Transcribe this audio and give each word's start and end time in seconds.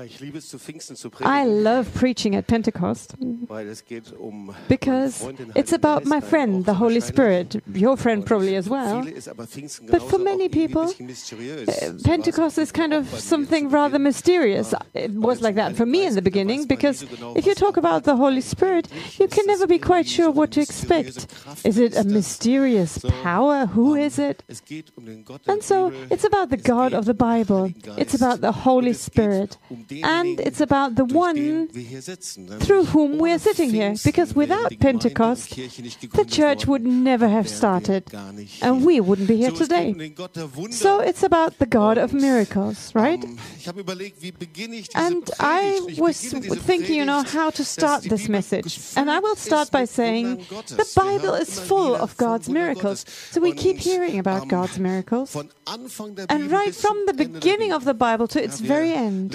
Ja, 0.00 0.06
ich 0.06 0.18
liebe 0.20 0.38
es 0.38 0.48
zu 0.48 0.58
Pfingsten 0.58 0.96
zu 0.96 1.08
I 1.20 1.44
love 1.44 1.84
preaching 1.90 2.34
at 2.34 2.46
Pentecost 2.46 3.14
weil 3.18 3.68
es 3.68 3.84
geht 3.84 4.12
um 4.18 4.54
because 4.68 5.30
it's 5.54 5.74
about 5.74 6.08
my 6.08 6.22
friend, 6.22 6.64
the 6.64 6.78
Holy. 6.78 7.00
Spirit, 7.00 7.60
your 7.74 7.96
friend 7.96 8.24
probably 8.24 8.56
as 8.56 8.70
well. 8.70 9.02
Viele 9.02 9.16
ist 9.16 9.28
aber 9.28 9.46
Pfingsten 9.46 9.88
But 9.88 10.02
for 10.02 10.18
many 10.18 10.48
people, 10.48 10.82
ein 10.82 10.86
bisschen 10.86 11.06
mysteriös. 11.06 11.66
So 11.66 11.86
war's 11.86 12.02
Pentecost 12.02 12.58
is 12.58 12.72
kind 12.72 12.94
of 12.94 13.06
auch 13.06 13.10
bei 13.10 13.16
mir 13.16 13.22
something 13.22 13.70
rather 13.70 13.98
mysterious. 13.98 14.74
It 14.94 15.12
was 15.16 15.40
like 15.40 15.56
that 15.56 15.76
for 15.76 15.84
me 15.84 16.06
in 16.06 16.14
the 16.14 16.22
beginning 16.22 16.66
because 16.66 17.04
if 17.34 17.46
you 17.46 17.54
talk 17.54 17.76
about 17.76 18.04
the 18.04 18.16
Holy 18.16 18.40
Spirit, 18.40 18.88
you 19.18 19.28
can 19.28 19.44
never 19.46 19.66
be 19.66 19.78
quite 19.78 20.08
sure 20.08 20.30
what 20.30 20.52
to 20.52 20.60
expect. 20.60 21.26
Is 21.64 21.78
it 21.78 21.96
a 21.96 22.04
mysterious 22.04 22.98
power? 23.22 23.66
Who 23.74 23.96
is 23.96 24.18
it? 24.18 24.44
Um 24.96 25.04
den 25.04 25.24
Gott 25.24 25.46
der 25.46 25.52
And 25.52 25.62
so 25.62 25.92
it's 26.08 26.24
about 26.24 26.48
the 26.50 26.56
God 26.56 26.94
of 26.94 27.04
the 27.04 27.12
um 27.12 27.16
Bible. 27.16 27.72
It's 27.98 28.14
about 28.14 28.40
the 28.40 28.64
Holy 28.64 28.94
Spirit. 28.94 29.58
And 30.02 30.40
it's 30.40 30.60
about 30.60 30.94
the 30.94 31.04
one 31.04 31.68
through 32.60 32.84
whom 32.86 33.18
we 33.18 33.32
are 33.32 33.38
sitting 33.38 33.70
here. 33.70 33.94
Because 34.04 34.34
without 34.34 34.72
Pentecost, 34.78 35.56
the 35.56 36.24
church 36.26 36.66
would 36.66 36.84
never 36.84 37.28
have 37.28 37.48
started. 37.48 38.04
And 38.62 38.84
we 38.84 39.00
wouldn't 39.00 39.28
be 39.28 39.36
here 39.36 39.50
today. 39.50 39.94
So 40.70 41.00
it's 41.00 41.22
about 41.22 41.58
the 41.58 41.66
God 41.66 41.98
of 41.98 42.12
miracles, 42.12 42.94
right? 42.94 43.24
And 44.94 45.30
I 45.40 45.80
was 45.98 46.20
thinking, 46.20 46.96
you 46.96 47.04
know, 47.04 47.22
how 47.22 47.50
to 47.50 47.64
start 47.64 48.04
this 48.04 48.28
message. 48.28 48.78
And 48.96 49.10
I 49.10 49.18
will 49.18 49.36
start 49.36 49.70
by 49.70 49.84
saying 49.84 50.46
the 50.48 50.88
Bible 50.94 51.34
is 51.34 51.58
full 51.58 51.94
of 51.96 52.16
God's 52.16 52.48
miracles. 52.48 53.04
So 53.30 53.40
we 53.40 53.52
keep 53.52 53.78
hearing 53.78 54.18
about 54.18 54.48
God's 54.48 54.78
miracles. 54.78 55.36
And 56.28 56.50
right 56.50 56.74
from 56.74 57.06
the 57.06 57.14
beginning 57.14 57.72
of 57.72 57.84
the 57.84 57.94
Bible 57.94 58.28
to 58.28 58.42
its 58.42 58.60
very 58.60 58.92
end, 58.92 59.34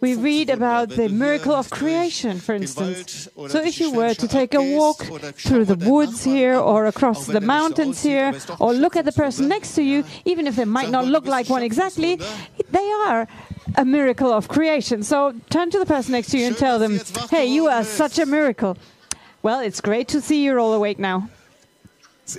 we 0.00 0.14
read 0.14 0.50
about 0.50 0.90
the 0.90 1.08
miracle 1.08 1.52
of 1.52 1.70
creation, 1.70 2.38
for 2.38 2.54
instance. 2.54 3.28
So 3.48 3.62
if 3.62 3.80
you 3.80 3.92
were 3.92 4.14
to 4.14 4.28
take 4.28 4.54
a 4.54 4.62
walk 4.62 5.04
through 5.36 5.64
the 5.66 5.76
woods 5.76 6.24
here 6.24 6.56
or 6.56 6.86
across 6.86 7.26
the 7.26 7.40
mountains 7.40 8.02
here, 8.02 8.34
or 8.58 8.72
look 8.72 8.96
at 8.96 9.04
the 9.04 9.12
person 9.12 9.48
next 9.48 9.74
to 9.74 9.82
you, 9.82 10.04
even 10.24 10.46
if 10.46 10.56
they 10.56 10.64
might 10.64 10.90
not 10.90 11.06
look 11.06 11.26
like 11.26 11.48
one 11.48 11.62
exactly, 11.62 12.20
they 12.70 12.90
are 13.06 13.26
a 13.76 13.84
miracle 13.84 14.32
of 14.32 14.48
creation. 14.48 15.02
So 15.02 15.34
turn 15.50 15.70
to 15.70 15.78
the 15.78 15.86
person 15.86 16.12
next 16.12 16.30
to 16.30 16.38
you 16.38 16.46
and 16.46 16.56
tell 16.56 16.78
them, 16.78 17.00
hey, 17.30 17.46
you 17.46 17.68
are 17.68 17.84
such 17.84 18.18
a 18.18 18.26
miracle. 18.26 18.76
Well, 19.42 19.60
it's 19.60 19.80
great 19.80 20.08
to 20.08 20.20
see 20.20 20.44
you're 20.44 20.58
all 20.58 20.72
awake 20.72 20.98
now. 20.98 21.28
So 22.26 22.38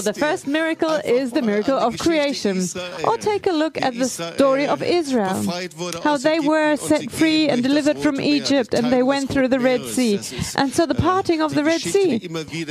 the 0.00 0.14
first 0.18 0.46
miracle 0.46 0.94
is 1.04 1.32
the 1.32 1.42
miracle 1.42 1.78
of 1.78 1.98
creation. 1.98 2.62
Or 3.04 3.18
take 3.18 3.46
a 3.46 3.52
look 3.52 3.80
at 3.80 3.94
the 3.94 4.08
story 4.08 4.66
of 4.66 4.82
Israel, 4.82 5.44
how 6.02 6.16
they 6.16 6.40
were 6.40 6.76
set 6.76 7.10
free 7.10 7.48
and 7.48 7.62
delivered 7.62 7.98
from 7.98 8.20
Egypt, 8.20 8.72
and 8.72 8.90
they 8.90 9.02
went 9.02 9.28
through 9.28 9.48
the 9.48 9.60
Red 9.60 9.84
Sea. 9.84 10.14
And 10.56 10.72
so 10.72 10.86
the 10.86 10.94
äh, 10.94 11.02
parting 11.02 11.42
of 11.42 11.54
the 11.54 11.64
Red 11.64 11.80
Sea, 11.82 12.18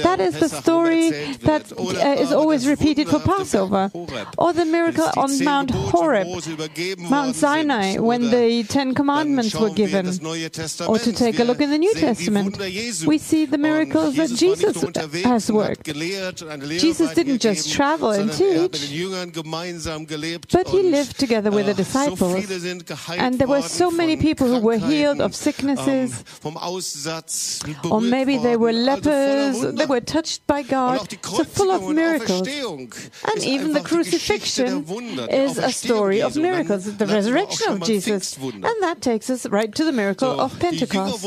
that 0.03 0.19
is 0.19 0.39
the 0.39 0.49
story 0.49 1.11
that 1.43 1.71
uh, 1.71 2.21
is 2.23 2.31
always 2.31 2.67
repeated 2.67 3.07
for 3.07 3.19
Wunder 3.19 3.41
auf 3.41 3.51
dem 3.51 3.67
Berg 3.67 3.75
Passover, 3.75 3.91
or 4.37 4.53
the 4.53 4.65
miracle 4.65 5.09
on 5.17 5.43
Mount 5.43 5.71
Horeb, 5.71 6.27
Mose 6.27 6.51
übergeben 6.51 7.09
worden 7.09 7.09
Mount 7.09 7.35
Sinai, 7.35 7.97
when 7.99 8.29
the 8.31 8.63
Ten 8.63 8.93
Commandments 8.93 9.53
were 9.55 9.73
given. 9.73 10.05
das 10.05 10.21
Neue 10.21 10.49
Testament. 10.49 10.89
Or 10.89 10.99
to 10.99 11.11
take 11.11 11.39
a 11.39 11.43
look 11.43 11.61
in 11.61 11.69
the 11.69 11.77
New 11.77 11.93
Wir 11.93 12.15
sehen 12.15 12.51
die 12.51 12.71
Testament, 12.71 13.07
we 13.07 13.17
see 13.17 13.45
the 13.45 13.57
miracles 13.67 14.15
that 14.15 14.29
Jesus 14.29 14.41
war 14.41 14.49
nicht 14.49 14.57
Jesus 14.57 14.75
nur 14.75 14.87
unterwegs 14.87 15.25
has 15.25 15.53
worked. 15.53 15.83
gelehrt 15.83 16.41
und 16.41 16.49
eine 16.49 16.65
Lehre 16.65 16.85
Jesus 16.85 17.09
didn't 17.11 17.43
just 17.43 17.73
travel 17.73 18.09
and 18.11 18.33
sondern 18.33 18.63
hat 18.63 18.71
mit 18.71 18.71
teach, 18.73 18.89
den 18.89 18.97
Jüngern 18.97 19.31
gemeinsam 19.31 20.07
gelebt 20.07 20.51
but 20.51 20.67
he 20.69 20.81
lived 20.81 21.17
together 21.17 21.51
with 21.51 21.65
the 21.65 21.71
äh, 21.71 21.75
disciples. 21.75 22.19
So 22.19 22.37
viele 22.37 22.59
sind 22.59 22.85
geheilt 22.85 23.21
And 23.21 23.37
there 23.37 23.49
were 23.49 23.61
so 23.61 23.91
many 23.91 24.17
people 24.17 24.47
who 24.47 24.61
were 24.61 24.77
healed 24.77 25.21
of 25.21 25.35
sicknesses, 25.35 26.23
ähm, 26.43 26.57
Aussatz, 26.57 27.59
or 27.89 28.01
maybe 28.01 28.37
they 28.37 28.55
were 28.55 28.73
worden, 28.73 28.89
also 28.89 29.09
voller 29.09 29.61
lepers, 29.61 29.75
they 29.75 29.89
were 29.89 30.03
touched 30.03 30.45
by 30.47 30.63
God, 30.63 31.07
so 31.23 31.43
full 31.43 31.71
of 31.71 31.93
miracles. 31.93 32.47
And 32.47 33.43
even 33.43 33.73
the 33.73 33.79
einfach 33.79 33.89
die 33.89 34.09
Geschichte 34.09 34.63
crucifixion 34.63 34.85
der 34.85 34.89
Wunder, 34.89 35.27
die 35.27 35.35
is 35.35 35.59
a 35.59 35.69
story 35.69 36.23
of 36.23 36.35
miracles, 36.35 36.85
the 36.85 37.05
landen 37.05 37.07
wir 37.07 37.07
auch 37.07 37.17
resurrection 37.17 37.81
of 37.81 37.87
Jesus. 37.87 38.37
And 38.37 38.81
that 38.81 39.01
takes 39.01 39.29
us 39.29 39.49
right 39.51 39.73
to 39.73 39.83
the 39.83 39.91
miracle 39.91 40.39
of 40.39 40.57
Pentecost. 40.59 41.21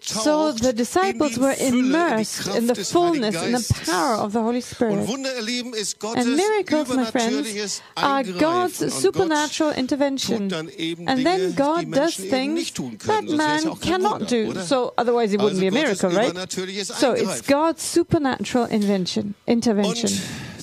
So 0.00 0.52
the 0.52 0.72
disciples 0.72 1.38
were 1.42 1.54
immersed 1.58 2.46
in 2.56 2.66
the 2.66 2.74
fullness, 2.74 3.34
in 3.34 3.52
the 3.52 3.74
power 3.84 4.16
of 4.16 4.32
the 4.32 4.40
Holy 4.40 4.60
Spirit. 4.62 5.06
Wunder, 5.08 5.34
ihr 5.36 5.42
Lieben, 5.42 5.74
ist 5.74 5.98
Gottes 5.98 6.24
And 6.24 6.36
miracles, 6.36 6.88
my 6.88 7.04
friends, 7.04 7.82
are 7.96 8.24
God's 8.24 8.78
supernatural 8.94 9.72
intervention. 9.72 10.48
tut 10.48 10.52
dann 10.52 10.68
eben 10.68 11.08
And 11.08 11.24
then 11.24 11.54
God 11.54 11.90
does 11.90 12.16
things 12.16 12.72
that 12.72 12.98
können. 12.98 13.28
Sonst 13.28 13.38
wäre 13.38 13.56
es 13.56 13.64
ja 13.64 13.70
man 13.70 13.80
cannot 13.80 14.30
do. 14.30 14.54
So 14.60 14.92
otherwise 14.96 15.34
it 15.34 15.40
wouldn't 15.40 15.60
be 15.60 15.68
a 15.68 15.72
miracle, 15.72 16.10
right? 16.10 16.32
So 16.50 17.12
it's 17.12 17.42
God's 17.42 17.82
supernatural 17.82 18.66
invention, 18.66 19.34
intervention. 19.46 20.10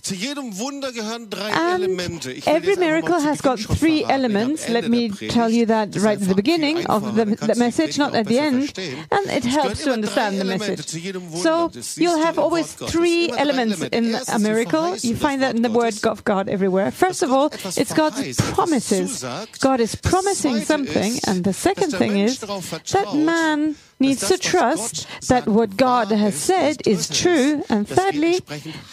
Und 0.09 0.17
zu 0.17 0.25
jedem 0.25 0.57
Wunder 0.57 0.91
gehören 0.91 1.29
drei 1.29 1.53
And 1.53 1.83
every 1.83 2.35
jetzt 2.35 2.47
einfach 2.47 2.75
mal 2.75 2.85
miracle 2.87 3.23
has 3.23 3.41
got 3.41 3.59
three 3.59 4.03
elements. 4.03 4.67
Let 4.67 4.89
me 4.89 5.09
tell 5.09 5.49
you 5.51 5.65
that 5.67 5.89
right 6.01 6.19
at 6.19 6.27
the 6.27 6.33
beginning 6.33 6.85
of 6.87 7.15
the, 7.15 7.25
the 7.25 7.35
kannst 7.35 7.41
du 7.41 7.47
die 7.47 7.59
message, 7.59 7.97
not 7.97 8.15
at 8.15 8.27
the 8.27 8.39
end. 8.39 8.73
And 9.11 9.27
it 9.27 9.45
helps 9.45 9.83
to 9.83 9.85
gehören 9.85 9.85
immer 9.85 9.93
drei 9.93 9.93
understand 9.93 10.39
the 10.39 10.45
message. 10.45 10.87
zu 10.87 10.97
jedem 10.97 11.31
Wunder. 11.31 11.71
So 11.73 12.01
you'll 12.01 12.23
have 12.23 12.39
always 12.39 12.73
three 12.73 13.29
elements 13.37 13.81
in 13.91 14.15
a 14.15 14.39
miracle. 14.39 14.95
You 14.97 15.15
find 15.15 15.41
that 15.41 15.55
in 15.55 15.61
the 15.61 15.71
word 15.71 16.03
of 16.05 16.23
God 16.23 16.49
everywhere. 16.49 16.91
First 16.91 17.21
of 17.21 17.31
all, 17.31 17.51
it's 17.77 17.93
God's 17.93 18.35
promises. 18.53 19.23
God 19.59 19.79
is 19.79 19.95
promising 19.95 20.61
something. 20.61 21.19
And 21.27 21.43
the 21.43 21.53
second 21.53 21.91
thing 21.91 22.17
is 22.17 22.39
that 22.39 23.13
man 23.13 23.75
needs 23.99 24.27
to 24.27 24.37
trust 24.37 25.07
that 25.27 25.47
what 25.47 25.77
God 25.77 26.11
has 26.11 26.35
said 26.35 26.85
is 26.87 27.07
true. 27.07 27.63
And 27.69 27.87
thirdly, 27.87 28.39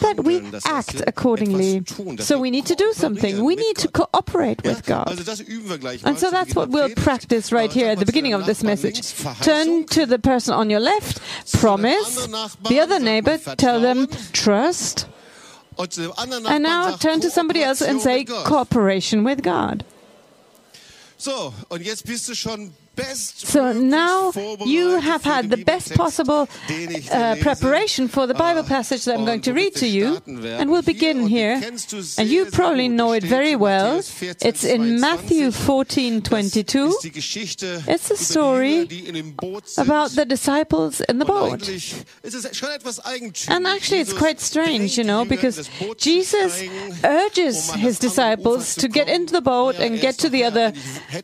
that 0.01 0.23
we 0.23 0.35
handeln, 0.35 0.51
dass 0.51 0.65
wir 0.65 0.73
act 0.73 1.03
accordingly. 1.07 1.77
etwas 1.77 1.97
tun, 1.97 2.15
dass 2.17 2.27
So 2.27 2.39
we 2.39 2.51
need 2.51 2.65
to 2.67 2.75
do 2.75 2.91
something. 2.93 3.43
We 3.43 3.55
need 3.55 3.77
to 3.77 3.87
cooperate 3.89 4.63
with 4.63 4.85
God. 4.85 5.07
Also 5.07 5.23
das 5.23 5.41
üben 5.41 5.69
wir 5.69 5.77
gleich 5.77 6.03
mal 6.03 6.09
And 6.09 6.19
so 6.19 6.29
that's 6.29 6.55
what 6.55 6.69
we'll 6.69 6.93
practice 6.95 7.51
right 7.51 7.71
here 7.71 7.89
at 7.89 7.99
the 7.99 8.05
beginning 8.05 8.33
of 8.33 8.45
this 8.45 8.63
message. 8.63 9.01
Turn 9.41 9.85
to 9.87 10.05
the 10.05 10.19
person 10.19 10.53
on 10.53 10.69
your 10.69 10.81
left, 10.81 11.21
promise. 11.59 12.27
The 12.67 12.79
other 12.79 12.99
neighbor, 12.99 13.37
tell 13.57 13.79
them 13.81 14.07
trust. 14.33 15.07
Und 15.77 15.93
zu 15.93 16.01
dem 16.01 16.11
anderen 16.17 16.47
And 16.47 16.63
now 16.63 16.97
turn 16.97 17.21
to 17.21 17.29
somebody 17.29 17.61
else 17.61 17.81
and 17.81 18.01
say 18.01 18.25
Kooperation 18.25 18.25
mit 18.25 18.27
Gott. 18.27 18.45
cooperation 18.45 19.23
with 19.25 19.43
God. 19.43 19.85
So, 21.17 21.53
und 21.69 21.81
jetzt 21.81 22.05
bist 22.05 22.27
du 22.29 22.35
schon 22.35 22.73
So 23.01 23.73
now 23.73 24.31
you 24.65 24.99
have 24.99 25.23
had 25.23 25.49
the 25.49 25.57
best 25.57 25.93
possible 25.95 26.47
uh, 27.11 27.35
preparation 27.41 28.07
for 28.07 28.27
the 28.27 28.33
Bible 28.33 28.63
Ah, 28.65 28.67
passage 28.67 29.05
that 29.05 29.15
I'm 29.17 29.25
going 29.25 29.41
to 29.41 29.53
read 29.53 29.75
to 29.75 29.87
you. 29.87 30.17
And 30.25 30.69
we'll 30.71 30.81
begin 30.81 31.27
here. 31.27 31.59
kennst 31.61 31.91
du 31.91 32.01
sehr, 32.01 32.21
And 32.21 32.29
you 32.31 32.45
probably 32.45 32.87
know 32.87 33.13
it 33.13 33.23
very 33.23 33.55
well. 33.55 33.99
It's 34.41 34.63
in 34.63 34.99
Matthew 34.99 35.51
14, 35.51 36.23
22 36.23 36.89
ist 36.89 37.03
die 37.03 37.11
Geschichte 37.11 37.83
It's 37.87 38.09
a 38.11 38.15
story 38.17 38.79
Jünger, 38.79 38.85
die 38.87 39.07
in 39.07 39.13
dem 39.15 39.35
Boot 39.35 39.67
sind. 39.67 39.87
about 39.89 40.09
the 40.15 40.25
disciples 40.25 40.99
in 41.01 41.19
the 41.19 41.25
boat. 41.25 41.53
eigentlich 41.53 41.93
ist 42.23 42.33
es 42.33 42.57
schon 42.57 42.69
etwas 42.69 42.99
eigentümlich. 43.05 43.49
And 43.49 43.67
actually, 43.67 44.01
it's 44.01 44.15
quite 44.15 44.41
strange, 44.41 44.97
you 44.97 45.03
know, 45.03 45.23
because 45.25 45.57
das 45.57 45.69
Boot 45.79 46.01
zu 46.01 46.09
Jesus 46.09 46.53
urges 47.03 47.69
um 47.69 47.79
his 47.79 47.99
das 47.99 48.17
andere 48.17 48.33
Ufer 48.33 48.37
disciples 48.43 48.75
to 48.75 48.87
get 48.89 49.07
into 49.07 49.35
the 49.35 49.41
boat 49.41 49.75
and 49.79 49.95
er 49.95 50.01
get 50.01 50.17
to 50.17 50.29
the 50.29 50.43
other, 50.45 50.73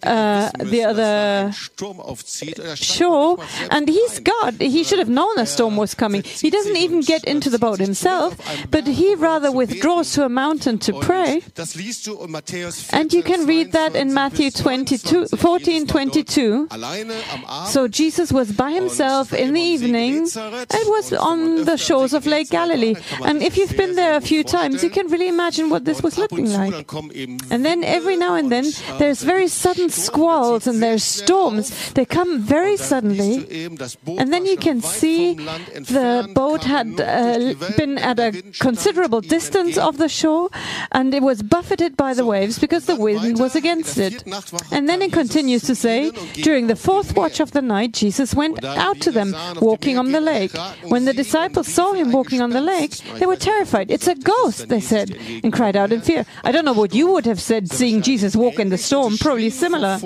uh, 0.03 0.49
the 0.59 0.65
müssen, 0.65 0.69
dass 0.69 0.69
da 0.81 0.89
other 0.91 1.53
ein 1.63 1.73
Sturm 1.73 1.99
aufzieht. 1.99 2.59
Er 2.59 2.75
shore, 2.77 3.37
nicht 3.37 3.37
mal 3.37 3.47
selbst 3.57 3.73
and 3.73 3.89
he's. 3.89 4.23
God. 4.23 4.55
He 4.59 4.83
should 4.83 4.99
have 4.99 5.09
known 5.09 5.37
a 5.37 5.45
storm 5.45 5.77
was 5.77 5.95
coming. 5.95 6.23
He 6.23 6.49
doesn't 6.49 6.75
even 6.75 7.01
get 7.01 7.23
into 7.25 7.49
the 7.49 7.59
boat 7.59 7.79
himself, 7.79 8.35
but 8.71 8.87
he 8.87 9.15
rather 9.15 9.51
withdraws 9.51 10.13
to 10.13 10.23
a 10.25 10.29
mountain 10.29 10.79
to 10.79 10.93
pray. 10.99 11.35
Und 11.35 11.43
das 11.55 11.75
liest 11.75 12.07
du 12.07 12.13
in 12.23 12.31
Matthäus 12.31 12.81
14, 12.89 12.99
And 12.99 13.13
you 13.13 13.21
can 13.21 13.45
read 13.45 13.71
that 13.73 13.95
in 13.95 14.13
Matthew 14.13 14.45
bis 14.51 14.61
22, 14.61 15.29
14, 15.37 15.73
Jesus 15.73 15.93
war 15.93 16.05
dort 16.05 16.27
22. 16.27 16.65
Alleine 16.69 17.13
am 17.33 17.45
Abend. 17.45 17.71
So 17.73 17.87
Jesus 17.87 18.33
was 18.33 18.53
by 18.55 18.71
himself 18.71 19.33
in 19.33 19.53
the 19.53 19.61
evening 19.61 20.27
and 20.35 20.87
was 20.87 21.13
on 21.13 21.65
the 21.65 21.77
shores 21.77 22.13
of 22.13 22.25
Lake 22.25 22.49
Galilee. 22.49 22.95
And 23.23 23.41
if 23.41 23.57
you've 23.57 23.75
been 23.75 23.95
there 23.95 24.15
a 24.15 24.21
few 24.21 24.43
times, 24.43 24.83
you 24.83 24.89
can 24.89 25.07
really 25.07 25.27
imagine 25.27 25.69
what 25.69 25.85
this 25.85 26.01
was 26.03 26.17
Und 26.17 26.23
ab 26.25 26.31
und 26.31 26.39
looking 26.39 26.53
like. 26.57 26.71
dann 26.71 26.87
kommen 26.87 27.11
eben 27.11 27.37
And 27.49 27.63
then 27.65 27.83
every 27.83 28.15
now 28.15 28.35
and 28.35 28.49
then 28.49 28.65
äh, 28.65 28.97
there's 28.99 29.23
very 29.23 29.47
sudden 29.47 29.89
squalls 29.89 30.67
and 30.67 30.81
there's 30.81 31.03
storms 31.03 31.52
storms, 31.61 31.93
they 31.93 32.05
come 32.05 32.41
very 32.41 32.77
suddenly. 32.77 33.67
And 34.07 34.33
then 34.33 34.45
you 34.45 34.57
can 34.57 34.81
see 34.81 35.33
the 35.33 36.29
boat 36.33 36.63
had 36.63 36.99
uh, 36.99 37.53
been 37.77 37.97
at 37.97 38.19
a 38.19 38.31
considerable 38.59 39.21
distance 39.21 39.77
of 39.77 39.97
the 39.97 40.09
shore 40.09 40.49
and 40.91 41.13
it 41.13 41.21
was 41.21 41.43
buffeted 41.43 41.95
by 41.97 42.13
the 42.13 42.25
waves 42.25 42.59
because 42.59 42.85
the 42.85 42.95
wind 42.95 43.39
was 43.39 43.55
against 43.55 43.97
it. 43.97 44.23
And 44.71 44.89
then 44.89 45.01
it 45.01 45.11
continues 45.11 45.63
to 45.63 45.75
say, 45.75 46.11
during 46.33 46.67
the 46.67 46.75
fourth 46.75 47.15
watch 47.15 47.39
of 47.39 47.51
the 47.51 47.61
night, 47.61 47.93
Jesus 47.93 48.33
went 48.33 48.63
out 48.63 48.99
to 49.01 49.11
them 49.11 49.35
walking 49.61 49.97
on 49.97 50.11
the 50.11 50.21
lake. 50.21 50.51
When 50.83 51.05
the 51.05 51.13
disciples 51.13 51.67
saw 51.67 51.93
him 51.93 52.11
walking 52.11 52.41
on 52.41 52.51
the 52.51 52.61
lake, 52.61 52.97
they 53.19 53.25
were 53.25 53.35
terrified. 53.35 53.91
It's 53.91 54.07
a 54.07 54.15
ghost, 54.15 54.69
they 54.69 54.79
said, 54.79 55.11
and 55.43 55.51
cried 55.53 55.75
out 55.75 55.91
in 55.91 56.01
fear. 56.01 56.25
I 56.43 56.51
don't 56.51 56.65
know 56.65 56.73
what 56.73 56.93
you 56.93 57.07
would 57.11 57.25
have 57.25 57.41
said 57.41 57.69
seeing 57.69 58.01
Jesus 58.01 58.35
walk 58.35 58.59
in 58.59 58.69
the 58.69 58.77
storm, 58.77 59.17
probably 59.17 59.49
similar. 59.49 59.99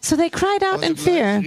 So 0.00 0.16
they 0.16 0.30
cried 0.30 0.62
out 0.62 0.71
in 0.80 0.94
fear. 0.96 1.42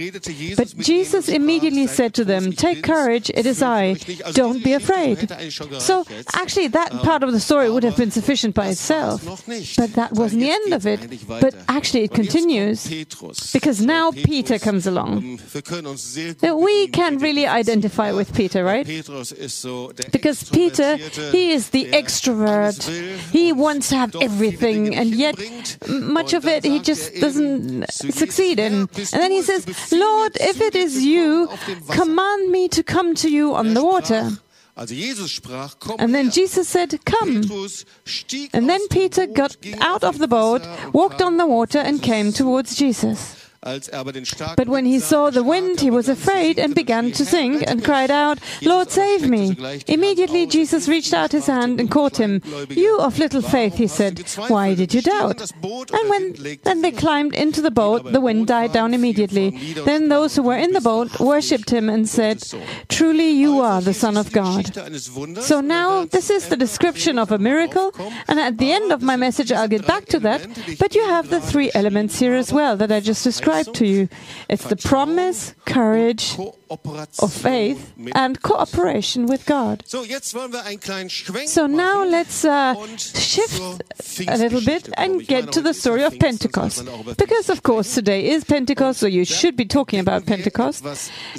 But 0.56 0.76
Jesus 0.78 1.28
immediately 1.28 1.86
said 1.86 2.14
to 2.14 2.24
them, 2.24 2.52
Take 2.52 2.82
courage, 2.82 3.30
it 3.34 3.46
is 3.46 3.62
I. 3.62 3.94
Don't 4.32 4.62
be 4.62 4.72
afraid. 4.72 5.30
So 5.78 6.04
actually, 6.34 6.68
that 6.68 6.90
part 7.02 7.22
of 7.22 7.32
the 7.32 7.40
story 7.40 7.70
would 7.70 7.82
have 7.84 7.96
been 7.96 8.10
sufficient 8.10 8.54
by 8.54 8.68
itself. 8.68 9.24
But 9.76 9.94
that 9.94 10.12
wasn't 10.12 10.42
the 10.42 10.50
end 10.50 10.72
of 10.72 10.86
it. 10.86 11.00
But 11.28 11.54
actually, 11.68 12.04
it 12.04 12.12
continues 12.12 12.86
because 13.52 13.80
now 13.80 14.12
Peter 14.12 14.58
comes 14.58 14.86
along. 14.86 15.40
Now, 16.42 16.56
We 16.56 16.88
can 16.88 17.18
really 17.18 17.46
identify 17.46 18.12
with 18.12 18.34
Peter, 18.34 18.64
right? 18.64 18.86
Because 20.12 20.44
Peter, 20.50 20.96
he 21.32 21.52
is 21.52 21.70
the 21.70 21.84
extrovert. 21.92 22.82
He 23.30 23.52
wants 23.52 23.88
to 23.90 23.96
have 23.96 24.16
everything, 24.20 24.94
and 24.94 25.14
yet 25.14 25.36
much 25.88 26.32
of 26.32 26.46
it 26.46 26.64
he 26.64 26.80
just 26.80 27.14
doesn't 27.20 27.84
succeed 27.90 28.58
in. 28.58 28.88
And 29.16 29.22
then 29.22 29.30
he 29.32 29.40
says, 29.40 29.64
Lord, 29.92 30.36
if 30.38 30.60
it 30.60 30.74
is 30.74 31.02
you, 31.02 31.48
command 31.88 32.50
me 32.50 32.68
to 32.68 32.82
come 32.82 33.14
to 33.14 33.30
you 33.30 33.54
on 33.54 33.72
the 33.72 33.82
water. 33.82 34.28
And 35.98 36.14
then 36.14 36.30
Jesus 36.30 36.68
said, 36.68 37.02
Come. 37.06 37.42
And 38.52 38.68
then 38.68 38.86
Peter 38.88 39.26
got 39.26 39.56
out 39.80 40.04
of 40.04 40.18
the 40.18 40.28
boat, 40.28 40.60
walked 40.92 41.22
on 41.22 41.38
the 41.38 41.46
water, 41.46 41.78
and 41.78 42.02
came 42.02 42.30
towards 42.30 42.76
Jesus. 42.76 43.45
But 43.66 44.68
when 44.68 44.84
he 44.84 45.00
saw 45.00 45.30
the 45.30 45.42
wind, 45.42 45.80
he 45.80 45.90
was 45.90 46.08
afraid 46.08 46.58
and 46.58 46.72
began 46.74 47.10
to 47.12 47.24
sink 47.24 47.64
and 47.66 47.84
cried 47.84 48.12
out, 48.12 48.38
Lord, 48.62 48.90
save 48.90 49.28
me. 49.28 49.56
Immediately 49.88 50.46
Jesus 50.46 50.88
reached 50.88 51.12
out 51.12 51.32
his 51.32 51.46
hand 51.46 51.80
and 51.80 51.90
caught 51.90 52.16
him. 52.18 52.42
You 52.70 52.98
of 52.98 53.18
little 53.18 53.42
faith, 53.42 53.74
he 53.74 53.88
said, 53.88 54.22
why 54.48 54.74
did 54.74 54.94
you 54.94 55.02
doubt? 55.02 55.40
And 55.40 56.10
when 56.10 56.34
then 56.62 56.82
they 56.82 56.92
climbed 56.92 57.34
into 57.34 57.60
the 57.60 57.72
boat, 57.72 58.12
the 58.12 58.20
wind 58.20 58.46
died 58.46 58.72
down 58.72 58.94
immediately. 58.94 59.50
Then 59.84 60.08
those 60.08 60.36
who 60.36 60.42
were 60.44 60.56
in 60.56 60.72
the 60.72 60.80
boat 60.80 61.18
worshipped 61.18 61.70
him 61.70 61.88
and 61.88 62.08
said, 62.08 62.42
Truly 62.88 63.30
you 63.30 63.60
are 63.60 63.80
the 63.80 63.94
Son 63.94 64.16
of 64.16 64.32
God. 64.32 64.72
So 65.40 65.60
now 65.60 66.04
this 66.04 66.30
is 66.30 66.48
the 66.48 66.56
description 66.56 67.18
of 67.18 67.32
a 67.32 67.38
miracle, 67.38 67.92
and 68.28 68.38
at 68.38 68.58
the 68.58 68.70
end 68.70 68.92
of 68.92 69.02
my 69.02 69.16
message 69.16 69.50
I'll 69.50 69.68
get 69.68 69.86
back 69.86 70.06
to 70.06 70.20
that. 70.20 70.46
But 70.78 70.94
you 70.94 71.04
have 71.06 71.30
the 71.30 71.40
three 71.40 71.70
elements 71.74 72.18
here 72.20 72.34
as 72.34 72.52
well 72.52 72.76
that 72.76 72.92
I 72.92 73.00
just 73.00 73.24
described 73.24 73.55
to 73.62 73.86
you. 73.86 74.08
It's 74.48 74.64
the 74.64 74.76
promise, 74.76 75.54
courage 75.64 76.36
of 76.68 77.32
faith, 77.32 77.92
and 78.14 78.42
cooperation 78.42 79.26
with 79.26 79.46
God. 79.46 79.84
So 79.86 81.66
now 81.66 82.04
let's 82.04 82.44
uh, 82.44 82.74
shift 82.96 83.60
a 84.28 84.36
little 84.36 84.60
bit 84.60 84.88
and 84.96 85.26
get 85.26 85.52
to 85.52 85.60
the 85.60 85.74
story 85.74 86.02
of 86.02 86.18
Pentecost. 86.18 86.88
Because, 87.16 87.48
of 87.50 87.62
course, 87.62 87.94
today 87.94 88.28
is 88.28 88.44
Pentecost, 88.44 89.00
so 89.00 89.06
you 89.06 89.24
should 89.24 89.56
be 89.56 89.64
talking 89.64 90.00
about 90.00 90.26
Pentecost. 90.26 90.84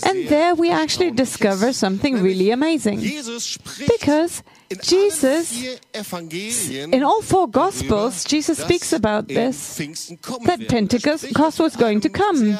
And 0.04 0.28
there 0.28 0.56
we 0.56 0.72
actually 0.72 1.12
discover 1.12 1.74
something 1.74 2.22
really 2.22 2.52
amazing. 2.52 3.00
Because 3.88 4.44
Jesus, 4.82 5.80
in 6.70 7.04
all 7.04 7.22
four 7.22 7.48
Gospels, 7.48 8.26
Jesus 8.26 8.58
speaks 8.58 8.92
about 8.92 9.28
this, 9.28 9.78
that 9.78 10.66
Pentecost 10.68 11.60
was 11.60 11.76
going 11.76 12.02
to 12.02 12.10
come. 12.10 12.58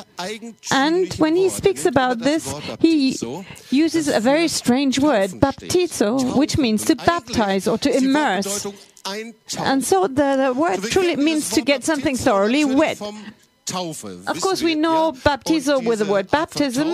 And 0.72 1.14
when 1.16 1.36
he 1.36 1.50
speaks 1.50 1.86
about 1.86 2.20
this, 2.20 2.54
he 2.80 3.18
uses 3.70 4.08
a 4.08 4.20
very 4.20 4.48
strange 4.48 5.00
word, 5.00 5.32
baptizo, 5.32 6.38
which 6.38 6.58
means 6.58 6.86
to 6.86 6.96
baptize 6.96 7.68
or 7.68 7.78
to 7.80 7.96
immerse. 7.96 8.66
And 9.58 9.84
so 9.84 10.08
the, 10.08 10.36
the 10.36 10.54
word 10.54 10.84
truly 10.84 11.16
means 11.16 11.50
to 11.52 11.62
get 11.62 11.84
something 11.84 12.16
thoroughly 12.18 12.66
wet. 12.66 13.00
Of 14.28 14.42
course, 14.42 14.64
we 14.64 14.76
know 14.76 15.12
baptizo 15.12 15.84
with 15.86 16.00
the 16.00 16.06
word 16.06 16.32
baptism, 16.32 16.88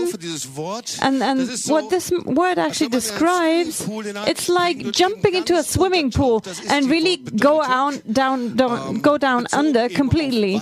and, 1.02 1.22
and 1.24 1.50
what 1.68 1.90
this 1.90 2.12
word 2.26 2.58
actually 2.58 2.90
describes, 2.90 3.86
it's 4.28 4.50
like 4.50 4.92
jumping 4.92 5.36
into 5.36 5.56
a 5.56 5.64
swimming 5.64 6.10
pool 6.12 6.44
and 6.70 6.90
really 6.90 7.18
go 7.18 7.62
out, 7.62 8.02
down, 8.12 8.56
down, 8.56 9.00
go 9.02 9.18
down 9.18 9.46
under 9.54 9.88
completely. 9.90 10.60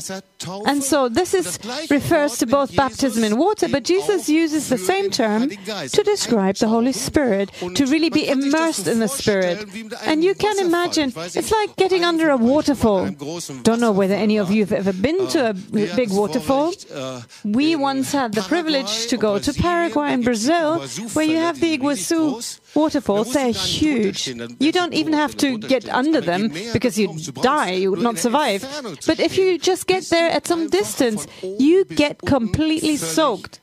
And 0.65 0.83
so 0.83 1.07
this 1.07 1.33
is 1.33 1.59
refers 1.89 2.37
to 2.39 2.45
both 2.47 2.75
baptism 2.75 3.23
in 3.23 3.37
water, 3.37 3.69
but 3.69 3.83
Jesus 3.83 4.27
uses 4.27 4.69
the 4.69 4.77
same 4.77 5.11
term 5.11 5.49
to 5.49 6.03
describe 6.03 6.55
the 6.55 6.67
Holy 6.67 6.93
Spirit, 6.93 7.51
to 7.75 7.85
really 7.85 8.09
be 8.09 8.27
immersed 8.27 8.87
in 8.87 8.99
the 8.99 9.07
Spirit. 9.07 9.65
And 10.03 10.23
you 10.23 10.33
can 10.35 10.59
imagine, 10.59 11.13
it's 11.15 11.51
like 11.51 11.75
getting 11.77 12.03
under 12.03 12.29
a 12.29 12.37
waterfall. 12.37 13.11
Don't 13.61 13.79
know 13.79 13.91
whether 13.91 14.15
any 14.15 14.37
of 14.37 14.51
you 14.51 14.65
have 14.65 14.73
ever 14.73 14.93
been 14.93 15.27
to 15.29 15.51
a 15.51 15.53
big 16.01 16.11
waterfall. 16.21 16.73
We 17.43 17.67
once 17.75 18.11
had 18.19 18.33
the 18.33 18.45
privilege 18.53 18.93
to 19.11 19.15
go 19.17 19.31
to 19.45 19.51
Paraguay 19.53 20.09
and 20.15 20.23
Brazil, 20.23 20.67
where 21.13 21.25
you 21.33 21.37
have 21.37 21.59
the 21.59 21.77
Iguazu 21.77 22.21
waterfalls. 22.75 23.33
They're 23.33 23.51
huge. 23.51 24.27
You 24.27 24.71
don't 24.71 24.93
even 24.93 25.13
have 25.13 25.35
to 25.37 25.57
get 25.57 25.87
under 25.89 26.21
them 26.21 26.49
because 26.73 26.97
you'd 26.97 27.33
die, 27.41 27.71
you 27.71 27.91
would 27.91 28.01
not 28.01 28.17
survive. 28.17 28.65
But 29.05 29.19
if 29.19 29.37
you 29.37 29.57
just 29.57 29.87
get 29.87 30.05
there 30.09 30.29
at 30.29 30.47
some 30.47 30.69
distance, 30.69 31.27
you 31.41 31.85
get 31.85 32.19
completely 32.21 32.97
soaked. 32.97 33.59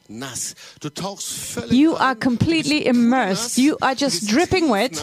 You 1.70 1.96
are 1.96 2.14
completely 2.14 2.86
immersed. 2.86 3.58
You 3.58 3.76
are 3.82 3.94
just 3.94 4.26
dripping 4.26 4.68
wet. 4.68 5.02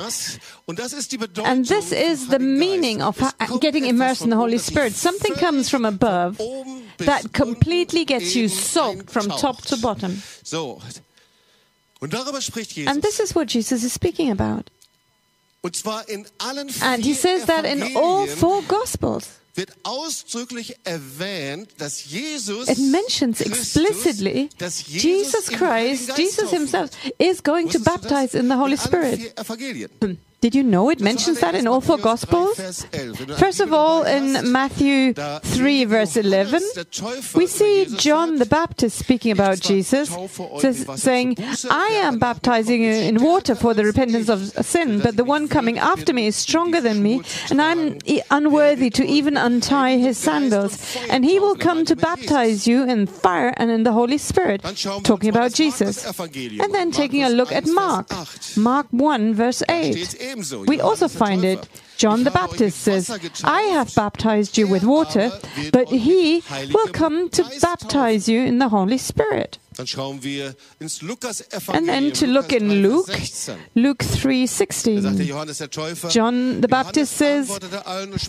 And 1.44 1.66
this 1.66 1.92
is 1.92 2.28
the 2.30 2.40
meaning 2.40 3.02
of 3.02 3.22
getting 3.62 3.86
immersed 3.86 4.24
in 4.24 4.30
the 4.32 4.36
Holy 4.36 4.58
Spirit. 4.58 4.94
Something 4.94 5.36
comes 5.36 5.70
from 5.70 5.86
above 5.86 6.38
that 6.98 7.34
completely 7.34 8.06
gets 8.06 8.36
you 8.36 8.48
soaked 8.48 9.10
from 9.10 9.28
top 9.28 9.62
to 9.64 9.78
bottom. 9.78 10.22
And 12.02 13.02
this 13.02 13.20
is 13.20 13.36
what 13.36 13.48
Jesus 13.48 13.84
is 13.84 13.94
speaking 13.94 14.32
about. 14.32 14.70
And 15.64 17.04
he 17.04 17.14
says 17.14 17.46
that 17.46 17.66
in 17.66 17.96
all 17.96 18.28
four 18.28 18.62
Gospels. 18.64 19.40
wird 19.56 19.72
ausdrücklich 19.84 20.76
erwähnt, 20.84 21.70
dass 21.78 22.06
Jesus 22.06 22.68
It 22.68 22.78
mentions 22.78 23.42
explicitly 23.42 24.50
dass 24.58 24.86
Jesus 24.88 25.48
Heiligen 25.48 25.58
Christ, 25.58 26.18
Jesus 26.18 26.50
himself, 26.52 26.90
is 27.18 27.42
going 27.42 27.70
to 27.70 27.80
baptize 27.80 28.38
in 28.38 28.50
the 28.50 28.56
Holy 28.56 28.78
Spirit. 28.78 29.34
Did 30.42 30.54
you 30.54 30.64
know 30.64 30.90
it 30.92 31.00
mentions 31.02 31.40
that 31.40 31.56
in 31.56 31.66
all 31.66 31.82
four 31.82 31.98
Gospels? 31.98 32.58
First 33.40 33.60
of 33.62 33.74
all, 33.74 34.04
in 34.04 34.52
Matthew 34.52 35.14
3, 35.14 35.86
verse 35.86 36.18
11, 36.18 36.62
we 37.36 37.48
see 37.48 37.86
John 37.98 38.36
the 38.38 38.46
Baptist 38.46 39.00
speaking 39.00 39.32
about 39.32 39.60
Jesus, 39.60 40.16
saying, 40.96 41.38
I 41.72 41.88
am 42.04 42.20
baptizing 42.20 42.84
you 42.84 42.92
in 42.92 43.24
water 43.24 43.56
for 43.56 43.74
the 43.74 43.84
repentance 43.86 44.30
of 44.30 44.42
sin, 44.66 45.00
but 45.00 45.18
the 45.18 45.24
one 45.24 45.48
coming 45.48 45.80
after 45.80 46.14
me 46.14 46.28
is 46.28 46.36
stronger 46.36 46.80
than 46.80 47.02
me, 47.02 47.22
and 47.50 47.60
I'm 47.60 47.98
unworthy 48.30 48.92
to 48.92 49.06
even 49.06 49.38
untie 49.38 49.98
his 49.98 50.18
sandals. 50.18 50.96
And 51.10 51.26
he 51.26 51.40
will 51.40 51.56
come 51.56 51.86
to 51.86 51.96
baptize 51.96 52.68
you 52.68 52.84
in 52.84 53.08
fire 53.08 53.54
and 53.58 53.72
in 53.72 53.82
the 53.84 53.94
Holy 53.94 54.20
Spirit, 54.20 54.62
talking 55.04 55.30
about 55.30 55.54
Jesus. 55.54 56.06
And 56.06 56.74
then 56.74 56.92
taking 56.92 57.24
a 57.24 57.30
look 57.30 57.52
at 57.52 57.66
Mark, 57.68 58.10
Mark 58.58 58.88
1, 58.92 59.34
verse 59.34 59.64
8. 59.70 60.25
We 60.68 60.80
also 60.82 61.08
find 61.08 61.44
it. 61.44 61.68
John 61.98 62.24
the 62.24 62.32
Baptist 62.32 62.82
says, 62.82 63.10
I 63.44 63.62
have 63.62 63.94
baptized 63.96 64.58
you 64.58 64.68
with 64.68 64.84
water, 64.84 65.32
but 65.72 65.90
he 65.90 66.44
will 66.74 66.88
come 66.88 67.30
to 67.30 67.44
baptize 67.62 68.28
you 68.28 68.42
in 68.42 68.58
the 68.60 68.68
Holy 68.70 68.98
Spirit. 68.98 69.60
And 69.78 69.90
then 71.90 72.12
to 72.14 72.28
look 72.28 72.54
in 72.54 72.82
Luke, 72.82 73.10
Luke 73.76 74.00
3:16. 74.00 76.10
John 76.10 76.62
the 76.62 76.68
Baptist 76.70 77.18
says, 77.18 77.60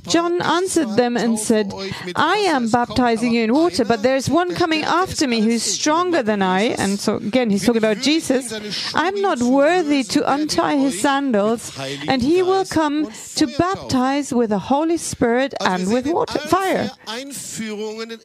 John 0.09 0.43
answered 0.43 0.97
them 0.97 1.17
and 1.17 1.39
said, 1.39 1.73
I 2.17 2.39
am 2.39 2.69
baptizing 2.69 3.33
you 3.33 3.45
in 3.45 3.55
water, 3.55 3.85
but 3.85 4.03
there 4.03 4.17
is 4.17 4.29
one 4.29 4.57
coming 4.57 4.83
after 4.83 5.29
me 5.29 5.41
who 5.41 5.51
is 5.51 5.63
stronger 5.63 6.21
than 6.21 6.43
I. 6.43 6.75
And 6.83 6.99
so 6.99 7.15
again, 7.17 7.51
he's 7.51 7.65
talking 7.65 7.79
about 7.79 7.99
Jesus. 7.99 8.53
I'm 8.93 9.23
not 9.23 9.41
worthy 9.41 10.03
to 10.03 10.29
untie 10.29 10.79
his 10.79 11.01
sandals, 11.01 11.71
and 12.09 12.23
he 12.23 12.43
will 12.43 12.65
come 12.65 13.09
to 13.37 13.47
baptize 13.59 14.33
with 14.33 14.51
the 14.51 14.59
Holy 14.59 14.97
Spirit 14.97 15.55
and 15.61 15.93
with 15.93 16.07
water, 16.07 16.39
fire. 16.39 16.91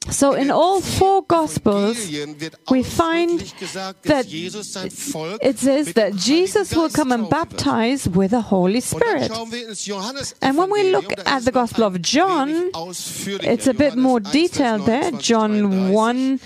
So 0.10 0.34
in 0.34 0.52
all 0.52 0.82
four 0.82 1.24
Gospels, 1.24 1.98
we 2.70 2.84
find 2.84 3.40
that 4.04 4.26
it 5.42 5.60
says 5.60 5.94
that 5.94 6.16
Jesus 6.16 6.76
will 6.76 6.90
come 6.90 7.12
and 7.12 7.30
baptize 7.30 8.08
with 8.08 8.32
the 8.32 8.42
Holy 8.42 8.82
Spirit. 8.82 9.32
And 10.42 10.58
when 10.58 10.70
we 10.72 10.92
look 10.92 11.12
at 11.26 11.44
the 11.46 11.52
Gospel 11.52 11.84
of 11.84 12.02
John, 12.02 12.72
it's 12.74 13.68
a 13.68 13.74
bit 13.74 13.96
more 13.96 14.20
detailed 14.20 14.86
there. 14.86 15.12
John 15.12 15.92
1, 15.92 16.40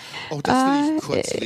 uh, 0.46 1.00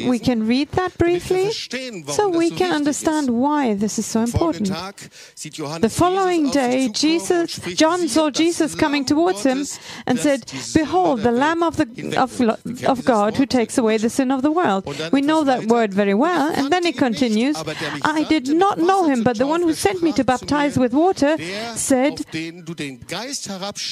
we 0.07 0.19
can 0.19 0.47
read 0.47 0.71
that 0.71 0.97
briefly 0.97 1.51
so 1.51 2.29
we 2.29 2.49
can 2.49 2.71
understand 2.73 3.29
why 3.29 3.73
this 3.75 3.99
is 3.99 4.05
so 4.05 4.21
important. 4.21 4.67
The 4.67 5.89
following 5.91 6.49
day, 6.49 6.89
Jesus, 6.89 7.28
John 7.75 8.07
saw 8.07 8.29
Jesus 8.29 8.75
coming 8.75 9.05
towards 9.05 9.43
him 9.43 9.65
and 10.05 10.19
said, 10.19 10.51
Behold, 10.73 11.21
the 11.21 11.31
Lamb 11.31 11.63
of, 11.63 11.77
the, 11.77 12.17
of, 12.17 12.41
of 12.85 13.05
God 13.05 13.37
who 13.37 13.45
takes 13.45 13.77
away 13.77 13.97
the 13.97 14.09
sin 14.09 14.31
of 14.31 14.41
the 14.41 14.51
world. 14.51 14.85
We 15.11 15.21
know 15.21 15.43
that 15.43 15.65
word 15.65 15.93
very 15.93 16.13
well. 16.13 16.51
And 16.55 16.71
then 16.71 16.85
he 16.85 16.91
continues, 16.91 17.55
I 18.03 18.25
did 18.29 18.47
not 18.49 18.77
know 18.77 19.05
him, 19.05 19.23
but 19.23 19.37
the 19.37 19.47
one 19.47 19.61
who 19.61 19.73
sent 19.73 20.01
me 20.01 20.11
to 20.13 20.23
baptize 20.23 20.77
with 20.77 20.93
water 20.93 21.37
said 21.75 22.17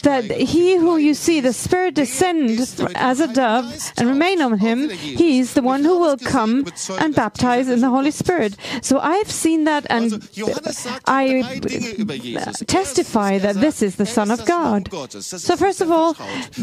that 0.04 0.36
he 0.38 0.76
who 0.78 0.98
you 0.98 1.14
see 1.14 1.40
the 1.42 1.54
Spirit 1.54 1.96
descend 1.96 2.60
as 2.96 3.20
a 3.20 3.28
dove 3.28 3.66
and 3.98 4.08
remain 4.10 4.42
on 4.42 4.60
him, 4.60 4.90
he 4.90 5.40
is 5.40 5.54
the 5.54 5.62
one 5.62 5.84
who 5.84 6.00
will 6.00 6.18
come 6.18 6.66
and 7.00 7.16
baptize 7.16 7.70
in 7.70 7.82
the 7.82 7.90
Holy 7.90 8.12
Spirit. 8.12 8.56
So 8.82 9.00
I've 9.00 9.32
seen 9.32 9.64
that 9.66 9.86
and 9.90 10.28
I 11.06 11.44
testify 13.28 13.54
that 13.54 13.60
this 13.62 13.82
is 13.82 13.96
the 13.96 14.06
Son 14.06 14.32
of 14.32 14.46
God. 14.46 14.90
So 15.22 15.56
first 15.58 15.82
of 15.82 15.92
all, 15.92 16.16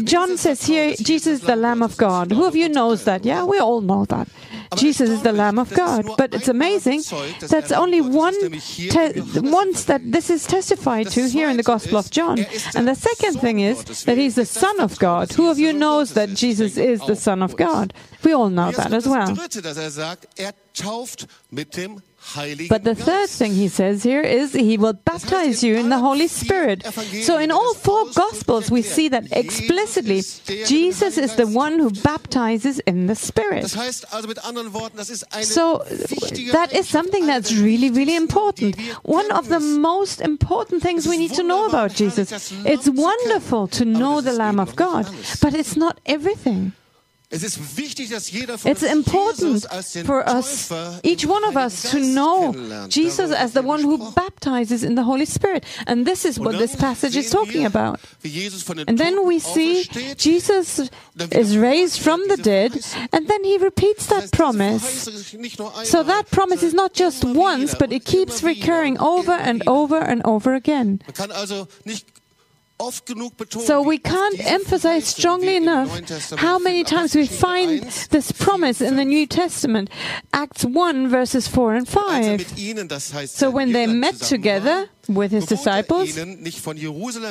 John 0.03 0.37
says 0.37 0.65
here, 0.65 0.95
Jesus 0.95 1.33
is 1.33 1.41
the 1.41 1.55
Lamb 1.55 1.81
of 1.83 1.97
God. 1.97 2.31
Who 2.31 2.45
of 2.45 2.55
you 2.55 2.69
knows 2.69 3.03
that? 3.05 3.25
Yeah, 3.25 3.43
we 3.43 3.59
all 3.59 3.81
know 3.81 4.05
that. 4.05 4.27
Jesus 4.75 5.09
is 5.09 5.21
the 5.21 5.31
Lamb 5.31 5.59
of 5.59 5.73
God. 5.73 6.05
But 6.17 6.33
it's 6.33 6.47
amazing 6.47 7.01
that's 7.47 7.71
only 7.71 8.01
one 8.01 8.33
te- 8.89 9.21
once 9.41 9.85
that 9.85 10.01
this 10.11 10.29
is 10.29 10.45
testified 10.45 11.07
to 11.11 11.27
here 11.29 11.49
in 11.49 11.57
the 11.57 11.63
Gospel 11.63 11.97
of 11.97 12.09
John. 12.11 12.39
And 12.75 12.87
the 12.87 12.95
second 12.95 13.39
thing 13.39 13.59
is 13.59 13.83
that 14.05 14.17
he's 14.17 14.35
the 14.35 14.45
Son 14.45 14.79
of 14.79 14.97
God. 14.99 15.31
Who 15.33 15.49
of 15.49 15.59
you 15.59 15.71
knows 15.73 16.13
that 16.13 16.29
Jesus 16.29 16.77
is 16.77 16.99
the 17.05 17.15
Son 17.15 17.41
of 17.43 17.55
God? 17.55 17.93
We 18.23 18.33
all 18.33 18.49
know 18.49 18.71
that 18.71 18.91
as 18.91 19.07
well. 19.07 19.35
But 22.69 22.83
the 22.83 22.95
third 22.95 23.29
thing 23.29 23.53
he 23.53 23.67
says 23.67 24.03
here 24.03 24.21
is 24.21 24.53
he 24.53 24.77
will 24.77 24.93
baptize 24.93 25.63
you 25.63 25.75
in 25.75 25.89
the 25.89 25.99
Holy 25.99 26.27
Spirit. 26.27 26.83
So 27.23 27.37
in 27.37 27.51
all 27.51 27.73
four 27.75 28.05
Gospels, 28.13 28.71
we 28.71 28.81
see 28.81 29.09
that 29.09 29.31
explicitly 29.31 30.21
Jesus 30.65 31.17
is 31.17 31.35
the 31.35 31.47
one 31.47 31.79
who 31.79 31.91
baptizes 31.91 32.79
in 32.79 33.07
the 33.07 33.15
Spirit. 33.15 33.67
So 33.69 33.81
uh, 35.77 35.85
that 36.51 36.69
is 36.73 36.89
something 36.89 37.25
that's 37.25 37.53
really, 37.55 37.89
really 37.91 38.15
important. 38.15 38.75
One 39.03 39.31
of 39.31 39.49
the 39.49 39.59
most 39.59 40.19
important 40.21 40.81
things 40.81 41.07
we 41.07 41.17
need 41.17 41.33
to 41.33 41.43
know 41.43 41.67
about 41.67 41.93
Jesus. 41.93 42.31
It's 42.65 42.89
wonderful 42.89 43.67
to 43.67 43.85
know 43.85 44.21
the 44.21 44.33
Lamb 44.33 44.59
of 44.59 44.75
God, 44.75 45.07
but 45.41 45.53
it's 45.53 45.75
not 45.77 45.99
everything. 46.05 46.73
It's 47.43 48.83
important 48.83 49.65
for 50.05 50.27
us, 50.27 50.71
each 51.03 51.25
one 51.25 51.43
of 51.45 51.57
us, 51.57 51.91
to 51.91 51.99
know 51.99 52.87
Jesus 52.87 53.31
as 53.31 53.53
the 53.53 53.61
one 53.61 53.81
who 53.81 54.11
baptizes 54.11 54.83
in 54.83 54.95
the 54.95 55.03
Holy 55.03 55.25
Spirit. 55.25 55.65
And 55.87 56.05
this 56.05 56.25
is 56.25 56.39
what 56.39 56.57
this 56.57 56.75
passage 56.75 57.15
is 57.15 57.29
talking 57.29 57.65
about. 57.65 57.99
And 58.87 58.97
then 58.97 59.25
we 59.25 59.39
see 59.39 59.83
Jesus 60.15 60.89
is 61.31 61.57
raised 61.57 61.99
from 62.01 62.21
the 62.27 62.37
dead, 62.37 62.79
and 63.11 63.27
then 63.27 63.43
he 63.43 63.57
repeats 63.57 64.07
that 64.07 64.31
promise. 64.31 65.07
So 65.83 66.03
that 66.03 66.31
promise 66.31 66.63
is 66.63 66.73
not 66.73 66.93
just 66.93 67.23
once, 67.23 67.75
but 67.75 67.91
it 67.91 68.05
keeps 68.05 68.43
recurring 68.43 68.97
over 68.99 69.33
and 69.33 69.63
over 69.67 69.97
and 69.97 70.21
over 70.25 70.53
again. 70.53 71.01
So 72.77 73.81
we 73.81 73.97
can't 73.97 74.39
emphasize 74.45 75.07
strongly 75.07 75.55
enough 75.55 75.89
how 76.37 76.59
many 76.59 76.83
times 76.83 77.15
we 77.15 77.25
find 77.25 77.83
this 78.09 78.33
promise 78.33 78.81
in 78.81 78.97
the 78.97 79.05
New 79.05 79.25
Testament. 79.25 79.89
Acts 80.33 80.65
1 80.65 81.07
verses 81.07 81.47
4 81.47 81.75
and 81.75 81.87
5. 81.87 83.29
So 83.29 83.49
when 83.49 83.71
they 83.71 83.87
met 83.87 84.15
together, 84.15 84.89
with 85.07 85.31
his 85.31 85.45
disciples, 85.45 86.15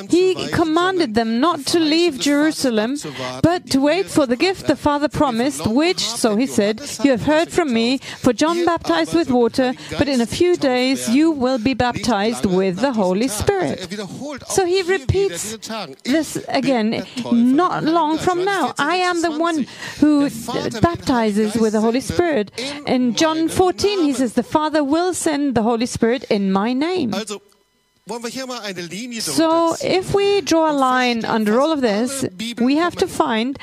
he 0.09 0.47
commanded 0.51 1.15
them 1.15 1.39
not 1.39 1.65
to 1.67 1.79
leave 1.79 2.19
Jerusalem, 2.19 2.97
but 3.41 3.69
to 3.71 3.79
wait 3.79 4.07
for 4.07 4.25
the 4.25 4.35
gift 4.35 4.67
the 4.67 4.75
Father 4.75 5.07
promised, 5.07 5.67
which, 5.67 5.99
so 5.99 6.35
he 6.35 6.47
said, 6.47 6.81
you 7.03 7.11
have 7.11 7.23
heard 7.23 7.51
from 7.51 7.73
me, 7.73 7.97
for 7.97 8.33
John 8.33 8.65
baptized 8.65 9.13
with 9.13 9.29
water, 9.29 9.73
but 9.97 10.07
in 10.07 10.21
a 10.21 10.25
few 10.25 10.55
days 10.55 11.09
you 11.09 11.31
will 11.31 11.57
be 11.59 11.73
baptized 11.73 12.45
with 12.45 12.77
the 12.77 12.93
Holy 12.93 13.27
Spirit. 13.27 13.87
So 14.47 14.65
he 14.65 14.81
repeats 14.83 15.57
this 16.03 16.37
again, 16.47 17.05
not 17.31 17.83
long 17.83 18.17
from 18.17 18.45
now. 18.45 18.73
I 18.77 18.95
am 18.97 19.21
the 19.21 19.31
one 19.37 19.67
who 19.99 20.29
baptizes 20.81 21.55
with 21.55 21.73
the 21.73 21.81
Holy 21.81 22.01
Spirit. 22.01 22.51
In 22.85 23.15
John 23.15 23.49
14, 23.49 24.03
he 24.03 24.13
says, 24.13 24.33
The 24.33 24.43
Father 24.43 24.83
will 24.83 25.13
send 25.13 25.55
the 25.55 25.63
Holy 25.63 25.85
Spirit 25.85 26.23
in 26.29 26.51
my 26.51 26.73
name. 26.73 27.13
So, 29.21 29.75
if 29.81 30.13
we 30.13 30.41
draw 30.41 30.71
a 30.71 30.77
line 30.77 31.25
under 31.25 31.59
all 31.59 31.71
of 31.71 31.81
this, 31.81 32.23
we 32.59 32.75
have 32.75 32.95
to 32.97 33.07
find 33.07 33.57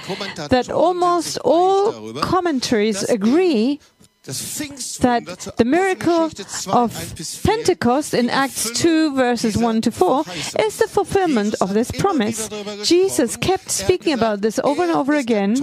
that 0.48 0.68
almost 0.68 1.38
all 1.44 2.12
commentaries 2.20 3.04
agree 3.04 3.78
that 4.22 5.52
the 5.56 5.64
miracle 5.64 6.30
of 6.72 7.14
Pentecost 7.42 8.14
in 8.14 8.30
Acts 8.30 8.70
2, 8.70 9.16
verses 9.16 9.56
1 9.56 9.80
to 9.80 9.90
4, 9.90 10.24
is 10.60 10.78
the 10.78 10.86
fulfillment 10.88 11.56
of 11.60 11.74
this 11.74 11.90
promise. 11.90 12.48
Jesus 12.84 13.36
kept 13.36 13.68
speaking 13.70 14.12
about 14.12 14.40
this 14.40 14.60
over 14.62 14.84
and 14.84 14.92
over 14.92 15.14
again. 15.14 15.56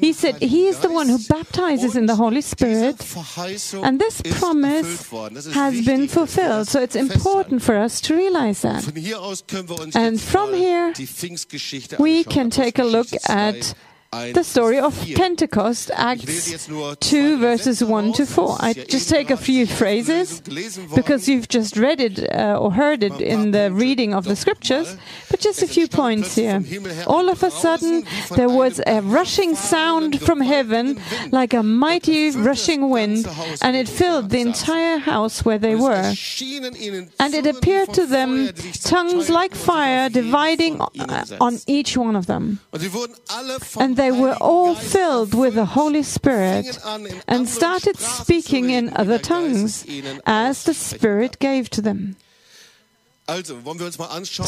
He 0.00 0.12
said, 0.12 0.40
He 0.40 0.68
is 0.68 0.78
the 0.78 0.92
one 0.92 1.08
who 1.08 1.18
baptizes 1.28 1.96
in 1.96 2.06
the 2.06 2.14
Holy 2.14 2.40
Spirit, 2.40 3.04
and 3.82 4.00
this 4.00 4.22
promise 4.38 5.10
has 5.52 5.84
been 5.84 6.06
fulfilled. 6.06 6.68
So 6.68 6.80
it's 6.80 6.96
important 6.96 7.62
for 7.62 7.76
us 7.76 8.00
to 8.02 8.14
realize 8.14 8.62
that. 8.62 8.86
And 9.96 10.20
from 10.20 10.54
here, 10.54 10.94
we 11.98 12.22
can 12.22 12.50
take 12.50 12.78
a 12.78 12.84
look 12.84 13.08
at 13.28 13.74
the 14.32 14.44
story 14.44 14.78
of 14.78 14.94
Pentecost, 15.14 15.90
Acts 15.94 16.66
2, 17.00 17.38
verses 17.38 17.82
1 17.82 18.12
to 18.14 18.26
4. 18.26 18.56
I 18.60 18.72
just 18.72 19.08
take 19.08 19.30
a 19.30 19.36
few 19.36 19.66
phrases 19.66 20.40
because 20.94 21.28
you've 21.28 21.48
just 21.48 21.76
read 21.76 22.00
it 22.00 22.32
uh, 22.32 22.58
or 22.60 22.72
heard 22.72 23.02
it 23.02 23.20
in 23.20 23.50
the 23.50 23.70
reading 23.72 24.14
of 24.14 24.24
the 24.24 24.36
scriptures, 24.36 24.96
but 25.30 25.40
just 25.40 25.62
a 25.62 25.66
few 25.66 25.88
points 25.88 26.34
here. 26.34 26.62
All 27.06 27.28
of 27.28 27.42
a 27.42 27.50
sudden, 27.50 28.04
there 28.36 28.48
was 28.48 28.80
a 28.86 29.00
rushing 29.02 29.54
sound 29.54 30.20
from 30.20 30.40
heaven 30.40 31.00
like 31.30 31.54
a 31.54 31.62
mighty 31.62 32.30
rushing 32.30 32.90
wind, 32.90 33.26
and 33.62 33.76
it 33.76 33.88
filled 33.88 34.30
the 34.30 34.40
entire 34.40 34.98
house 34.98 35.44
where 35.44 35.58
they 35.58 35.74
were. 35.74 36.12
And 37.18 37.34
it 37.34 37.46
appeared 37.46 37.92
to 37.94 38.06
them 38.06 38.50
tongues 38.82 39.30
like 39.30 39.54
fire 39.54 40.08
dividing 40.08 40.80
on 40.80 41.58
each 41.66 41.96
one 41.96 42.16
of 42.16 42.26
them. 42.26 42.60
And 43.80 43.96
they 44.04 44.12
were 44.12 44.36
all 44.40 44.74
filled 44.74 45.32
with 45.32 45.54
the 45.54 45.64
Holy 45.64 46.02
Spirit 46.02 46.78
and 47.26 47.48
started 47.48 47.96
speaking 47.98 48.68
in 48.68 48.92
other 48.96 49.18
tongues 49.18 49.86
as 50.26 50.64
the 50.64 50.74
Spirit 50.74 51.38
gave 51.38 51.70
to 51.70 51.80
them. 51.80 52.16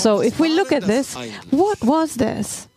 So, 0.06 0.20
if 0.20 0.38
we 0.38 0.48
look 0.50 0.72
at 0.72 0.82
this, 0.82 1.16
what 1.50 1.82
was 1.82 2.16
this? 2.16 2.68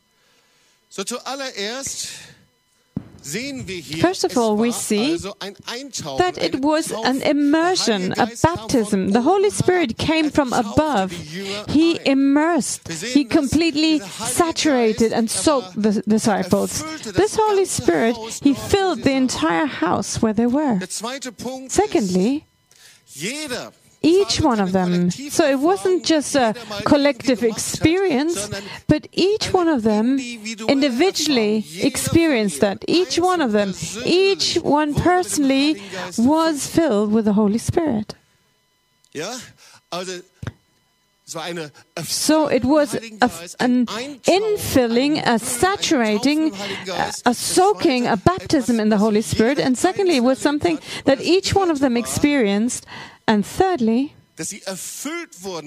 First 4.02 4.24
of 4.24 4.38
all, 4.38 4.56
we 4.56 4.72
see 4.72 5.18
that 5.18 6.38
it 6.38 6.62
was 6.62 6.92
an 6.92 7.22
immersion, 7.22 8.14
a 8.14 8.28
baptism. 8.42 9.12
The 9.12 9.22
Holy 9.22 9.50
Spirit 9.50 9.98
came 9.98 10.30
from 10.30 10.54
above. 10.54 11.12
He 11.12 12.00
immersed, 12.06 12.88
He 12.88 13.26
completely 13.26 14.00
saturated 14.00 15.14
and 15.14 15.30
soaked 15.30 15.82
the 15.82 16.02
disciples. 16.08 16.84
This 17.04 17.36
Holy 17.36 17.66
Spirit, 17.66 18.16
He 18.42 18.54
filled 18.54 19.04
the 19.04 19.14
entire 19.14 19.66
house 19.66 20.22
where 20.22 20.34
they 20.34 20.48
were. 20.48 20.80
Secondly, 20.88 22.46
each 24.02 24.42
one 24.42 24.60
of 24.60 24.72
them. 24.72 25.12
So 25.12 25.46
it 25.46 25.60
wasn't 25.60 26.06
just 26.06 26.36
a 26.36 26.56
collective 26.86 27.44
experience, 27.44 28.50
but 28.88 29.08
each 29.12 29.54
one 29.54 29.68
of 29.68 29.84
them 29.84 30.20
individually 30.68 31.66
experienced 31.82 32.62
that. 32.62 32.84
Each 32.88 33.20
one 33.20 33.42
of 33.42 33.52
them, 33.52 33.74
each 34.06 34.56
one 34.56 34.94
personally 34.94 35.82
was 36.18 36.68
filled 36.68 37.12
with 37.12 37.26
the 37.26 37.34
Holy 37.34 37.58
Spirit. 37.58 38.16
Yeah. 39.12 39.38
So 42.04 42.48
it 42.48 42.66
was 42.66 42.96
a, 42.96 43.30
an 43.60 43.86
infilling, 43.86 45.22
a 45.26 45.38
saturating, 45.38 46.54
a, 46.90 47.14
a 47.26 47.34
soaking, 47.36 48.08
a 48.08 48.18
baptism 48.18 48.80
in 48.80 48.90
the 48.90 48.98
Holy 48.98 49.22
Spirit. 49.22 49.60
And 49.60 49.78
secondly, 49.78 50.18
it 50.18 50.24
was 50.24 50.40
something 50.40 50.80
that 51.06 51.22
each 51.22 51.54
one 51.54 51.70
of 51.70 51.80
them 51.80 51.98
experienced 51.98 52.86
and 53.30 53.46
thirdly, 53.46 54.16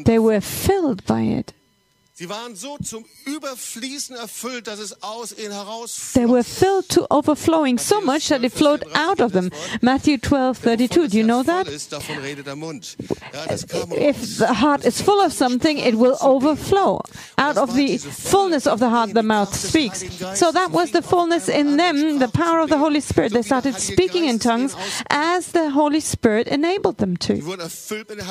they 0.05 0.19
were 0.19 0.41
filled 0.41 1.07
by 1.07 1.21
it. 1.23 1.53
They 2.19 2.27
were 6.27 6.43
filled 6.43 6.89
to 6.91 7.07
overflowing 7.11 7.79
so 7.79 8.01
much 8.03 8.29
that 8.29 8.45
it 8.45 8.53
flowed 8.53 8.85
out 8.95 9.21
of 9.21 9.33
them. 9.33 9.51
Matthew 9.81 10.19
12, 10.19 10.59
32. 10.59 11.09
Do 11.09 11.17
you 11.17 11.25
know 11.25 11.43
that? 11.43 11.67
If 13.97 14.37
the 14.39 14.53
heart 14.53 14.85
is 14.85 15.01
full 15.01 15.21
of 15.23 15.33
something, 15.33 15.79
it 15.79 15.95
will 15.95 16.19
overflow. 16.21 17.01
Out 17.39 17.57
of 17.57 17.75
the 17.75 17.97
fullness 17.97 18.67
of 18.67 18.79
the 18.79 18.91
heart, 18.91 19.15
the 19.15 19.23
mouth 19.23 19.55
speaks. 19.55 20.05
So 20.39 20.53
that 20.53 20.71
was 20.71 20.91
the 20.91 21.01
fullness 21.01 21.49
in 21.49 21.79
them, 21.79 22.19
the 22.19 22.29
power 22.29 22.61
of 22.61 22.69
the 22.69 22.77
Holy 22.77 23.01
Spirit. 23.01 23.33
They 23.33 23.41
started 23.41 23.77
speaking 23.77 24.27
in 24.27 24.39
tongues 24.39 24.77
as 25.09 25.53
the 25.53 25.71
Holy 25.71 26.01
Spirit 26.01 26.47
enabled 26.47 26.99
them 26.99 27.17
to. 27.17 27.41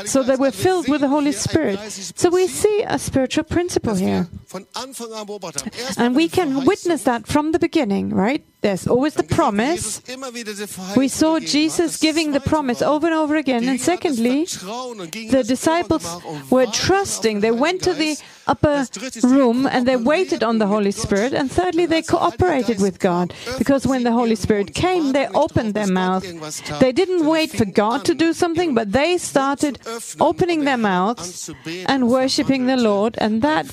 So 0.06 0.22
they 0.22 0.36
were 0.36 0.52
filled 0.52 0.88
with 0.88 1.02
the 1.02 1.08
Holy 1.08 1.32
Spirit. 1.32 1.80
So 2.16 2.30
we 2.30 2.46
see 2.46 2.84
a 2.88 3.00
spiritual 3.00 3.44
principle 3.46 3.72
here. 4.00 4.28
And 5.98 6.16
we 6.16 6.28
can 6.30 6.66
witness 6.66 7.04
that 7.04 7.28
from 7.28 7.52
the 7.52 7.60
beginning, 7.60 8.10
right? 8.14 8.44
There's 8.62 8.86
always 8.86 9.16
the 9.16 9.24
promise. 9.24 10.02
We 10.96 11.08
saw 11.08 11.40
Jesus 11.40 11.98
giving 11.98 12.32
the 12.32 12.40
promise 12.40 12.84
over 12.84 13.08
and 13.08 13.16
over 13.16 13.36
again. 13.36 13.68
And 13.68 13.82
secondly, 13.82 14.46
the 14.46 15.44
disciples 15.48 16.06
were 16.52 16.68
trusting. 16.68 17.40
They 17.40 17.50
went 17.50 17.82
to 17.84 17.94
the 17.94 18.18
upper 18.46 18.86
room 19.24 19.66
and 19.66 19.88
they 19.88 19.96
waited 19.96 20.44
on 20.44 20.60
the 20.60 20.68
Holy 20.68 20.92
Spirit. 20.92 21.34
And 21.34 21.52
thirdly, 21.52 21.88
they 21.88 22.04
cooperated 22.04 22.80
with 22.80 23.00
God. 23.00 23.34
Because 23.58 23.88
when 23.88 24.04
the 24.04 24.12
Holy 24.12 24.36
Spirit 24.36 24.76
came, 24.76 25.12
they 25.14 25.28
opened 25.30 25.74
their 25.74 25.88
mouth. 25.88 26.24
They 26.80 26.92
didn't 26.92 27.26
wait 27.26 27.52
for 27.52 27.66
God 27.66 28.06
to 28.06 28.14
do 28.14 28.32
something, 28.32 28.76
but 28.76 28.92
they 28.92 29.18
started 29.18 29.80
opening 30.20 30.66
their 30.66 30.78
mouths 30.78 31.50
and 31.88 32.10
worshiping 32.10 32.68
the 32.68 32.78
Lord. 32.78 33.16
And 33.18 33.42
that 33.42 33.66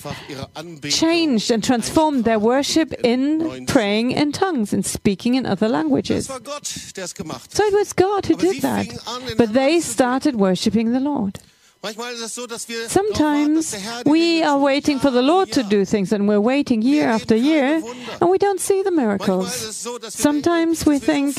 changed 0.89 1.51
and 1.51 1.63
transformed 1.63 2.25
their 2.25 2.39
worship 2.39 2.95
in 3.05 3.67
praying 3.67 4.13
in 4.13 4.33
tongues 4.33 4.73
and 4.79 4.87
speaking 4.87 5.35
in 5.35 5.45
other 5.45 5.69
languages. 5.69 6.27
So 6.27 6.37
it 6.37 7.75
was 7.75 7.93
God 7.93 8.27
who 8.27 8.37
did 8.37 8.63
that. 8.63 8.87
But 9.37 9.53
they 9.53 9.81
started 9.81 10.37
worshiping 10.37 10.93
the 10.93 11.01
Lord. 11.01 11.41
Sometimes 12.87 13.77
we 14.05 14.43
are 14.43 14.59
waiting 14.59 14.99
for 15.01 15.11
the 15.11 15.23
Lord 15.23 15.51
to 15.53 15.63
do 15.63 15.85
things 15.85 16.13
and 16.13 16.29
we're 16.29 16.41
waiting 16.41 16.83
year 16.83 17.09
after 17.09 17.35
year 17.37 17.83
and 18.21 18.31
we 18.31 18.39
don't 18.39 18.61
see 18.61 18.83
the 18.83 18.91
miracles. 18.91 19.51
Sometimes 20.09 20.87
we 20.87 20.99
think, 20.99 21.37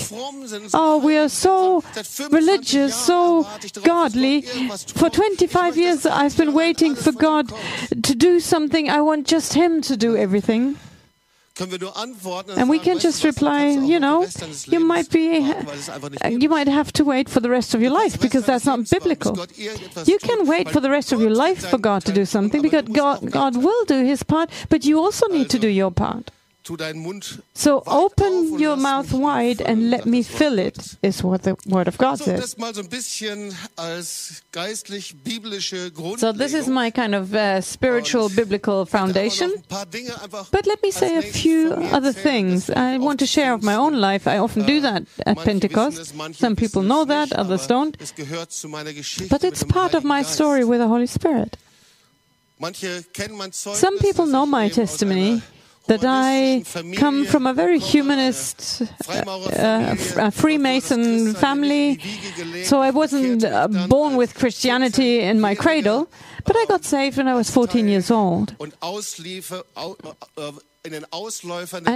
oh, 0.74 0.98
we 1.04 1.18
are 1.18 1.30
so 1.30 1.84
religious, 2.32 2.96
so 2.96 3.48
godly. 3.84 4.42
For 4.96 5.10
25 5.10 5.78
years 5.78 6.06
I've 6.06 6.36
been 6.38 6.54
waiting 6.54 6.96
for 6.96 7.14
God 7.14 7.52
to 8.04 8.16
do 8.16 8.40
something. 8.40 8.90
I 8.90 9.02
want 9.02 9.28
just 9.28 9.54
Him 9.54 9.82
to 9.82 9.96
do 9.96 10.16
everything. 10.16 10.78
And 11.60 12.70
we 12.70 12.80
can 12.80 13.00
just 13.00 13.24
reply, 13.24 13.68
you 13.70 14.00
know, 14.00 14.26
you 14.68 14.80
might 14.80 15.10
be, 15.10 15.40
uh, 16.24 16.28
you 16.30 16.50
might 16.50 16.68
have 16.68 16.92
to 16.94 17.04
wait 17.04 17.30
for 17.30 17.40
the 17.42 17.50
rest 17.50 17.74
of 17.76 17.82
your 17.82 17.92
life 17.92 18.20
because 18.20 18.46
that's 18.46 18.66
not 18.66 18.90
biblical. 18.90 19.36
You 20.06 20.18
can 20.20 20.48
wait 20.48 20.70
for 20.70 20.80
the 20.80 20.90
rest 20.90 21.12
of 21.12 21.20
your 21.22 21.32
life 21.32 21.66
for 21.70 21.78
God 21.78 22.06
to 22.06 22.12
do 22.12 22.26
something 22.26 22.62
because 22.62 22.84
God, 22.84 23.30
God 23.32 23.58
will 23.58 23.86
do 23.86 24.04
His 24.06 24.24
part, 24.24 24.50
but 24.70 24.86
you 24.86 25.00
also 25.00 25.28
need 25.28 25.50
to 25.50 25.60
do 25.60 25.68
your 25.68 25.92
part. 25.92 26.32
So 27.54 27.84
open 27.88 28.60
your 28.60 28.78
mouth 28.78 29.12
wide 29.14 29.62
and 29.62 29.90
let 29.90 30.06
me 30.06 30.24
fill 30.24 30.60
it, 30.60 30.98
is 31.02 31.24
what 31.24 31.44
the 31.44 31.56
Word 31.66 31.88
of 31.88 31.98
God 31.98 32.20
says. 32.20 32.56
So 36.18 36.32
this 36.32 36.54
is 36.54 36.68
my 36.68 36.92
kind 36.92 37.16
of 37.16 37.34
uh, 37.34 37.62
spiritual 37.62 38.30
biblical 38.30 38.86
foundation. 38.86 39.52
But 39.70 40.68
let 40.68 40.84
me 40.84 40.92
say 40.92 41.18
a 41.18 41.22
few 41.22 41.74
other 41.92 42.14
things. 42.14 42.70
I 42.70 42.98
want 42.98 43.20
to 43.20 43.26
share 43.26 43.54
of 43.54 43.64
my 43.64 43.76
own 43.76 44.00
life. 44.00 44.28
I 44.28 44.38
often 44.38 44.66
do 44.66 44.80
that 44.82 45.04
at 45.26 45.38
Pentecost. 45.38 46.14
Some 46.34 46.56
people 46.56 46.84
know 46.84 47.06
that, 47.06 47.32
others 47.34 47.68
don't. 47.68 47.98
But 49.30 49.44
it's 49.44 49.64
part 49.64 49.94
of 49.94 50.04
my 50.04 50.22
story 50.22 50.64
with 50.64 50.80
the 50.80 50.88
Holy 50.88 51.08
Spirit. 51.08 51.58
Some 53.52 54.00
people 54.00 54.26
know 54.26 54.46
my 54.46 54.68
testimony 54.70 55.42
that 55.90 56.04
I 56.06 56.64
come 56.96 57.26
from 57.26 57.48
a 57.48 57.54
very 57.54 57.80
humanist, 57.80 58.84
uh, 59.10 60.30
Freemason 60.32 61.34
family. 61.34 62.00
So 62.64 62.80
I 62.82 62.92
wasn't 62.92 63.44
uh, 63.44 63.68
born 63.88 64.16
with 64.16 64.36
Christianity 64.36 65.20
in 65.20 65.42
my 65.42 65.56
cradle, 65.56 66.08
but 66.46 66.56
I 66.56 66.66
got 66.68 66.86
saved 66.86 67.18
when 67.18 67.28
I 67.28 67.34
was 67.34 67.50
14 67.50 67.88
years 67.88 68.12
old. 68.12 68.56
And 70.86 70.94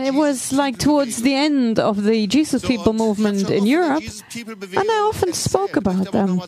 it 0.05 0.13
was 0.13 0.51
like 0.51 0.77
towards 0.77 1.21
the 1.21 1.33
end 1.33 1.79
of 1.79 2.03
the 2.03 2.27
Jesus 2.27 2.65
People 2.65 2.91
movement 2.91 3.49
in 3.49 3.65
Europe, 3.65 4.03
and 4.35 4.91
I 4.91 4.99
often 5.07 5.31
spoke 5.31 5.77
about 5.77 6.11
them. 6.11 6.41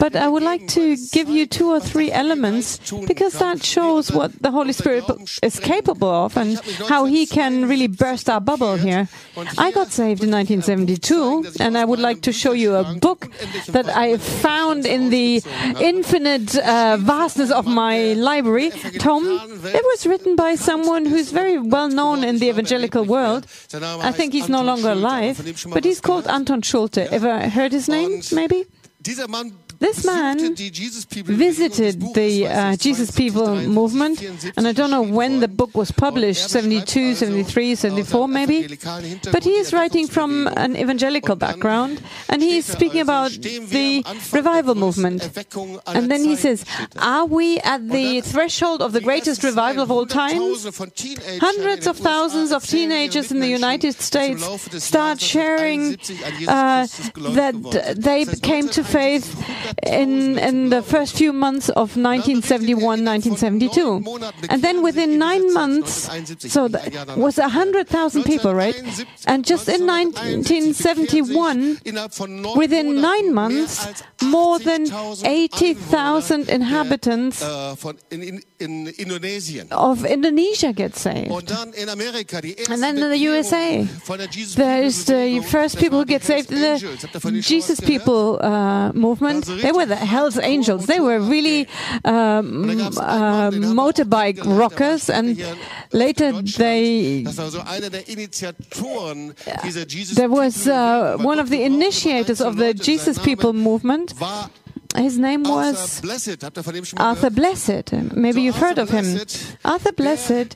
But 0.00 0.16
I 0.16 0.26
would 0.26 0.42
like 0.42 0.66
to 0.68 0.96
give 1.12 1.28
you 1.28 1.46
two 1.46 1.70
or 1.70 1.78
three 1.78 2.10
elements 2.10 2.80
because 3.06 3.38
that 3.38 3.62
shows 3.62 4.10
what 4.10 4.32
the 4.42 4.50
Holy 4.50 4.72
Spirit 4.72 5.04
is 5.40 5.60
capable 5.60 6.08
of 6.08 6.36
and 6.36 6.58
how 6.88 7.04
He 7.04 7.26
can 7.26 7.68
really 7.68 7.86
burst 7.86 8.28
our 8.28 8.40
bubble 8.40 8.74
here. 8.76 9.08
I 9.56 9.70
got 9.70 9.92
saved 9.92 10.24
in 10.24 10.32
1972, 10.32 11.60
and 11.60 11.78
I 11.78 11.84
would 11.84 12.00
like 12.00 12.22
to 12.22 12.32
show 12.32 12.54
you 12.54 12.74
a 12.74 12.82
book 12.94 13.28
that 13.68 13.88
I 13.88 14.16
found 14.16 14.84
in 14.84 15.10
the 15.10 15.44
infinite 15.78 16.56
uh, 16.58 16.96
vastness 16.96 17.52
of 17.52 17.66
my 17.66 18.14
library. 18.14 18.70
Tom, 18.98 19.22
it 19.62 19.84
was 19.84 20.08
written 20.08 20.34
by 20.34 20.56
someone 20.56 21.06
who's 21.06 21.30
very 21.30 21.67
well 21.70 21.88
known 21.88 22.24
in 22.24 22.38
the 22.38 22.48
evangelical 22.48 23.04
world. 23.04 23.46
I 24.08 24.12
think 24.12 24.32
he's 24.32 24.48
no 24.48 24.62
longer 24.62 24.90
alive, 24.90 25.36
but 25.74 25.84
he's 25.84 26.00
called 26.00 26.26
Anton 26.26 26.62
Schulte. 26.62 26.98
Ever 26.98 27.48
heard 27.48 27.72
his 27.72 27.88
name, 27.88 28.22
maybe? 28.32 28.64
This 29.80 30.04
man 30.04 30.56
visited 30.56 32.00
the 32.14 32.46
uh, 32.48 32.76
Jesus 32.76 33.12
People 33.12 33.54
movement, 33.54 34.20
and 34.56 34.66
I 34.66 34.72
don't 34.72 34.90
know 34.90 35.02
when 35.02 35.38
the 35.38 35.46
book 35.46 35.74
was 35.76 35.92
published 35.92 36.50
72, 36.50 37.14
73, 37.14 37.74
74, 37.76 38.26
maybe. 38.28 38.76
But 39.30 39.44
he 39.44 39.54
is 39.54 39.72
writing 39.72 40.08
from 40.08 40.48
an 40.56 40.76
evangelical 40.76 41.36
background, 41.36 42.02
and 42.28 42.42
he 42.42 42.56
is 42.58 42.66
speaking 42.66 43.00
about 43.02 43.30
the 43.30 44.04
revival 44.32 44.74
movement. 44.74 45.30
And 45.86 46.10
then 46.10 46.24
he 46.24 46.34
says, 46.34 46.64
Are 46.96 47.26
we 47.26 47.60
at 47.60 47.88
the 47.88 48.20
threshold 48.22 48.82
of 48.82 48.92
the 48.92 49.00
greatest 49.00 49.44
revival 49.44 49.84
of 49.84 49.90
all 49.92 50.06
time? 50.06 50.42
Hundreds 51.40 51.86
of 51.86 51.96
thousands 51.96 52.50
of 52.50 52.64
teenagers 52.64 53.30
in 53.30 53.38
the 53.38 53.48
United 53.48 53.94
States 53.94 54.42
start 54.82 55.20
sharing 55.20 55.94
uh, 56.48 56.86
that 57.38 57.94
they 57.96 58.24
came 58.42 58.68
to 58.70 58.82
faith 58.82 59.36
in, 59.82 60.38
in 60.38 60.68
the 60.70 60.82
first 60.82 61.16
few 61.16 61.32
months 61.32 61.68
of 61.70 61.96
1971, 61.96 63.04
1972. 63.04 64.02
And 64.48 64.62
then 64.62 64.82
within 64.82 65.18
nine 65.18 65.52
months, 65.52 66.08
so 66.52 66.68
that 66.68 67.16
was 67.16 67.38
100,000 67.38 68.22
people, 68.24 68.54
right? 68.54 68.76
And 69.26 69.44
just 69.44 69.68
in 69.68 69.86
1971, 69.86 71.78
within 72.56 73.00
nine 73.00 73.34
months, 73.34 74.02
more 74.22 74.58
than 74.58 74.86
80,000 75.24 76.48
inhabitants 76.48 77.42
of 79.70 80.04
Indonesia 80.04 80.72
get 80.72 80.96
saved. 80.96 81.30
And 81.30 82.82
then 82.82 82.98
in 82.98 83.10
the 83.10 83.18
USA, 83.18 83.82
there's 84.56 85.04
the 85.04 85.40
first 85.48 85.78
people 85.78 85.98
who 86.00 86.04
get 86.04 86.22
saved 86.22 86.50
in 86.52 86.60
the 86.60 86.78
Jesus 87.40 87.80
People 87.80 88.38
uh, 88.42 88.92
movement. 88.92 89.46
They 89.62 89.72
were 89.72 89.86
the 89.86 89.96
Hells 89.96 90.38
Angels. 90.38 90.86
They 90.86 91.00
were 91.00 91.18
really 91.20 91.68
um, 92.04 92.68
uh, 92.98 93.50
motorbike 93.50 94.38
rockers, 94.44 95.10
and 95.10 95.38
later 95.92 96.32
they. 96.42 97.24
There 100.14 100.28
was 100.28 100.68
uh, 100.68 101.16
one 101.20 101.38
of 101.38 101.48
the 101.50 101.62
initiators 101.62 102.40
of 102.40 102.56
the 102.56 102.74
Jesus 102.74 103.18
People 103.18 103.52
movement 103.52 104.14
his 105.04 105.18
name 105.18 105.42
was 105.44 106.00
Arthur 106.96 107.30
Blessitt. 107.30 107.92
Maybe 108.16 108.42
you've 108.42 108.56
heard 108.56 108.78
of 108.78 108.90
him. 108.90 109.04
Arthur 109.64 109.92
Blessitt, 109.92 110.54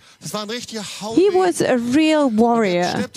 he 1.17 1.31
was 1.31 1.61
a 1.61 1.79
real 1.79 2.31
warrior. 2.31 3.09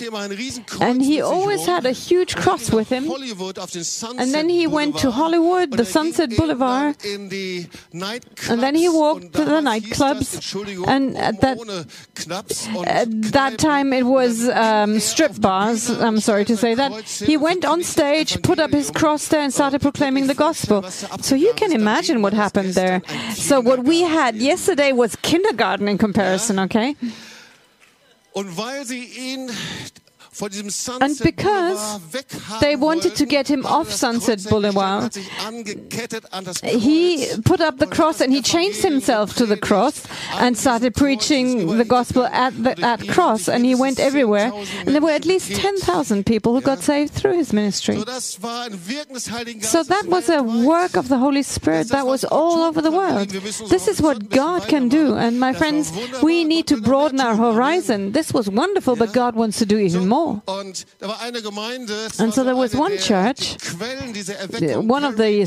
And 0.80 1.02
he 1.02 1.20
always 1.20 1.66
had 1.66 1.86
a 1.86 1.92
huge 1.92 2.36
cross 2.36 2.70
with 2.70 2.88
him. 2.88 3.10
And 3.10 4.34
then 4.34 4.48
he 4.48 4.66
went 4.66 4.98
to 4.98 5.10
Hollywood, 5.10 5.72
the 5.72 5.84
Sunset 5.84 6.30
Boulevard. 6.36 6.96
And 7.04 7.30
then 7.30 8.74
he 8.74 8.88
walked 8.88 9.32
to 9.34 9.44
the 9.44 9.60
nightclubs. 9.60 10.86
And 10.86 11.16
at 11.16 11.40
that, 11.40 11.58
at 12.86 13.08
that 13.32 13.58
time 13.58 13.92
it 13.92 14.04
was 14.06 14.48
um, 14.48 14.98
strip 15.00 15.40
bars, 15.40 15.90
I'm 15.90 16.20
sorry 16.20 16.44
to 16.46 16.56
say 16.56 16.74
that. 16.74 17.04
He 17.08 17.36
went 17.36 17.64
on 17.64 17.82
stage, 17.82 18.40
put 18.42 18.58
up 18.58 18.70
his 18.72 18.90
cross 18.90 19.28
there, 19.28 19.40
and 19.42 19.52
started 19.52 19.80
proclaiming 19.80 20.26
the 20.26 20.34
gospel. 20.34 20.82
So 21.20 21.34
you 21.34 21.52
can 21.54 21.72
imagine 21.72 22.22
what 22.22 22.32
happened 22.32 22.74
there. 22.74 23.02
So 23.34 23.60
what 23.60 23.84
we 23.84 24.02
had 24.02 24.36
yesterday 24.36 24.92
was 24.92 25.16
kindergarten 25.16 25.88
in 25.88 25.98
comparison, 25.98 26.58
okay? 26.60 26.96
And 31.00 31.18
because 31.22 32.00
they 32.60 32.76
wanted 32.76 33.16
to 33.16 33.26
get 33.26 33.48
him 33.48 33.64
off 33.66 33.90
Sunset 33.90 34.44
Boulevard, 34.48 35.14
he 36.64 37.26
put 37.44 37.60
up 37.60 37.78
the 37.78 37.86
cross 37.86 38.20
and 38.20 38.32
he 38.32 38.42
changed 38.42 38.82
himself 38.82 39.34
to 39.36 39.46
the 39.46 39.56
cross 39.56 40.06
and 40.34 40.56
started 40.56 40.94
preaching 40.94 41.78
the 41.78 41.84
gospel 41.84 42.26
at 42.26 42.52
the, 42.62 42.74
that 42.78 43.06
cross. 43.08 43.48
And 43.48 43.64
he 43.64 43.74
went 43.74 43.98
everywhere. 43.98 44.52
And 44.80 44.94
there 44.94 45.00
were 45.00 45.10
at 45.10 45.24
least 45.24 45.54
10,000 45.54 46.26
people 46.26 46.54
who 46.54 46.60
got 46.60 46.80
saved 46.80 47.12
through 47.12 47.36
his 47.36 47.52
ministry. 47.52 47.96
So 47.96 48.04
that 49.82 50.04
was 50.06 50.28
a 50.28 50.42
work 50.42 50.96
of 50.96 51.08
the 51.08 51.18
Holy 51.18 51.42
Spirit 51.42 51.88
that 51.88 52.06
was 52.06 52.24
all 52.24 52.62
over 52.62 52.82
the 52.82 52.90
world. 52.90 53.28
This 53.28 53.88
is 53.88 54.02
what 54.02 54.28
God 54.30 54.68
can 54.68 54.88
do. 54.88 55.14
And 55.16 55.40
my 55.40 55.52
friends, 55.52 55.92
we 56.22 56.44
need 56.44 56.66
to 56.68 56.80
broaden 56.80 57.20
our 57.20 57.36
horizon. 57.36 58.12
This 58.12 58.32
was 58.32 58.48
wonderful, 58.48 58.96
but 58.96 59.12
God 59.12 59.34
wants 59.34 59.58
to 59.58 59.66
do 59.66 59.78
even 59.78 60.08
more. 60.08 60.25
And 62.18 62.34
so 62.34 62.44
there 62.44 62.56
was 62.56 62.74
one 62.74 62.96
church, 62.98 63.56
one 64.96 65.04
of 65.04 65.16
the 65.16 65.46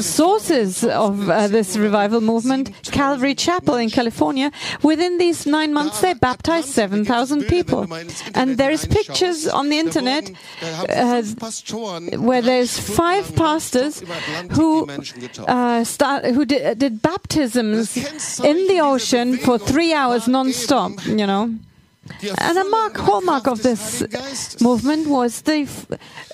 sources 0.00 0.84
of 0.84 1.28
uh, 1.28 1.48
this 1.48 1.76
revival 1.76 2.20
movement, 2.20 2.70
Calvary 2.84 3.34
Chapel 3.34 3.76
in 3.76 3.90
California. 3.90 4.50
Within 4.82 5.18
these 5.18 5.46
nine 5.46 5.72
months, 5.72 6.00
they 6.00 6.14
baptized 6.14 6.68
7,000 6.68 7.44
people. 7.44 7.86
And 8.34 8.56
there 8.56 8.70
is 8.70 8.86
pictures 8.86 9.46
on 9.48 9.68
the 9.70 9.78
internet 9.78 10.30
uh, 10.62 11.22
where 12.18 12.42
there's 12.42 12.78
five 12.78 13.34
pastors 13.36 14.02
who 14.52 14.88
uh, 15.46 15.84
start, 15.84 16.24
who 16.26 16.44
did, 16.44 16.78
did 16.78 17.02
baptisms 17.02 17.96
in 18.40 18.66
the 18.68 18.80
ocean 18.80 19.36
for 19.38 19.58
three 19.58 19.92
hours 19.92 20.26
non-stop, 20.28 20.92
you 21.06 21.26
know. 21.26 21.54
And 22.38 22.58
a 22.58 22.64
mark, 22.64 22.96
hallmark 22.96 23.46
of 23.46 23.62
this 23.62 24.60
movement 24.60 25.08
was 25.08 25.42
the 25.42 25.68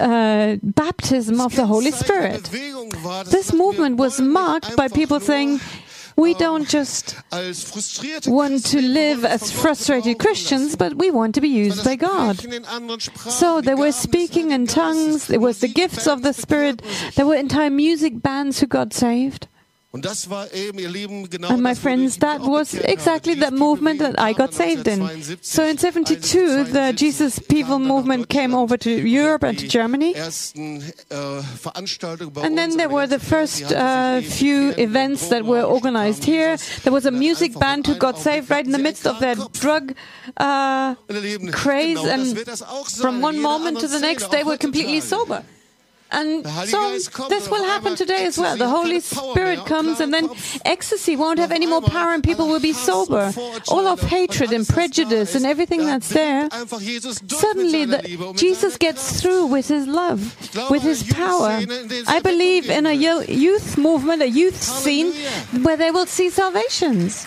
uh, 0.00 0.56
baptism 0.62 1.40
of 1.40 1.54
the 1.54 1.66
Holy 1.66 1.90
Spirit. 1.90 2.44
This 3.26 3.52
movement 3.52 3.96
was 3.96 4.20
marked 4.20 4.76
by 4.76 4.88
people 4.88 5.20
saying, 5.20 5.60
we 6.16 6.32
don't 6.34 6.66
just 6.66 7.14
want 8.26 8.64
to 8.66 8.80
live 8.80 9.24
as 9.24 9.52
frustrated 9.52 10.18
Christians, 10.18 10.74
but 10.74 10.94
we 10.94 11.10
want 11.10 11.34
to 11.34 11.42
be 11.42 11.48
used 11.48 11.84
by 11.84 11.96
God. 11.96 12.38
So 13.18 13.60
they 13.60 13.74
were 13.74 13.92
speaking 13.92 14.50
in 14.50 14.66
tongues, 14.66 15.30
it 15.30 15.40
was 15.40 15.60
the 15.60 15.68
gifts 15.68 16.06
of 16.06 16.22
the 16.22 16.32
Spirit, 16.32 16.82
there 17.16 17.26
were 17.26 17.34
entire 17.34 17.70
music 17.70 18.22
bands 18.22 18.60
who 18.60 18.66
got 18.66 18.94
saved. 18.94 19.48
And 21.48 21.62
my 21.62 21.74
friends, 21.74 22.16
that 22.18 22.40
was 22.40 22.74
exactly 22.74 23.34
the 23.34 23.50
movement 23.50 23.98
that 24.00 24.18
I 24.18 24.32
got 24.32 24.54
saved 24.54 24.86
in. 24.88 25.00
So 25.40 25.64
in 25.64 25.78
72, 25.78 26.64
the 26.64 26.92
Jesus 26.94 27.38
People 27.38 27.78
movement 27.78 28.28
came 28.28 28.54
over 28.54 28.76
to 28.76 28.90
Europe 28.90 29.42
and 29.42 29.58
to 29.58 29.68
Germany. 29.68 30.14
Äh, 30.14 30.30
and 32.42 32.58
then 32.58 32.76
there 32.76 32.88
were 32.88 33.06
the 33.06 33.18
first 33.18 33.72
uh, 33.72 34.20
few 34.20 34.72
events 34.78 35.28
that 35.28 35.44
were 35.44 35.62
organized 35.62 36.24
here. 36.24 36.56
There 36.82 36.92
was 36.92 37.06
a 37.06 37.10
music 37.10 37.58
band 37.58 37.86
who 37.86 37.94
got 37.94 38.18
saved 38.18 38.50
right 38.50 38.64
in 38.64 38.72
the 38.72 38.78
midst 38.78 39.06
of 39.06 39.20
their 39.20 39.36
drug 39.52 39.94
uh, 40.36 40.94
craze, 41.52 42.04
and 42.04 42.38
from 43.00 43.20
one 43.20 43.40
moment 43.40 43.80
to 43.80 43.88
the 43.88 44.00
next, 44.00 44.30
they 44.30 44.44
were 44.44 44.56
completely 44.56 45.00
sober. 45.00 45.42
And 46.10 46.46
so 46.46 46.92
this 47.28 47.48
will 47.50 47.64
happen 47.64 47.96
today 47.96 48.26
as 48.26 48.38
well. 48.38 48.56
The 48.56 48.68
Holy 48.68 49.00
Spirit 49.00 49.66
comes 49.66 50.00
and 50.00 50.14
then 50.14 50.30
ecstasy 50.64 51.16
won't 51.16 51.38
have 51.38 51.52
any 51.52 51.66
more 51.66 51.82
power 51.82 52.12
and 52.12 52.22
people 52.22 52.46
will 52.46 52.60
be 52.60 52.72
sober. 52.72 53.32
All 53.68 53.86
of 53.86 54.00
hatred 54.02 54.52
and 54.52 54.66
prejudice 54.66 55.34
and 55.34 55.44
everything 55.44 55.84
that's 55.84 56.08
there, 56.10 56.48
suddenly 56.50 57.84
the, 57.86 58.34
Jesus 58.36 58.76
gets 58.76 59.20
through 59.20 59.46
with 59.46 59.68
his 59.68 59.86
love, 59.86 60.20
with 60.70 60.82
his 60.82 61.02
power. 61.12 61.60
I 62.06 62.20
believe 62.22 62.70
in 62.70 62.86
a 62.86 62.92
youth 62.92 63.76
movement, 63.76 64.22
a 64.22 64.28
youth 64.28 64.62
scene 64.62 65.12
where 65.64 65.76
they 65.76 65.90
will 65.90 66.06
see 66.06 66.30
salvations. 66.30 67.26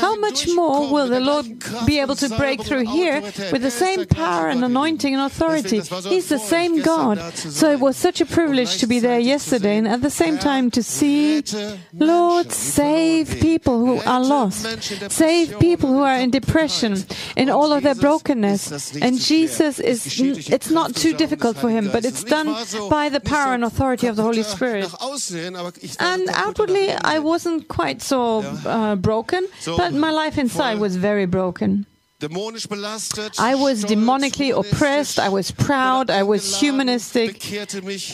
How 0.00 0.16
much 0.16 0.48
more 0.54 0.92
will 0.92 1.08
the 1.08 1.20
Lord 1.20 1.46
be 1.86 1.98
able 2.00 2.16
to 2.16 2.28
break 2.36 2.62
through 2.62 2.86
here 2.86 3.20
with 3.52 3.62
the 3.62 3.70
same 3.70 4.06
power 4.06 4.48
and 4.48 4.62
anointing 4.64 5.14
and 5.14 5.22
authority? 5.22 5.80
He's 6.08 6.28
the 6.28 6.38
same 6.38 6.82
God. 6.82 7.18
So 7.34 7.70
it 7.70 7.80
was 7.80 7.96
such 7.96 8.20
a 8.20 8.26
privilege 8.26 8.78
to 8.78 8.86
be 8.86 9.00
there 9.00 9.18
yesterday 9.18 9.76
and 9.78 9.88
at 9.88 10.02
the 10.02 10.10
same 10.10 10.38
time 10.38 10.70
to 10.72 10.82
see, 10.82 11.42
Lord, 11.94 12.52
save 12.52 13.40
people 13.40 13.84
who 13.84 14.00
are 14.00 14.22
lost, 14.22 14.66
save 15.10 15.58
people 15.58 15.88
who 15.90 16.02
are 16.02 16.16
in 16.16 16.30
depression, 16.30 16.96
in 17.36 17.48
all 17.50 17.72
of 17.72 17.82
their 17.82 17.94
brokenness. 17.94 18.96
And 18.96 19.18
Jesus 19.18 19.78
is, 19.78 20.20
it's 20.50 20.70
not 20.70 20.94
too 20.94 21.14
difficult 21.14 21.56
for 21.56 21.70
him, 21.70 21.90
but 21.90 22.04
it's 22.04 22.24
done 22.24 22.46
by 22.90 23.08
the 23.08 23.20
power 23.20 23.54
and 23.54 23.64
authority 23.64 24.06
of 24.06 24.16
the 24.16 24.22
Holy 24.22 24.42
Spirit. 24.42 24.92
And 25.98 26.28
outwardly, 26.34 26.90
I 26.92 27.18
wasn't 27.18 27.68
quite 27.68 28.02
so 28.02 28.42
uh, 28.66 28.96
broken, 28.96 29.46
but 29.76 29.92
my 29.94 30.10
life 30.10 30.38
inside 30.38 30.78
was 30.78 30.96
very 30.96 31.26
broken. 31.26 31.86
I 32.18 33.54
was 33.54 33.84
demonically 33.84 34.50
oppressed, 34.58 35.18
I 35.18 35.28
was 35.28 35.50
proud, 35.50 36.10
I 36.10 36.22
was 36.22 36.58
humanistic. 36.58 37.44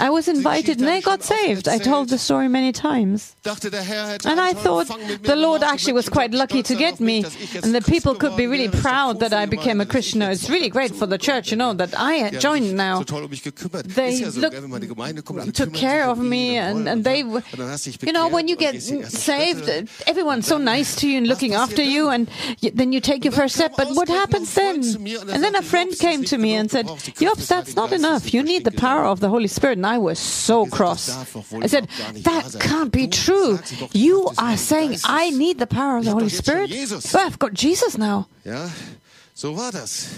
I 0.01 0.11
was 0.11 0.27
invited 0.27 0.81
and 0.81 0.91
I 0.91 1.01
got 1.01 1.23
saved. 1.23 1.69
I 1.69 1.79
told 1.79 2.09
the 2.09 2.19
story 2.19 2.49
many 2.49 2.73
times. 2.73 3.37
And 3.45 4.41
I 4.41 4.55
thought 4.55 4.89
the 5.23 5.37
Lord 5.37 5.63
actually 5.63 5.93
was 5.93 6.09
quite 6.09 6.33
lucky 6.33 6.65
to 6.65 6.75
get 6.75 6.99
me, 6.99 7.25
and 7.63 7.73
the 7.73 7.81
people 7.81 8.17
could 8.17 8.37
be 8.37 8.49
really 8.49 8.69
proud 8.69 9.21
that 9.21 9.33
I 9.33 9.47
became 9.47 9.81
a 9.81 9.87
Christian. 9.87 10.21
It's 10.23 10.51
really 10.51 10.69
great 10.69 10.95
for 10.97 11.07
the 11.07 11.19
church, 11.19 11.53
you 11.53 11.57
know, 11.57 11.73
that 11.75 11.95
I 11.97 12.31
joined 12.31 12.75
now. 12.77 13.03
They 13.05 14.25
looked, 14.25 15.55
took 15.55 15.75
care 15.75 16.09
of 16.09 16.19
me, 16.19 16.57
and, 16.57 16.89
and 16.89 17.05
they, 17.05 17.21
you 17.21 18.13
know, 18.13 18.27
when 18.29 18.49
you 18.49 18.57
get 18.57 18.83
saved, 18.83 19.69
everyone's 20.09 20.47
so 20.49 20.59
nice 20.59 20.97
to 20.97 21.09
you 21.09 21.19
and 21.19 21.29
looking 21.29 21.55
after 21.55 21.83
you, 21.85 22.09
and 22.09 22.29
then 22.75 22.93
you 22.93 23.01
take 23.01 23.25
your 23.25 23.33
first 23.33 23.55
step. 23.55 23.75
But 23.77 23.92
what 23.95 24.09
happens 24.09 24.55
then? 24.55 24.83
And 24.83 25.43
then 25.45 25.55
a 25.55 25.63
friend 25.63 25.97
came 25.99 26.25
to 26.25 26.39
me 26.39 26.55
and 26.55 26.71
said, 26.71 26.87
Jobst, 26.87 27.49
that's 27.49 27.75
not 27.77 27.93
enough. 27.93 28.33
You 28.35 28.43
need 28.43 28.65
the 28.65 28.73
power 28.73 29.05
of 29.05 29.21
the 29.21 29.29
Holy 29.29 29.49
Spirit. 29.49 29.79
And 29.79 29.87
I 29.87 29.99
was 29.99 30.19
so 30.19 30.67
cross. 30.67 31.09
I 31.09 31.67
said, 31.67 31.89
That 32.25 32.57
can't 32.61 32.93
be 32.93 33.07
true. 33.09 33.59
You 33.93 34.31
are 34.39 34.57
saying 34.57 34.97
I 35.05 35.31
need 35.31 35.59
the 35.59 35.67
power 35.67 35.97
of 35.99 36.05
the 36.05 36.13
Holy 36.13 36.29
Spirit? 36.29 36.71
Well, 37.15 37.27
I've 37.27 37.39
got 37.39 37.55
Jesus 37.55 37.97
now. 37.99 38.29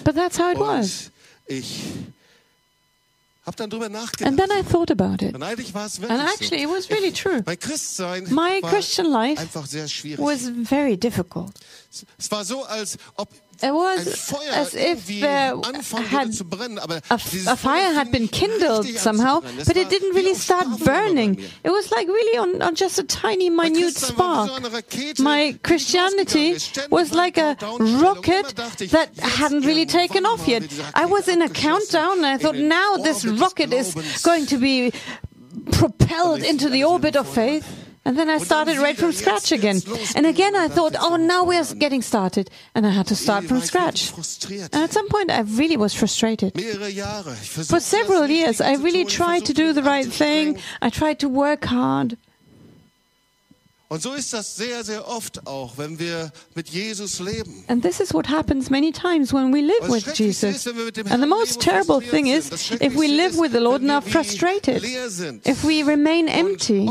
But 0.05 0.15
that's 0.15 0.37
how 0.37 0.51
it 0.51 0.59
was. 0.59 1.11
And 3.47 4.39
then 4.39 4.51
I 4.51 4.63
thought 4.63 4.91
about 4.91 5.23
it. 5.23 5.35
And 5.35 5.45
actually, 5.45 6.63
it 6.63 6.69
was 6.69 6.91
really 6.91 7.13
true. 7.13 7.43
My 8.31 8.61
Christian 8.65 9.13
life 9.13 9.55
was 10.19 10.49
very 10.49 10.97
difficult. 10.97 11.61
It 13.63 13.73
was 13.73 14.33
as 14.53 14.75
if 14.75 15.07
there 15.07 15.55
had 15.57 16.29
a, 16.29 17.05
a, 17.11 17.57
fire 17.57 17.93
had 17.93 18.11
been 18.11 18.29
kindled 18.29 18.87
somehow, 18.87 19.41
but 19.41 19.77
it 19.77 19.89
didn't 19.89 20.15
really 20.15 20.35
start 20.35 20.67
burning. 20.81 21.41
It 21.63 21.71
was 21.71 21.91
like 21.91 22.09
really 22.09 22.39
on, 22.39 22.63
on 22.63 22.75
just 22.75 22.99
a 22.99 23.05
tiny, 23.05 23.51
minute 23.51 23.95
spark. 23.95 24.51
My 25.19 25.59
Christianity 25.63 26.57
was 26.91 27.13
like 27.13 27.39
a 27.39 27.57
rocket 27.79 28.55
that 28.91 29.11
hadn't 29.19 29.65
really 29.65 29.87
taken 29.87 30.27
off 30.27 30.47
yet. 30.49 30.65
I 30.95 31.07
was 31.07 31.29
in 31.29 31.43
a 31.43 31.49
countdown, 31.49 32.19
and 32.19 32.27
I 32.27 32.39
thought, 32.39 32.57
now 32.57 32.97
this 32.97 33.25
rocket 33.25 33.73
is 33.73 33.95
going 34.23 34.47
to 34.47 34.59
be 34.59 34.93
propelled 35.73 36.43
into 36.43 36.69
the 36.69 36.85
orbit 36.85 37.17
of 37.17 37.29
faith. 37.29 37.84
And 38.05 38.19
then 38.19 38.29
I 38.29 38.39
started 38.39 38.79
right 38.79 38.97
from 38.97 39.13
scratch 39.13 39.51
again. 39.51 39.81
And 40.15 40.27
again, 40.27 40.55
I 40.55 40.69
thought, 40.69 40.95
oh, 41.01 41.17
now 41.17 41.45
we're 41.45 41.65
getting 41.75 42.03
started. 42.03 42.51
And 42.75 42.87
I 42.87 42.91
had 42.91 43.07
to 43.07 43.17
start 43.17 43.45
from 43.45 43.61
scratch. 43.61 44.13
And 44.51 44.83
at 44.85 44.93
some 44.93 45.09
point, 45.09 45.31
I 45.31 45.41
really 45.41 45.77
was 45.79 45.95
frustrated. 45.95 46.53
For 46.55 47.81
several 47.81 48.29
years, 48.29 48.61
I 48.61 48.75
really 48.75 49.05
tried 49.07 49.47
to 49.47 49.55
do 49.55 49.73
the 49.73 49.83
right 49.83 50.07
thing. 50.07 50.59
I 50.83 50.91
tried 50.91 51.19
to 51.21 51.29
work 51.29 51.65
hard. 51.65 52.19
Und 53.95 54.03
so 54.03 54.13
ist 54.15 54.33
das 54.33 54.57
sehr, 54.57 54.83
sehr 54.83 55.07
oft 55.07 55.47
auch, 55.47 55.75
wenn 55.77 56.01
wir 56.01 56.33
mit 56.57 56.69
Jesus 56.69 57.21
leben. 57.21 57.63
And 57.69 57.81
this 57.81 58.01
is 58.01 58.13
what 58.13 58.29
happens 58.29 58.69
many 58.69 58.91
times 58.91 59.33
when 59.33 59.55
we 59.55 59.61
live 59.61 59.89
with 59.89 60.19
Jesus. 60.19 60.67
And 60.67 61.23
the 61.23 61.29
most 61.29 61.61
terrible 61.61 62.01
thing 62.01 62.27
is 62.27 62.51
if 62.81 62.97
we 62.97 63.07
live 63.07 63.39
with 63.39 63.53
the 63.53 63.61
Lord 63.61 63.83
and 63.83 63.93
are 63.93 64.03
frustrated, 64.03 64.83
if 65.45 65.63
we 65.63 65.85
remain 65.85 66.27
empty. 66.27 66.89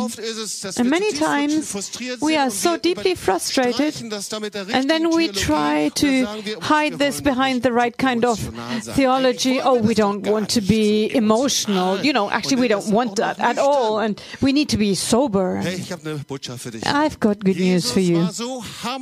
And 0.77 0.89
many 0.89 1.11
times 1.11 1.75
we 2.21 2.37
are 2.37 2.49
so 2.49 2.77
deeply 2.77 3.15
frustrated, 3.15 4.01
and 4.71 4.89
then 4.89 5.09
we 5.09 5.27
try 5.27 5.89
to 5.95 6.25
hide 6.61 6.99
this 6.99 7.19
behind 7.19 7.63
the 7.63 7.73
right 7.73 7.97
kind 7.97 8.23
of 8.23 8.39
theology. 8.95 9.59
Oh, 9.59 9.75
we 9.75 9.93
don't 9.93 10.25
want 10.25 10.49
to 10.51 10.61
be 10.61 11.13
emotional. 11.13 11.99
You 11.99 12.13
know, 12.13 12.31
actually, 12.31 12.61
we 12.61 12.69
don't 12.69 12.93
want 12.93 13.17
that 13.17 13.41
at 13.41 13.57
all, 13.57 13.99
and 13.99 14.21
we 14.41 14.53
need 14.53 14.69
to 14.69 14.77
be 14.77 14.95
sober. 14.95 15.61
I've 16.93 17.19
got 17.19 17.43
good 17.43 17.59
news 17.59 17.91
for 17.91 17.99
you. 17.99 18.29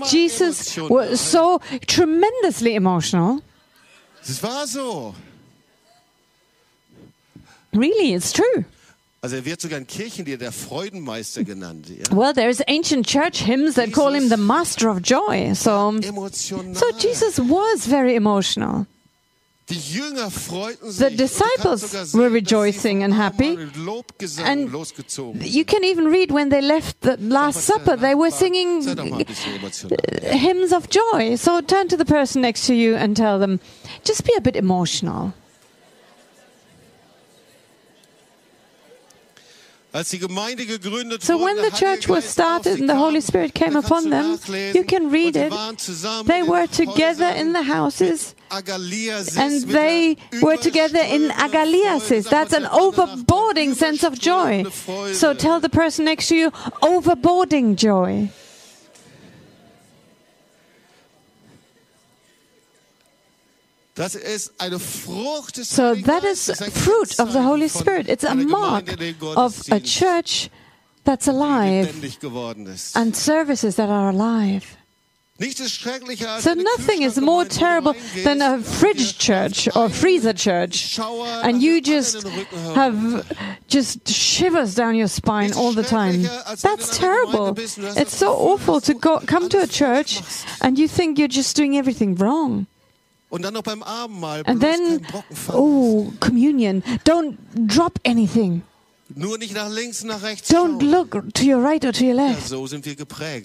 Jesus 0.10 0.78
was 0.90 1.20
so 1.20 1.60
tremendously 1.88 2.76
emotional. 2.76 3.42
Really, 7.74 8.14
it's 8.14 8.32
true. 8.32 8.66
Also 9.24 9.36
er 9.36 9.46
wird 9.46 9.62
sogar 9.62 9.78
in 9.78 9.86
Kirchenlieder 9.86 10.38
der 10.40 10.52
Freudenmeister 10.52 11.44
genannt. 11.44 11.90
Ja? 11.90 12.16
Well, 12.16 12.34
there's 12.34 12.60
ancient 12.68 13.06
church 13.06 13.44
hymns 13.44 13.76
that 13.76 13.94
call 13.94 14.16
him 14.16 14.30
the 14.30 14.38
master 14.38 14.90
of 14.90 15.04
joy. 15.04 15.54
So, 15.54 15.94
so 16.02 16.92
Jesus 16.98 17.40
was 17.40 17.86
very 17.86 18.16
emotional. 18.16 18.88
The 19.72 21.14
disciples 21.16 22.14
were 22.14 22.30
rejoicing 22.30 23.04
and 23.04 23.14
happy. 23.14 23.58
And 24.40 24.70
you 25.40 25.64
can 25.64 25.86
even 25.86 26.06
read 26.08 26.32
when 26.32 26.50
they 26.50 26.62
left 26.62 27.00
the 27.02 27.16
Last 27.18 27.62
Supper, 27.62 27.96
they 27.96 28.14
were 28.14 28.32
singing 28.32 28.86
uh, 28.86 28.96
hymns 30.24 30.74
of 30.74 30.90
joy. 30.90 31.36
So 31.36 31.62
turn 31.62 31.88
to 31.88 31.96
the 31.96 32.04
person 32.04 32.42
next 32.42 32.68
to 32.68 32.74
you 32.74 32.96
and 32.96 33.16
tell 33.16 33.40
them, 33.40 33.62
just 34.04 34.26
be 34.26 34.34
a 34.36 34.42
bit 34.42 34.58
emotional. 34.58 35.34
So 39.94 40.18
when 41.38 41.56
the 41.58 41.72
church 41.76 42.10
was 42.10 42.26
started 42.26 42.80
and 42.80 42.90
the 42.90 42.96
Holy 42.96 43.22
Spirit 43.22 43.54
came 43.54 43.78
upon 43.78 44.10
them, 44.10 44.38
you 44.74 44.84
can 44.84 45.12
read 45.12 45.38
it. 45.38 45.54
They 46.26 46.44
were 46.44 46.68
together 46.68 47.28
in 47.28 47.54
the 47.54 47.64
houses 47.64 48.36
and 48.52 49.62
they 49.64 50.18
were 50.42 50.58
together 50.58 51.00
in 51.00 51.30
agalliasis. 51.30 52.30
That's 52.30 52.54
an 52.54 52.64
overboarding 52.64 53.76
sense 53.76 54.04
of 54.04 54.20
joy. 54.20 54.64
So 55.14 55.34
tell 55.34 55.60
the 55.60 55.70
person 55.70 56.06
next 56.06 56.28
to 56.30 56.36
you, 56.36 56.52
overboarding 56.82 57.76
joy. 57.76 58.30
So 63.96 65.96
that 65.96 66.24
is 66.24 66.52
fruit 66.72 67.20
of 67.20 67.34
the 67.34 67.42
Holy 67.42 67.68
Spirit. 67.68 68.10
It's 68.10 68.24
a 68.24 68.36
mark 68.36 68.90
of 69.38 69.62
a 69.72 69.80
church 69.80 70.50
that's 71.04 71.28
alive 71.28 71.88
and 72.96 73.16
services 73.16 73.76
that 73.76 73.90
are 73.90 74.10
alive. 74.10 74.78
So 75.40 76.54
nothing 76.54 77.02
is 77.02 77.20
more 77.20 77.46
terrible 77.46 77.96
than 78.24 78.42
a 78.44 78.60
fridge 78.62 79.18
church 79.18 79.68
or 79.76 79.90
freezer 79.90 80.34
church, 80.34 81.00
and 81.00 81.64
you 81.64 81.82
just 81.82 82.22
have 82.76 83.26
just 83.68 84.08
shivers 84.08 84.76
down 84.76 84.96
your 84.96 85.08
spine 85.08 85.54
all 85.54 85.72
the 85.72 85.84
time. 85.84 86.22
That's 86.62 86.96
terrible. 86.98 87.56
It's 87.58 88.16
so 88.16 88.34
awful 88.36 88.82
to 88.82 88.94
go 88.94 89.20
come 89.26 89.50
to 89.50 89.62
a 89.64 89.68
church 89.68 90.22
and 90.62 90.78
you 90.78 90.88
think 90.88 91.18
you're 91.18 91.28
just 91.28 91.56
doing 91.56 91.76
everything 91.76 92.14
wrong. 92.16 92.68
And 93.32 94.60
then, 94.62 95.08
oh, 95.50 96.14
communion. 96.20 96.84
Don't 97.04 97.66
drop 97.68 97.98
anything. 98.06 98.62
Don't 100.48 100.82
look 100.82 101.34
to 101.34 101.46
your 101.46 101.60
right 101.60 101.84
or 101.84 101.92
to 101.92 102.06
your 102.06 102.16
left. 102.16 102.52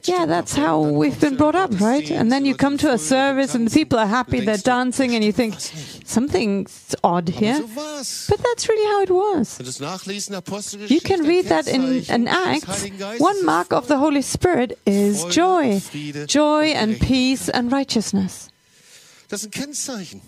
Yeah, 0.08 0.26
that's 0.26 0.54
how 0.54 0.80
we've 0.80 1.20
been 1.20 1.36
brought 1.36 1.54
up, 1.54 1.80
right? 1.80 2.10
And 2.10 2.30
then 2.30 2.44
you 2.44 2.54
come 2.54 2.76
to 2.78 2.92
a 2.92 2.98
service 2.98 3.54
and 3.54 3.66
the 3.66 3.70
people 3.74 3.98
are 3.98 4.06
happy, 4.06 4.40
they're 4.40 4.56
dancing, 4.58 5.14
and 5.14 5.24
you 5.24 5.32
think, 5.32 5.54
something's 6.04 6.94
odd 7.02 7.28
here. 7.28 7.60
But 8.28 8.38
that's 8.42 8.68
really 8.68 8.86
how 8.86 9.02
it 9.02 9.10
was. 9.10 9.58
You 10.88 11.00
can 11.00 11.24
read 11.24 11.46
that 11.46 11.66
in, 11.66 12.04
an 12.08 12.28
Acts. 12.28 12.84
One 13.18 13.44
mark 13.44 13.72
of 13.72 13.88
the 13.88 13.98
Holy 13.98 14.22
Spirit 14.22 14.78
is 14.86 15.24
joy, 15.26 15.80
joy 16.26 16.66
and 16.74 16.98
peace 17.00 17.48
and 17.48 17.72
righteousness. 17.72 18.50
Das 19.28 19.46
Kennzeichen. 19.50 20.20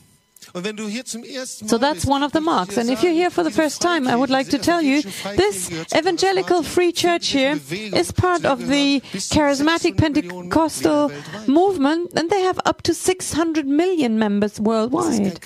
So 1.68 1.78
that's 1.78 2.04
one 2.06 2.22
of 2.22 2.32
the 2.32 2.40
marks. 2.40 2.76
And 2.76 2.88
if 2.90 3.02
you're 3.02 3.12
here 3.12 3.30
for 3.30 3.42
the 3.42 3.50
first 3.50 3.82
time, 3.82 4.06
I 4.08 4.16
would 4.16 4.30
like 4.30 4.48
to 4.50 4.58
tell 4.58 4.80
you 4.80 5.02
this 5.36 5.70
evangelical 5.94 6.62
free 6.62 6.92
church 6.92 7.28
here 7.28 7.58
is 7.70 8.12
part 8.12 8.44
of 8.44 8.66
the 8.68 9.00
charismatic 9.34 9.96
Pentecostal 9.98 11.10
movement, 11.46 12.12
and 12.16 12.30
they 12.30 12.40
have 12.42 12.58
up 12.64 12.82
to 12.82 12.94
600 12.94 13.66
million 13.66 14.18
members 14.18 14.58
worldwide. 14.60 15.38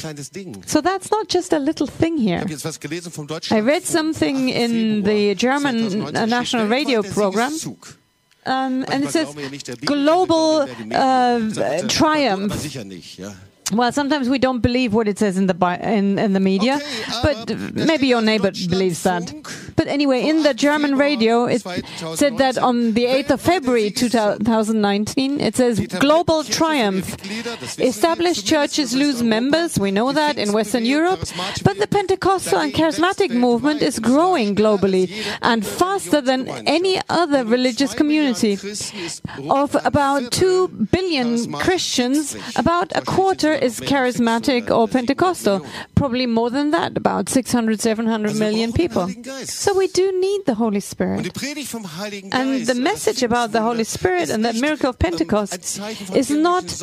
So 0.66 0.81
that's 0.81 1.11
not 1.11 1.28
just 1.28 1.52
a 1.52 1.59
little 1.59 1.87
thing 1.87 2.16
here. 2.18 2.44
I 3.50 3.61
read 3.61 3.83
something 3.85 4.48
in 4.50 5.02
the 5.02 5.35
German 5.35 6.12
national 6.28 6.68
radio 6.68 7.02
program. 7.02 7.52
Um, 8.44 8.85
and 8.88 9.05
it 9.05 9.11
says 9.11 9.28
global 9.85 10.66
uh, 10.92 11.38
triumph. 11.88 12.52
Well, 13.72 13.90
sometimes 13.92 14.28
we 14.28 14.38
don't 14.38 14.61
believe 14.61 14.92
what 14.92 15.08
it 15.08 15.18
says 15.18 15.37
in 15.38 15.46
the 15.46 15.56
in, 15.82 16.18
in 16.18 16.32
the 16.35 16.40
media, 16.40 16.74
okay, 16.76 17.20
but 17.22 17.74
maybe 17.74 18.06
your 18.06 18.20
neighbor 18.20 18.50
believes 18.68 19.02
that. 19.04 19.32
But 19.76 19.87
anyway, 19.88 20.22
in 20.22 20.42
the 20.42 20.54
German 20.54 20.96
radio, 20.96 21.46
it 21.46 21.62
said 22.14 22.38
that 22.38 22.58
on 22.58 22.94
the 22.94 23.04
8th 23.04 23.30
of 23.30 23.40
February 23.40 23.90
2019, 23.90 25.40
it 25.40 25.56
says 25.56 25.80
global 25.98 26.44
triumph. 26.44 27.16
Established 27.78 28.46
churches 28.46 28.94
lose 28.94 29.22
members, 29.22 29.78
we 29.78 29.90
know 29.90 30.12
that 30.12 30.38
in 30.38 30.52
Western 30.52 30.85
Europe, 30.85 31.20
but 31.64 31.78
the 31.78 31.87
Pentecostal 31.87 32.58
and 32.58 32.72
charismatic 32.72 33.30
movement 33.30 33.82
is 33.82 33.98
growing 33.98 34.54
globally 34.54 35.11
and 35.42 35.64
faster 35.64 36.20
than 36.20 36.48
any 36.66 37.00
other 37.08 37.44
religious 37.44 37.94
community. 37.94 38.58
Of 39.50 39.76
about 39.85 40.32
2 40.32 40.68
billion 40.90 41.52
Christians, 41.54 42.37
about 42.56 42.92
a 42.94 43.02
quarter 43.02 43.52
is 43.52 43.80
charismatic 43.80 44.70
or 44.70 44.88
Pentecostal. 44.88 45.64
Probably 45.94 46.26
more 46.26 46.50
than 46.50 46.70
that, 46.70 46.96
about 46.96 47.28
600, 47.28 47.80
700 47.80 48.37
million 48.37 48.72
people. 48.72 49.08
So 49.62 49.75
we 49.75 49.87
do 49.87 50.11
need 50.18 50.44
the 50.44 50.57
Holy 50.57 50.81
Spirit. 50.81 51.27
And 52.33 52.66
the 52.66 52.75
message 52.75 53.22
about 53.22 53.53
the 53.53 53.62
Holy 53.62 53.85
Spirit 53.85 54.29
and 54.29 54.44
the 54.44 54.55
miracle 54.55 54.90
of 54.90 54.98
Pentecost 54.98 55.79
is 56.16 56.31
not 56.31 56.83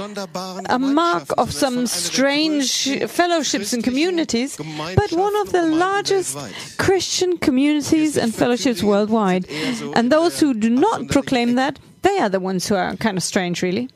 a 0.70 0.80
mark 0.80 1.28
of 1.38 1.52
some 1.52 1.88
strange 1.88 2.88
fellowships 3.10 3.74
and 3.74 3.84
communities, 3.84 4.56
but 4.96 5.12
one 5.12 5.36
of 5.42 5.52
the 5.52 5.66
largest 5.66 6.38
Christian 6.78 7.38
communities 7.38 8.16
and 8.16 8.34
fellowships 8.34 8.82
worldwide. 8.82 9.46
And 9.94 10.10
those 10.10 10.40
who 10.40 10.54
do 10.54 10.70
not 10.70 11.10
proclaim 11.10 11.56
that, 11.56 11.80
they 12.02 12.18
are 12.20 12.30
the 12.30 12.40
ones 12.40 12.70
who 12.70 12.76
are 12.76 12.96
kind 12.96 13.18
of 13.18 13.24
strange, 13.24 13.62
really. 13.62 13.90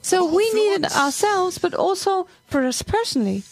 So 0.00 0.24
we 0.34 0.50
need 0.54 0.72
it 0.72 0.96
ourselves, 0.96 1.58
but 1.58 1.74
also 1.74 2.28
for 2.46 2.64
us 2.64 2.82
personally. 2.82 3.42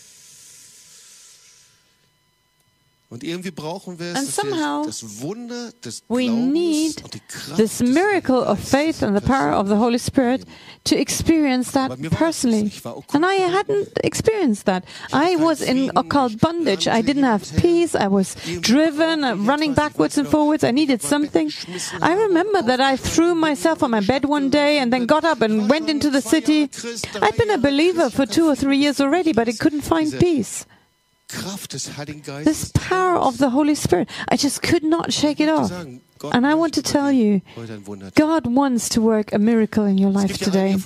Und 3.04 3.04
irgendwie 3.04 3.04
brauchen 3.04 3.04
wir 3.04 3.04
es, 3.04 3.04
And 3.22 4.27
somehow 4.27 4.85
das 4.87 5.22
Wunder 5.22 5.70
des 5.85 6.03
we 6.09 6.27
Glaubens 6.27 6.53
need 6.53 7.05
und 7.05 7.14
die 7.14 7.20
Kraft 7.29 7.57
this 7.57 7.81
miracle 7.81 8.37
of 8.37 8.59
faith 8.59 9.03
and 9.03 9.16
the 9.16 9.24
power 9.24 9.53
of 9.53 9.68
the 9.68 9.77
Holy 9.77 9.98
Spirit 9.98 10.44
to 10.85 10.96
experience 10.96 11.72
that 11.72 11.90
Aber 11.90 11.96
mir 11.96 12.11
war 12.11 12.18
das 12.18 12.18
personally. 12.18 12.64
nicht. 12.64 12.77
Ich 12.79 12.85
war 12.85 12.96
okkult 12.96 13.14
And 13.14 13.24
I 13.24 13.40
hadn't 13.40 13.88
experienced 14.03 14.66
that. 14.66 14.85
I 15.12 15.37
was 15.38 15.61
in 15.61 15.90
occult 15.96 16.40
bondage. 16.40 16.88
I 16.88 17.03
didn't 17.03 17.24
have 17.24 17.42
peace. 17.57 17.94
I 17.94 18.09
was 18.09 18.35
driven, 18.61 19.22
running 19.46 19.74
backwards 19.74 20.18
and 20.18 20.27
forwards. 20.29 20.64
I 20.64 20.72
needed 20.72 21.03
something. 21.03 21.50
I 22.00 22.14
remember 22.14 22.62
that 22.62 22.81
I 22.81 22.96
threw 22.96 23.35
myself 23.35 23.83
on 23.83 23.90
my 23.90 24.00
bed 24.00 24.24
one 24.24 24.50
day 24.50 24.79
and 24.79 24.92
then 24.92 25.07
got 25.07 25.24
up 25.24 25.40
and 25.40 25.70
went 25.70 25.88
into 25.88 26.11
the 26.11 26.20
city. 26.20 26.68
I'd 27.22 27.37
been 27.37 27.50
a 27.50 27.59
believer 27.59 28.11
for 28.11 28.27
two 28.27 28.48
or 28.48 28.57
three 28.57 28.79
years 28.79 29.00
already, 29.00 29.33
but 29.33 29.48
I 29.48 29.53
couldn't 29.53 29.83
find 29.83 30.12
peace. 30.18 30.66
Kraft 31.42 31.73
des 31.73 31.97
Heiligen 31.97 32.44
This 32.44 32.70
power 32.73 33.16
of 33.16 33.38
the 33.38 33.51
Holy 33.51 33.75
Spirit, 33.75 34.09
I 34.29 34.37
just 34.37 34.62
could 34.62 34.85
not 34.85 35.12
shake 35.12 35.40
it 35.40 35.49
off. 35.49 35.70
And 36.33 36.47
I 36.47 36.55
want 36.55 36.73
to 36.75 36.83
tell 36.83 37.12
you, 37.12 37.42
heute 37.57 37.75
ein 37.75 37.87
Wunder 37.87 38.11
tun. 38.11 38.27
God 38.29 38.47
wants 38.47 38.88
to 38.90 39.03
work 39.03 39.33
a 39.35 39.38
miracle 39.38 39.85
in 39.85 39.99
your 39.99 40.11
life 40.11 40.38
today. 40.38 40.77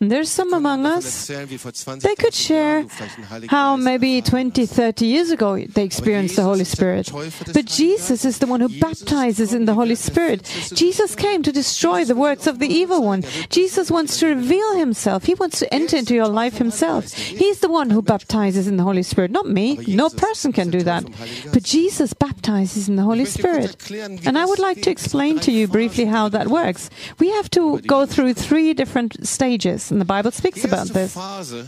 Einige 0.00 0.04
von 0.04 0.06
And 0.06 0.10
there's 0.10 0.30
some 0.30 0.54
among 0.54 0.84
us, 0.84 1.28
erzählen, 1.28 1.50
wie 1.50 1.58
vor 1.58 1.72
20, 1.72 2.06
they 2.06 2.14
could 2.14 2.34
share 2.34 2.80
Jahren 2.80 2.88
du 2.88 2.94
vielleicht 2.94 3.16
den 3.16 3.30
Heiligen 3.30 3.50
how 3.50 3.76
maybe 3.76 4.22
20, 4.22 4.66
30 4.66 5.06
years 5.06 5.30
ago 5.30 5.56
they 5.56 5.84
experienced 5.84 6.36
the 6.36 6.42
Holy 6.42 6.64
Spirit. 6.64 7.10
But 7.54 7.66
Jesus 7.66 8.24
is 8.24 8.38
the 8.38 8.46
one 8.46 8.60
who 8.60 8.68
baptizes 8.68 9.54
in 9.54 9.66
the 9.66 9.72
Holy 9.74 9.94
Spirit. 9.96 10.42
Jesus 10.74 11.16
came 11.16 11.42
to 11.42 11.50
destroy 11.50 12.04
the 12.04 12.14
works 12.14 12.46
of 12.46 12.58
the 12.58 12.68
evil 12.68 13.02
one. 13.02 13.22
Jesus 13.48 13.90
wants 13.90 14.18
to 14.18 14.26
reveal 14.26 14.76
himself. 14.76 15.24
He 15.24 15.34
wants 15.34 15.60
to 15.60 15.72
enter 15.72 15.96
into 15.96 16.14
your 16.14 16.28
life 16.28 16.58
himself. 16.58 17.12
He's 17.12 17.60
the 17.60 17.70
one 17.70 17.90
who 17.90 18.02
baptizes 18.02 18.68
in 18.68 18.76
the 18.76 18.84
Holy 18.84 19.02
Spirit, 19.02 19.30
not 19.30 19.48
me. 19.48 19.78
No 19.88 20.10
person 20.10 20.52
can 20.52 20.70
do 20.70 20.82
that. 20.82 21.04
But 21.52 21.62
Jesus 21.62 22.12
baptizes 22.12 22.88
in 22.88 22.96
the 22.96 23.02
Holy 23.02 23.24
Spirit. 23.24 23.90
And 24.26 24.36
I 24.36 24.44
would 24.44 24.58
like 24.58 24.82
to 24.82 24.90
explain 24.90 25.38
to 25.40 25.50
you 25.50 25.66
briefly 25.66 26.04
how 26.04 26.28
that 26.28 26.48
works. 26.48 26.90
We 27.18 27.30
have 27.30 27.48
to 27.50 27.80
go 27.80 28.04
through 28.04 28.34
three 28.34 28.74
different 28.74 29.26
stages, 29.26 29.85
and 29.90 30.00
the 30.00 30.04
Bible 30.04 30.30
speaks 30.32 30.64
about 30.64 30.88
this. 30.92 31.14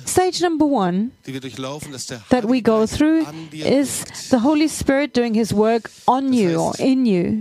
Stage 0.06 0.40
number 0.40 0.66
one 0.66 1.10
die 1.26 1.32
wir 1.32 1.40
durchlaufen, 1.40 1.92
dass 1.92 2.06
der 2.06 2.22
that 2.30 2.44
we 2.44 2.60
go 2.60 2.86
through 2.86 3.26
is 3.52 4.04
the 4.30 4.42
Holy 4.42 4.68
Spirit 4.68 5.16
doing 5.16 5.34
His 5.34 5.52
work 5.54 5.90
on 6.06 6.32
you 6.32 6.58
or 6.60 6.78
in 6.78 7.06
you. 7.06 7.40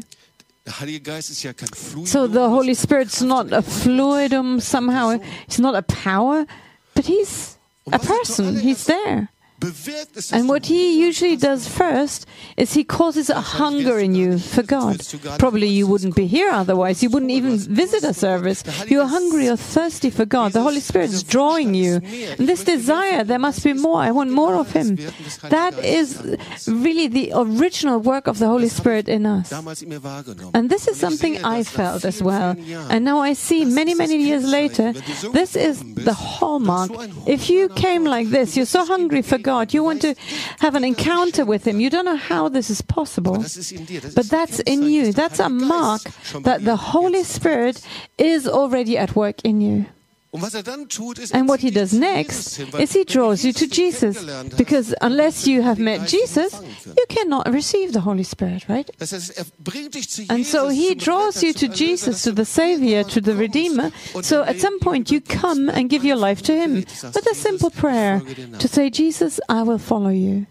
Der 0.65 0.79
Heilige 0.81 1.01
Geist 1.01 1.29
ist 1.29 1.43
ja 1.43 1.53
kein 1.53 1.69
Fluidum, 1.69 2.05
So 2.05 2.27
the 2.27 2.49
Holy 2.49 2.75
Spirit's 2.75 3.21
not 3.21 3.53
a 3.53 3.61
fluidum 3.61 4.59
somehow, 4.59 5.17
it's 5.47 5.59
not 5.59 5.75
a 5.75 5.81
power, 5.81 6.45
but 6.93 7.05
He's 7.05 7.57
a 7.91 7.99
person, 7.99 8.59
He's 8.59 8.85
there. 8.85 9.29
Bewirkt 9.59 10.17
es, 10.17 10.29
dass 10.29 10.39
And 10.39 10.49
what 10.49 10.65
He 10.65 10.97
usually 11.07 11.37
does 11.37 11.67
first 11.67 12.25
is 12.55 12.73
He 12.73 12.83
causes 12.83 13.29
a 13.29 13.59
hunger 13.59 13.99
in 13.99 14.15
you 14.15 14.37
for 14.37 14.63
God. 14.63 14.97
Probably 15.37 15.67
you 15.67 15.87
wouldn't 15.87 16.15
be 16.15 16.27
here 16.27 16.51
otherwise, 16.51 17.03
you 17.03 17.09
wouldn't 17.09 17.31
even 17.31 17.57
visit 17.57 18.03
a 18.03 18.13
service. 18.13 18.63
You're 18.87 19.07
hungry 19.07 19.49
or 19.49 19.57
thirsty 19.57 20.09
for 20.09 20.25
God. 20.25 20.53
The 20.53 20.61
Holy 20.61 20.79
Spirit 20.79 21.11
is 21.11 21.23
drawing 21.23 21.73
you. 21.75 22.01
And 22.37 22.47
this 22.47 22.63
desire, 22.63 23.23
there 23.23 23.39
must 23.39 23.63
be 23.63 23.73
more. 23.73 24.01
I 24.01 24.11
want 24.11 24.31
more 24.31 24.55
of 24.55 24.71
Him. 24.71 24.97
That 25.49 25.73
is 25.83 26.17
really 26.67 27.07
the 27.07 27.31
original 27.35 27.99
work 27.99 28.27
of 28.27 28.39
the 28.39 28.47
Holy 28.47 28.69
Spirit 28.69 29.07
in 29.09 29.25
us. 29.25 29.49
damals 29.49 29.81
in 29.81 29.89
mir 29.89 29.99
wahrgenommen. 30.03 30.51
And 30.53 30.69
this 30.69 30.87
is 30.87 30.99
something 30.99 31.43
I 31.43 31.63
felt 31.63 32.05
as 32.05 32.21
well. 32.21 32.55
And 32.89 33.03
now 33.03 33.19
I 33.19 33.33
see 33.33 33.65
many, 33.65 33.93
many 33.93 34.17
years 34.17 34.43
later, 34.43 34.93
this 35.33 35.55
is 35.55 35.83
the 35.95 36.13
hallmark. 36.13 36.91
If 37.25 37.49
you 37.49 37.69
came 37.69 38.05
like 38.05 38.29
this, 38.29 38.55
you're 38.55 38.65
so 38.65 38.85
hungry 38.85 39.21
for 39.21 39.37
God, 39.37 39.46
you 39.73 39.83
want 39.83 40.01
to 40.01 40.15
have 40.59 40.75
an 40.75 40.83
encounter 40.83 41.45
with 41.45 41.65
Him, 41.65 41.79
you 41.79 41.89
don't 41.89 42.05
know 42.05 42.15
how 42.15 42.49
this 42.49 42.69
is 42.69 42.81
possible. 42.81 43.37
But 44.15 44.29
that's 44.29 44.59
in 44.61 44.83
you. 44.83 45.13
That's 45.13 45.39
a 45.39 45.49
mark 45.49 46.01
that 46.43 46.65
the 46.65 46.75
Holy. 46.75 47.23
Spirit 47.23 47.81
is 48.17 48.47
already 48.47 48.97
at 48.97 49.15
work 49.15 49.41
in 49.43 49.61
you. 49.61 49.85
Er 50.33 50.63
dann 50.63 50.89
tut, 50.89 51.19
ist, 51.19 51.33
And 51.33 51.47
er 51.47 51.53
what 51.53 51.61
he 51.61 51.71
does 51.71 51.93
next 51.93 52.29
Jesus 52.29 52.55
hin, 52.57 52.67
weil 52.71 52.83
is 52.83 52.91
he 52.91 53.05
draws 53.05 53.43
you 53.43 53.53
to 53.53 53.65
Jesus. 53.65 54.17
Because 54.57 54.93
unless 55.01 55.47
you 55.47 55.63
have 55.63 55.81
met 55.81 56.07
Jesus, 56.11 56.53
you 56.85 57.05
cannot 57.07 57.47
receive 57.47 57.93
the 57.93 58.03
Holy 58.03 58.23
Spirit, 58.23 58.67
right? 58.67 58.91
Das 58.99 59.13
heißt, 59.13 59.37
er 59.37 59.45
bringt 59.63 59.95
dich 59.95 60.09
zu 60.09 60.23
And 60.27 60.45
so 60.45 60.69
he 60.69 60.95
draws 60.95 61.41
you 61.41 61.53
to 61.53 61.67
Jesus, 61.67 62.23
to 62.23 62.33
the 62.35 62.45
Savior, 62.45 63.07
to 63.07 63.21
the 63.21 63.31
Redeemer. 63.31 63.91
So 64.21 64.41
at 64.41 64.59
some 64.59 64.79
point 64.79 65.09
you 65.09 65.21
come 65.21 65.69
and 65.69 65.89
give 65.89 66.05
your 66.05 66.17
life 66.17 66.41
to 66.43 66.53
Him 66.53 66.75
with 66.75 67.31
a 67.31 67.35
simple 67.35 67.69
prayer 67.69 68.19
folge 68.19 68.35
dir 68.35 68.47
nach. 68.47 68.59
to 68.59 68.67
say, 68.67 68.89
Jesus, 68.89 69.39
I 69.49 69.63
will 69.63 69.79
follow 69.79 70.09
you. 70.09 70.45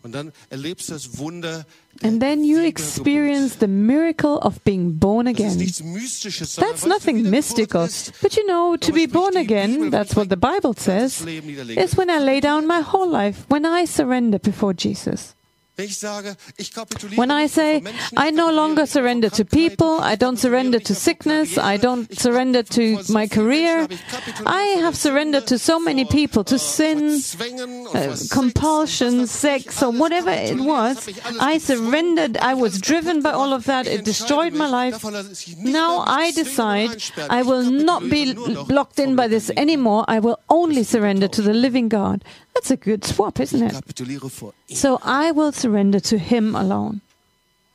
Und 2.03 2.21
dann 2.21 2.43
erlebst 2.43 2.43
du 2.43 2.43
das 2.43 2.43
Wunder 2.43 2.43
der 2.43 2.43
And 2.43 2.43
then 2.43 2.45
you 2.45 2.59
experience 2.67 3.57
the 3.61 3.67
miracle 3.69 4.39
of 4.43 4.61
being 4.65 4.99
born 4.99 5.27
again. 5.27 5.57
nichts 5.57 5.83
Mystisches, 5.83 6.55
sondern 6.55 6.73
That's 6.73 6.87
nothing 6.87 7.31
mystical. 7.31 7.89
But 8.23 8.37
you 8.37 8.47
know, 8.47 8.77
to 8.77 8.93
be 8.93 9.07
born 9.07 9.37
again, 9.37 9.91
that's 9.91 10.17
what 10.17 10.29
the 10.29 10.37
Bible 10.37 10.75
says, 10.77 11.25
is 11.25 11.97
when 11.97 12.11
I 12.11 12.19
lay 12.19 12.41
down 12.41 12.67
my 12.67 12.81
whole 12.81 13.09
life, 13.09 13.45
when 13.49 13.65
I 13.65 13.87
surrender 13.87 14.39
before 14.39 14.75
Jesus. 14.75 15.36
Wenn 15.79 15.85
ich 15.85 15.99
sage, 15.99 16.37
ich 16.57 16.73
kapituliere 16.73 17.21
When 17.21 17.31
I 17.31 17.47
say, 17.49 17.83
I 18.17 18.31
no 18.33 18.51
longer 18.51 18.87
surrender 18.87 19.31
to 19.31 19.45
people, 19.45 19.99
I 20.01 20.17
don't 20.17 20.39
surrender 20.39 20.83
to 20.83 20.95
sickness, 20.95 21.59
I 21.59 21.77
don't 21.77 22.09
surrender 22.19 22.65
to 22.65 23.03
my 23.13 23.29
career, 23.29 23.81
Menschen, 23.81 23.85
aber 23.85 23.93
ich 23.93 24.09
kapituliere 24.09 24.55
I 24.55 24.83
have 24.83 24.97
surrendered 24.97 25.47
to 25.47 25.59
so 25.59 25.79
many 25.79 26.07
people, 26.07 26.45
to 26.45 26.57
sin, 26.57 27.21
vor 27.21 27.21
Zwängen 27.21 27.87
und 27.89 27.95
uh, 27.95 28.17
Sex 28.17 28.31
compulsion, 28.31 29.21
und 29.21 29.23
was 29.25 29.45
weiß 29.45 29.57
ich, 29.57 29.65
sex, 29.65 29.83
or 29.83 29.93
whatever 29.99 30.33
it 30.33 30.59
was. 30.61 30.95
das 30.95 31.07
hab 31.07 31.09
ich 31.09 31.25
alles 31.27 31.43
I 31.43 31.59
surrendered, 31.61 32.37
I 32.39 32.55
was 32.59 32.81
driven 32.81 33.23
by 33.23 33.33
all 33.33 33.53
of 33.53 33.67
that, 33.67 33.87
it 33.87 34.07
destroyed 34.07 34.55
my 34.55 34.71
life. 34.71 34.93
davon 34.93 35.13
lasse 35.13 35.33
ich 35.33 35.47
mich 35.49 35.59
nicht 35.59 35.73
Now 35.75 36.07
I 36.07 36.33
decide. 36.33 36.97
I 37.29 37.43
will 37.43 37.71
not 37.71 38.01
be 38.09 38.25
kapituliere 38.25 38.35
nur 38.35 38.49
noch 38.49 38.69
locked 38.71 38.99
in 38.99 39.15
by 39.15 39.29
this 39.29 39.51
anymore, 39.51 40.07
I 40.09 40.21
will 40.21 40.39
only 40.49 40.85
surrender 40.85 41.29
to 41.29 41.43
the 41.43 41.53
living 41.53 41.91
God. 41.91 42.25
That's 42.57 42.71
a 42.71 42.77
good 42.77 43.05
swap, 43.05 43.39
isn't 43.39 43.63
it? 43.63 43.73
kapituliere 43.73 44.31
vor 44.31 44.53
ihm. 44.67 44.77
So 44.77 44.99
I 45.05 45.31
will 45.33 45.53
surrender 45.53 46.01
to 46.01 46.17
Him 46.17 46.55
alone. 46.55 47.01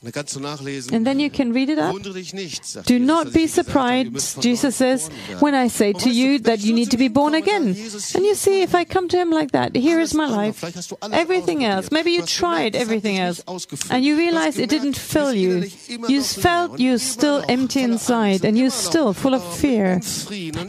And 0.03 1.05
then 1.05 1.19
you 1.19 1.29
can 1.29 1.53
read 1.53 1.69
it 1.69 1.77
up. 1.77 1.93
Wundere 1.93 2.15
dich 2.15 2.33
nicht, 2.33 2.65
sagt 2.65 2.89
Do 2.89 2.97
not 2.97 3.31
be 3.33 3.41
ich 3.41 3.53
gesagt 3.53 3.75
habe, 3.75 3.97
ihr 3.97 4.09
müsst 4.09 4.31
surprised, 4.31 4.43
Jesus 4.43 4.75
says, 4.75 5.11
when 5.41 5.53
I 5.53 5.69
say 5.69 5.93
to 5.93 6.09
you 6.09 6.39
that 6.39 6.59
you 6.61 6.73
need 6.73 6.89
to 6.89 6.97
be 6.97 7.07
born 7.07 7.35
again. 7.35 7.75
And 8.15 8.25
you 8.25 8.33
see, 8.33 8.63
if 8.63 8.73
I 8.73 8.83
come 8.83 9.07
to 9.09 9.17
him 9.17 9.29
like 9.29 9.51
that, 9.51 9.75
here 9.75 10.01
is 10.01 10.15
my 10.15 10.25
life. 10.25 10.57
Vielleicht 10.57 10.77
hast 10.77 10.89
du 10.89 10.95
alles 10.99 11.15
Everything 11.15 11.63
else. 11.63 11.91
Maybe 11.91 12.09
you 12.09 12.21
Du 12.21 12.23
hast 12.23 12.35
gemerkt, 12.35 12.73
tried 12.73 12.75
everything 12.75 13.19
else. 13.19 13.43
And 13.91 14.03
you 14.03 14.15
Du 14.15 14.21
hast 14.23 14.33
realize 14.33 14.59
it 14.59 14.71
didn't 14.71 14.97
fill 14.97 15.35
you. 15.35 15.69
You 16.07 16.23
felt 16.23 16.79
you're 16.79 16.97
still 16.97 17.43
empty 17.47 17.83
inside 17.83 18.43
and 18.43 18.57
you're 18.57 18.71
still 18.71 19.13
full 19.13 19.35
of 19.35 19.43
fear. 19.55 20.01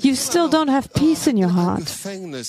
You 0.02 0.14
still 0.14 0.50
don't 0.50 0.68
have 0.68 0.92
peace 0.92 1.26
in 1.26 1.38
your 1.38 1.48
heart. 1.48 1.90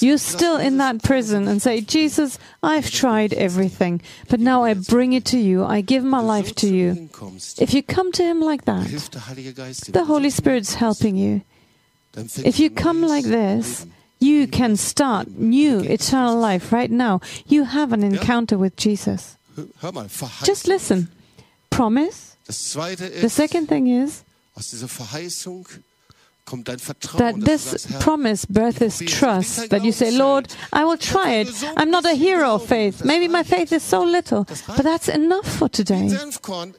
You're 0.01 0.17
still 0.17 0.57
in 0.57 0.79
that 0.79 1.01
prison 1.01 1.47
and 1.47 1.61
say, 1.61 1.79
Jesus, 1.79 2.37
I've 2.61 2.91
tried 2.91 3.33
everything, 3.33 4.01
but 4.27 4.41
now 4.41 4.65
I 4.65 4.73
bring 4.73 5.13
it 5.13 5.23
to 5.31 5.37
you. 5.37 5.63
I 5.63 5.79
give 5.79 6.03
my 6.03 6.19
life 6.19 6.53
to 6.55 6.67
ihm 6.67 6.72
you. 6.73 7.09
If 7.57 7.73
you 7.73 7.83
come 7.83 8.11
to 8.13 8.23
him 8.23 8.41
like 8.41 8.65
that, 8.65 8.87
hilft 8.87 9.13
der 9.15 9.27
Heilige 9.27 9.53
Geist 9.53 9.87
dir. 9.87 9.93
the 9.93 10.07
Holy 10.07 10.29
so 10.29 10.35
zu 10.35 10.41
ihm 10.41 10.43
Spirit's 10.43 10.79
helping 10.79 11.15
you. 11.15 11.41
If 12.43 12.59
you 12.59 12.69
come 12.69 13.01
like 13.07 13.25
this, 13.25 13.87
you 14.19 14.47
can 14.47 14.77
start 14.77 15.27
new 15.37 15.79
eternal 15.81 16.39
life 16.39 16.71
right 16.71 16.91
now. 16.91 17.19
You 17.47 17.65
have 17.65 17.91
an 17.93 18.03
encounter 18.03 18.57
with 18.59 18.73
Jesus. 18.77 19.37
Hör- 19.55 19.67
Hör 19.81 19.91
mal, 19.93 20.07
Verheißung. 20.09 20.45
Just 20.45 20.67
listen. 20.67 21.09
Promise. 21.69 22.35
The 22.45 23.29
second 23.29 23.67
thing 23.67 23.87
is 23.87 24.23
that 27.17 27.35
this 27.37 27.87
promise 27.99 28.45
births 28.45 29.01
trust. 29.05 29.69
That 29.69 29.83
you 29.83 29.91
say, 29.91 30.11
Lord, 30.11 30.53
I 30.71 30.83
will 30.85 30.97
try 30.97 31.33
it. 31.35 31.49
I'm 31.77 31.89
not 31.89 32.05
a 32.05 32.13
hero 32.13 32.55
of 32.55 32.65
faith. 32.65 33.05
Maybe 33.05 33.27
my 33.27 33.43
faith 33.43 33.71
is 33.71 33.83
so 33.83 34.03
little, 34.03 34.45
but 34.67 34.83
that's 34.83 35.07
enough 35.07 35.47
for 35.47 35.69
today. 35.69 36.09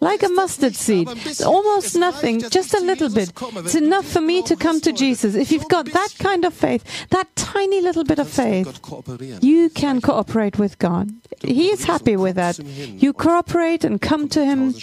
Like 0.00 0.22
a 0.22 0.28
mustard 0.28 0.76
seed, 0.76 1.08
aber 1.08 1.16
ein 1.16 1.24
bisschen. 1.24 1.46
almost 1.46 1.96
nothing, 1.96 2.40
just 2.50 2.74
a 2.74 2.80
little 2.80 3.08
bit. 3.08 3.32
It's 3.64 3.74
enough 3.74 4.06
for 4.06 4.20
me 4.20 4.42
to 4.42 4.56
come 4.56 4.80
to 4.80 4.92
Jesus. 4.92 5.34
If 5.34 5.50
you've 5.50 5.68
got 5.68 5.86
that 5.92 6.14
kind 6.18 6.44
of 6.44 6.52
faith, 6.54 6.84
that 7.10 7.34
tiny 7.36 7.80
little 7.80 8.04
bit 8.04 8.18
of 8.18 8.24
kannst 8.24 8.38
du 8.38 8.42
mit 8.42 9.18
faith, 9.18 9.42
you 9.42 9.70
can 9.70 10.00
cooperate 10.00 10.58
with 10.58 10.78
God. 10.78 11.08
He 11.42 11.70
is 11.70 11.84
happy 11.84 12.16
with 12.16 12.36
that. 12.36 12.58
You 12.58 13.12
cooperate 13.12 13.84
and 13.84 14.00
come 14.00 14.28
to 14.28 14.44
Him, 14.44 14.74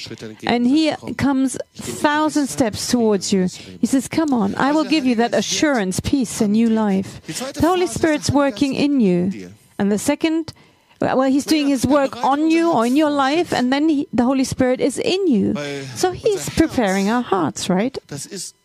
and 0.45 0.67
He 0.67 0.91
comes 1.17 1.57
thousand 1.75 2.47
steps 2.47 2.89
towards 2.91 3.31
you. 3.33 3.47
He 3.79 3.87
says, 3.87 4.07
Come 4.07 4.33
on, 4.33 4.55
I 4.55 4.70
will 4.71 4.85
give 4.85 5.05
you 5.05 5.15
that 5.15 5.33
assurance, 5.33 5.99
peace, 5.99 6.41
and 6.41 6.53
new 6.53 6.69
life. 6.69 7.21
The 7.53 7.67
Holy 7.67 7.87
Spirit's 7.87 8.29
working 8.29 8.73
in 8.73 8.99
you. 8.99 9.51
And 9.77 9.91
the 9.91 9.97
second, 9.97 10.53
well, 10.99 11.23
He's 11.23 11.45
doing 11.45 11.67
His 11.67 11.85
work 11.85 12.15
on 12.23 12.51
you 12.51 12.71
or 12.71 12.85
in 12.85 12.95
your 12.95 13.09
life, 13.09 13.53
and 13.53 13.71
then 13.71 13.89
he, 13.89 14.07
the 14.13 14.23
Holy 14.23 14.43
Spirit 14.43 14.79
is 14.79 14.97
in 14.97 15.27
you. 15.27 15.53
So 15.95 16.11
He's 16.11 16.49
preparing 16.49 17.09
our 17.09 17.23
hearts, 17.23 17.69
right? 17.69 17.97
Das 18.07 18.25
ist 18.25 18.55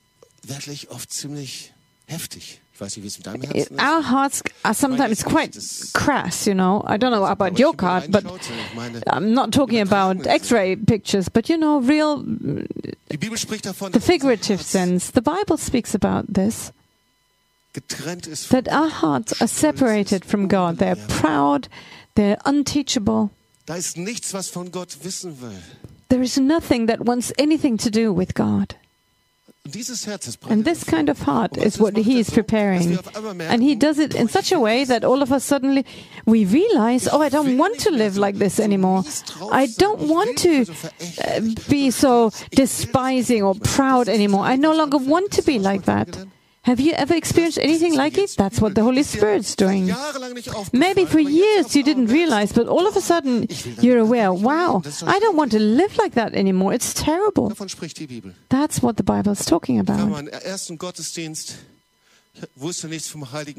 wirklich 0.42 0.90
oft 0.90 1.12
ziemlich 1.12 1.72
heftig. 2.06 2.60
Our 3.78 4.02
hearts 4.02 4.42
are 4.64 4.74
sometimes 4.74 5.22
quite 5.22 5.56
crass, 5.94 6.46
you 6.46 6.54
know. 6.54 6.82
I 6.86 6.96
don't 6.96 7.10
know 7.10 7.24
about 7.24 7.58
your 7.58 7.74
heart, 7.78 8.10
but 8.10 8.24
I'm 9.06 9.32
not 9.34 9.52
talking 9.52 9.80
about 9.80 10.26
x 10.26 10.52
ray 10.52 10.76
pictures, 10.76 11.28
but 11.28 11.48
you 11.48 11.56
know, 11.56 11.80
real, 11.80 12.20
uh, 12.20 12.62
the 13.90 14.00
figurative 14.00 14.60
sense. 14.62 15.10
The 15.10 15.22
Bible 15.22 15.56
speaks 15.56 15.94
about 15.94 16.32
this 16.32 16.72
that 18.50 18.68
our 18.70 18.88
hearts 18.88 19.40
are 19.42 19.46
separated 19.48 20.24
from 20.24 20.48
God. 20.48 20.78
They're 20.78 20.96
proud, 20.96 21.68
they're 22.14 22.38
unteachable. 22.44 23.30
There 26.08 26.22
is 26.22 26.38
nothing 26.38 26.86
that 26.86 27.04
wants 27.04 27.32
anything 27.36 27.76
to 27.78 27.90
do 27.90 28.12
with 28.12 28.34
God. 28.34 28.76
And 30.48 30.64
this 30.64 30.84
kind 30.84 31.08
of 31.08 31.18
heart 31.20 31.56
is 31.56 31.78
what 31.78 31.96
he 31.96 32.18
is 32.18 32.30
preparing. 32.30 32.98
And 33.40 33.62
he 33.62 33.74
does 33.74 33.98
it 33.98 34.14
in 34.14 34.28
such 34.28 34.52
a 34.52 34.60
way 34.60 34.84
that 34.84 35.04
all 35.04 35.22
of 35.22 35.32
us 35.32 35.44
suddenly 35.44 35.84
we 36.26 36.44
realize, 36.44 37.08
oh, 37.08 37.20
I 37.20 37.28
don't 37.28 37.56
want 37.58 37.78
to 37.80 37.90
live 37.90 38.16
like 38.16 38.36
this 38.36 38.60
anymore. 38.60 39.04
I 39.52 39.66
don't 39.78 40.08
want 40.08 40.38
to 40.38 40.64
uh, 41.24 41.40
be 41.68 41.90
so 41.90 42.30
despising 42.52 43.42
or 43.42 43.54
proud 43.54 44.08
anymore. 44.08 44.44
I 44.44 44.56
no 44.56 44.72
longer 44.74 44.98
want 44.98 45.32
to 45.32 45.42
be 45.42 45.58
like 45.58 45.84
that. 45.84 46.08
Have 46.66 46.80
you 46.80 46.92
ever 46.94 47.14
experienced 47.14 47.58
anything 47.62 47.94
like 47.94 48.18
it? 48.18 48.34
That's 48.36 48.60
what 48.60 48.74
the 48.74 48.82
Holy 48.82 49.04
Spirit's 49.04 49.54
doing. 49.54 49.86
Maybe 50.72 51.04
for 51.04 51.20
years 51.20 51.76
you 51.76 51.84
didn't 51.84 52.06
realize, 52.06 52.52
but 52.52 52.66
all 52.66 52.88
of 52.88 52.96
a 52.96 53.00
sudden 53.00 53.46
you're 53.80 53.98
aware, 53.98 54.32
wow, 54.32 54.82
I 55.06 55.20
don't 55.20 55.36
want 55.36 55.52
to 55.52 55.60
live 55.60 55.96
like 55.96 56.14
that 56.14 56.34
anymore. 56.34 56.74
It's 56.74 56.92
terrible. 56.92 57.50
That's 58.48 58.82
what 58.82 58.96
the 58.96 59.04
Bible 59.04 59.30
is 59.30 59.44
talking 59.44 59.78
about. 59.78 60.10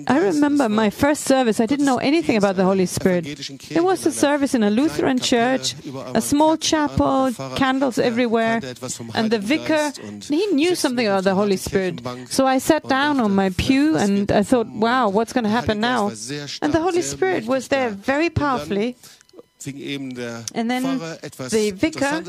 I 0.07 0.19
remember 0.19 0.69
my 0.69 0.89
first 0.89 1.23
service, 1.23 1.59
I 1.59 1.65
didn't 1.65 1.86
know 1.86 1.97
anything 1.97 2.38
about 2.38 2.55
the 2.55 2.63
Holy 2.63 2.86
Spirit. 2.86 3.25
It 3.28 3.84
was 3.84 4.05
a 4.05 4.11
service 4.11 4.53
in 4.53 4.63
a 4.63 4.69
Lutheran 4.69 5.19
church, 5.19 5.75
a 6.13 6.21
small 6.21 6.57
chapel, 6.57 7.32
candles 7.55 7.97
everywhere, 7.97 8.61
and 9.13 9.32
the 9.32 9.39
vicar, 9.39 9.91
he 10.28 10.45
knew 10.47 10.75
something 10.75 11.07
about 11.07 11.23
the 11.23 11.36
Holy 11.36 11.57
Spirit. 11.57 12.01
So 12.30 12.45
I 12.45 12.57
sat 12.59 12.88
down 12.88 13.19
on 13.19 13.34
my 13.36 13.49
pew 13.51 13.97
and 13.97 14.32
I 14.32 14.43
thought, 14.43 14.67
wow, 14.67 15.09
what's 15.09 15.34
going 15.34 15.45
to 15.45 15.49
happen 15.49 15.80
now? 15.80 16.09
And 16.61 16.73
the 16.73 16.82
Holy 16.82 17.01
Spirit 17.01 17.45
was 17.45 17.69
there 17.69 17.89
very 17.89 18.30
powerfully. 18.30 18.95
And 19.66 20.70
then 20.70 20.84
the 20.84 21.72
vicar 21.76 22.24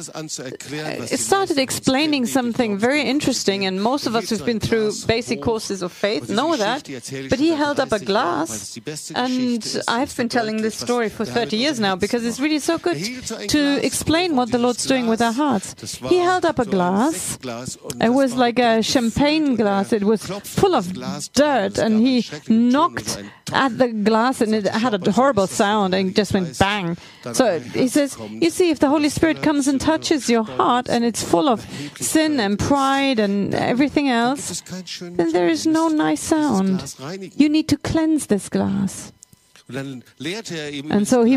started 1.16 1.58
explaining 1.58 2.26
something 2.26 2.78
very 2.78 3.02
interesting, 3.02 3.66
and 3.66 3.82
most 3.82 4.06
of 4.06 4.16
us 4.16 4.30
who've 4.30 4.44
been 4.46 4.60
through 4.60 4.92
basic 5.06 5.42
courses 5.42 5.82
of 5.82 5.92
faith 5.92 6.30
know 6.30 6.56
that. 6.56 6.84
But 7.28 7.38
he 7.38 7.50
held 7.50 7.80
up 7.80 7.92
a 7.92 7.98
glass, 7.98 8.78
and 9.14 9.82
I've 9.86 10.16
been 10.16 10.28
telling 10.28 10.62
this 10.62 10.74
story 10.76 11.08
for 11.10 11.24
30 11.26 11.56
years 11.56 11.78
now 11.78 11.96
because 11.96 12.24
it's 12.24 12.40
really 12.40 12.60
so 12.60 12.78
good 12.78 12.96
to 13.48 13.84
explain 13.84 14.34
what 14.34 14.50
the 14.50 14.58
Lord's 14.58 14.86
doing 14.86 15.06
with 15.06 15.20
our 15.20 15.32
hearts. 15.32 15.74
He 16.08 16.18
held 16.18 16.44
up 16.44 16.58
a 16.58 16.64
glass. 16.64 17.38
It 18.00 18.12
was 18.12 18.34
like 18.34 18.58
a 18.58 18.82
champagne 18.82 19.54
glass. 19.54 19.92
It 19.92 20.04
was 20.04 20.22
full 20.24 20.74
of 20.74 20.92
dirt, 21.34 21.78
and 21.78 22.00
he 22.00 22.24
knocked 22.48 23.22
at 23.52 23.76
the 23.78 23.88
glass, 23.88 24.40
and 24.40 24.54
it 24.54 24.66
had 24.66 24.94
a 24.94 25.12
horrible 25.12 25.46
sound, 25.46 25.94
and 25.94 26.14
just 26.16 26.32
went 26.32 26.58
bang. 26.58 26.96
So 27.32 27.58
he 27.58 27.88
says, 27.88 28.16
you 28.30 28.50
see, 28.50 28.70
if 28.70 28.78
the 28.78 28.88
Holy 28.88 29.08
Spirit 29.08 29.42
comes 29.42 29.68
and 29.68 29.80
touches 29.80 30.28
your 30.30 30.44
heart 30.44 30.88
and 30.88 31.04
it's 31.04 31.22
full 31.22 31.48
of 31.48 31.66
sin 32.00 32.40
and 32.40 32.58
pride 32.58 33.18
and 33.18 33.54
everything 33.54 34.08
else, 34.08 34.62
then 35.00 35.32
there 35.32 35.48
is 35.48 35.66
no 35.66 35.88
nice 35.88 36.20
sound. 36.20 36.94
You 37.36 37.48
need 37.48 37.68
to 37.68 37.76
cleanse 37.76 38.26
this 38.26 38.48
glass. 38.48 39.12
And 39.70 41.06
so 41.06 41.24
he 41.24 41.36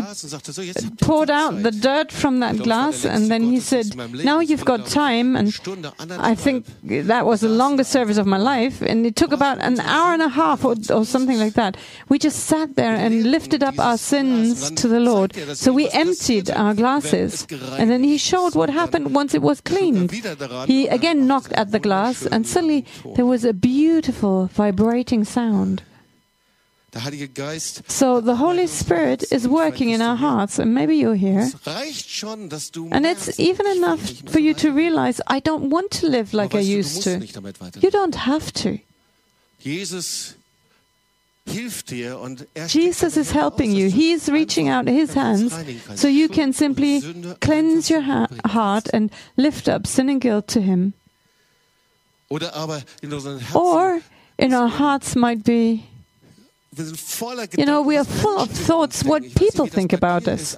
poured 1.02 1.30
out 1.30 1.62
the 1.62 1.70
dirt 1.70 2.10
from 2.10 2.40
that 2.40 2.56
glass, 2.56 3.04
and 3.04 3.30
then 3.30 3.42
he 3.42 3.60
said, 3.60 3.94
Now 4.24 4.40
you've 4.40 4.64
got 4.64 4.86
time. 4.86 5.36
And 5.36 5.52
I 6.12 6.34
think 6.34 6.64
that 6.82 7.26
was 7.26 7.42
the 7.42 7.50
longest 7.50 7.92
service 7.92 8.16
of 8.16 8.26
my 8.26 8.38
life. 8.38 8.80
And 8.80 9.04
it 9.04 9.16
took 9.16 9.32
about 9.32 9.58
an 9.58 9.78
hour 9.80 10.14
and 10.14 10.22
a 10.22 10.30
half 10.30 10.64
or, 10.64 10.76
or 10.90 11.04
something 11.04 11.38
like 11.38 11.52
that. 11.54 11.76
We 12.08 12.18
just 12.18 12.46
sat 12.46 12.74
there 12.74 12.94
and 12.94 13.30
lifted 13.30 13.62
up 13.62 13.78
our 13.78 13.98
sins 13.98 14.70
to 14.70 14.88
the 14.88 15.00
Lord. 15.00 15.34
So 15.54 15.74
we 15.74 15.90
emptied 15.90 16.50
our 16.50 16.72
glasses. 16.72 17.46
And 17.78 17.90
then 17.90 18.02
he 18.02 18.16
showed 18.16 18.54
what 18.54 18.70
happened 18.70 19.14
once 19.14 19.34
it 19.34 19.42
was 19.42 19.60
cleaned. 19.60 20.10
He 20.66 20.86
again 20.88 21.26
knocked 21.26 21.52
at 21.52 21.70
the 21.70 21.78
glass, 21.80 22.24
and 22.24 22.46
suddenly 22.46 22.86
there 23.14 23.26
was 23.26 23.44
a 23.44 23.52
beautiful 23.52 24.46
vibrating 24.46 25.24
sound. 25.24 25.82
So 26.94 28.20
the 28.20 28.36
Holy 28.36 28.66
Spirit 28.66 29.24
is 29.32 29.48
working 29.48 29.90
in 29.90 30.02
our 30.02 30.16
hearts, 30.16 30.58
and 30.58 30.74
maybe 30.74 30.96
you're 30.96 31.14
here. 31.14 31.48
And 32.90 33.06
it's 33.06 33.40
even 33.40 33.66
enough 33.66 34.00
for 34.28 34.38
you 34.38 34.52
to 34.54 34.70
realize, 34.72 35.20
I 35.26 35.40
don't 35.40 35.70
want 35.70 35.90
to 35.92 36.06
live 36.08 36.34
like 36.34 36.54
I 36.54 36.60
used 36.60 37.02
to. 37.04 37.18
You 37.80 37.90
don't 37.90 38.14
have 38.14 38.52
to. 38.52 38.78
Jesus 42.68 43.16
is 43.16 43.30
helping 43.32 43.72
you. 43.72 43.88
He 43.90 44.12
is 44.12 44.28
reaching 44.28 44.68
out 44.68 44.86
his 44.86 45.14
hands 45.14 45.52
so 45.94 46.08
you 46.08 46.28
can 46.28 46.52
simply 46.52 47.00
cleanse 47.40 47.88
your 47.90 48.02
heart 48.02 48.88
and 48.92 49.10
lift 49.36 49.66
up 49.68 49.86
sin 49.86 50.08
and 50.10 50.20
guilt 50.20 50.46
to 50.48 50.60
Him. 50.60 50.92
Or 53.54 54.02
in 54.38 54.54
our 54.54 54.68
hearts 54.68 55.16
might 55.16 55.42
be 55.42 55.84
you 57.58 57.66
know, 57.66 57.82
we 57.82 57.98
are 57.98 58.04
full 58.04 58.38
of 58.38 58.50
thoughts 58.68 59.04
what 59.04 59.22
people 59.34 59.66
think 59.66 59.92
about 59.92 60.26
us. 60.26 60.56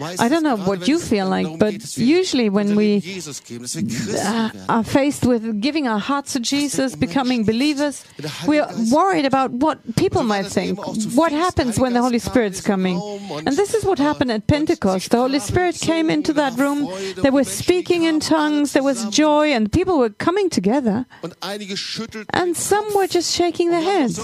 I 0.00 0.28
don't 0.28 0.44
know 0.44 0.56
what 0.56 0.86
you 0.86 1.00
feel 1.00 1.28
like, 1.28 1.58
but 1.58 1.96
usually 1.96 2.48
when 2.48 2.76
we 2.76 3.02
uh, 4.22 4.50
are 4.68 4.84
faced 4.84 5.26
with 5.26 5.60
giving 5.60 5.88
our 5.88 5.98
hearts 5.98 6.34
to 6.34 6.40
Jesus, 6.40 6.94
becoming 6.94 7.44
believers, 7.44 8.04
we 8.46 8.60
are 8.60 8.70
worried 8.92 9.24
about 9.24 9.50
what 9.50 9.96
people 9.96 10.22
might 10.22 10.46
think. 10.46 10.78
What 11.16 11.32
happens 11.32 11.80
when 11.80 11.94
the 11.94 12.02
Holy 12.02 12.20
Spirit's 12.20 12.60
coming? 12.60 13.00
And 13.44 13.56
this 13.56 13.74
is 13.74 13.84
what 13.84 13.98
happened 13.98 14.30
at 14.30 14.46
Pentecost. 14.46 15.10
The 15.10 15.18
Holy 15.18 15.40
Spirit 15.40 15.78
came 15.80 16.10
into 16.10 16.32
that 16.34 16.56
room. 16.56 16.88
They 17.16 17.30
were 17.30 17.44
speaking 17.44 18.04
in 18.04 18.20
tongues. 18.20 18.72
There 18.72 18.84
was 18.84 19.04
joy, 19.06 19.48
and 19.52 19.72
people 19.72 19.98
were 19.98 20.10
coming 20.10 20.48
together. 20.48 21.06
And 22.30 22.56
some 22.56 22.94
were 22.94 23.08
just 23.08 23.34
shaking 23.34 23.70
their 23.70 23.82
heads. 23.82 24.20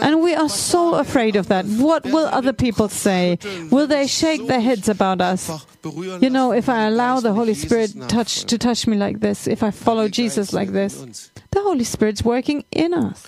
And 0.00 0.22
we 0.22 0.37
are 0.38 0.48
so 0.48 0.94
afraid 0.94 1.36
of 1.36 1.48
that. 1.48 1.66
What 1.66 2.04
will 2.04 2.26
other 2.26 2.52
people 2.52 2.88
say? 2.88 3.38
Will 3.70 3.86
they 3.86 4.06
shake 4.06 4.46
their 4.46 4.60
heads 4.60 4.88
about 4.88 5.20
us? 5.20 5.50
You 5.84 6.30
know, 6.30 6.52
if 6.52 6.68
I 6.68 6.84
allow 6.86 7.20
the 7.20 7.32
Holy 7.32 7.54
Spirit 7.54 7.92
touch 8.08 8.44
to 8.44 8.58
touch 8.58 8.86
me 8.86 8.96
like 8.96 9.20
this, 9.20 9.46
if 9.46 9.62
I 9.62 9.70
follow 9.70 10.08
Jesus 10.08 10.52
like 10.52 10.70
this, 10.70 11.30
the 11.50 11.60
Holy 11.62 11.84
Spirit's 11.84 12.22
working 12.22 12.64
in 12.70 12.94
us. 12.94 13.26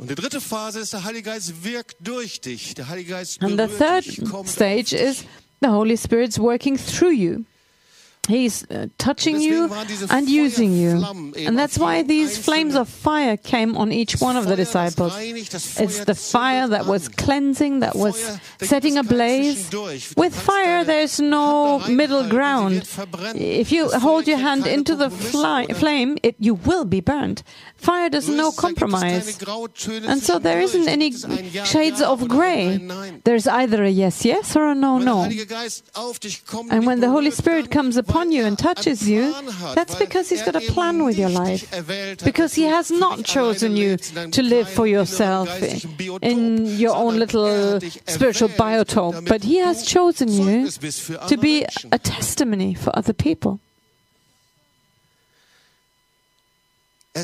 And 0.00 0.08
the 3.58 3.68
third 3.68 4.04
stage 4.46 4.92
is 4.92 5.24
the 5.60 5.70
Holy 5.70 5.96
Spirit's 5.96 6.38
working 6.38 6.76
through 6.76 7.10
you. 7.10 7.44
He's 8.28 8.70
uh, 8.70 8.88
touching 8.98 9.40
you 9.40 9.72
and 10.10 10.28
using 10.28 10.74
you. 10.74 11.02
And 11.36 11.58
that's 11.58 11.78
why 11.78 12.02
these 12.02 12.36
flames 12.36 12.74
of 12.74 12.86
fire 12.86 13.38
came 13.38 13.74
on 13.76 13.90
each 13.90 14.20
one 14.20 14.36
of 14.36 14.46
the 14.46 14.54
disciples. 14.54 15.14
It's 15.16 16.04
the 16.04 16.14
fire 16.14 16.68
that 16.68 16.84
was 16.84 17.08
cleansing, 17.08 17.80
that 17.80 17.96
was 17.96 18.38
setting 18.60 18.98
ablaze. 18.98 19.72
With 20.14 20.34
fire, 20.34 20.84
there's 20.84 21.18
no 21.18 21.78
middle 21.88 22.28
ground. 22.28 22.86
If 23.34 23.72
you 23.72 23.88
hold 23.88 24.28
your 24.28 24.38
hand 24.38 24.66
into 24.66 24.94
the 24.94 25.08
flame, 25.08 26.18
it, 26.22 26.36
you 26.38 26.54
will 26.54 26.84
be 26.84 27.00
burned. 27.00 27.42
Fire 27.76 28.10
does 28.10 28.28
no 28.28 28.52
compromise. 28.52 29.40
And 30.04 30.22
so 30.22 30.38
there 30.38 30.60
isn't 30.60 30.86
any 30.88 31.12
shades 31.64 32.02
of 32.02 32.28
gray. 32.28 32.76
There's 33.24 33.46
either 33.46 33.84
a 33.84 33.90
yes, 33.90 34.26
yes 34.26 34.54
or 34.54 34.68
a 34.68 34.74
no, 34.74 34.98
no. 34.98 35.22
And 36.70 36.86
when 36.86 37.00
the 37.00 37.08
Holy 37.08 37.30
Spirit 37.30 37.70
comes 37.70 37.96
upon 37.96 38.17
you 38.32 38.44
and 38.44 38.58
touches 38.58 39.08
you, 39.08 39.34
that's 39.74 39.94
because 39.94 40.28
He's 40.28 40.42
got 40.42 40.56
a 40.56 40.60
plan 40.72 41.04
with 41.04 41.18
your 41.18 41.30
life. 41.30 41.70
Because 42.24 42.54
He 42.54 42.64
has 42.64 42.90
not 42.90 43.24
chosen 43.24 43.76
you 43.76 43.96
to 43.96 44.42
live 44.42 44.68
for 44.68 44.86
yourself 44.86 45.48
in 46.22 46.66
your 46.66 46.94
own 46.94 47.18
little 47.18 47.80
spiritual 48.06 48.48
biotope, 48.50 49.28
but 49.28 49.44
He 49.44 49.56
has 49.58 49.84
chosen 49.84 50.28
you 50.28 50.68
to 50.68 51.36
be 51.36 51.64
a 51.92 51.98
testimony 51.98 52.74
for 52.74 52.96
other 52.96 53.12
people. 53.12 53.60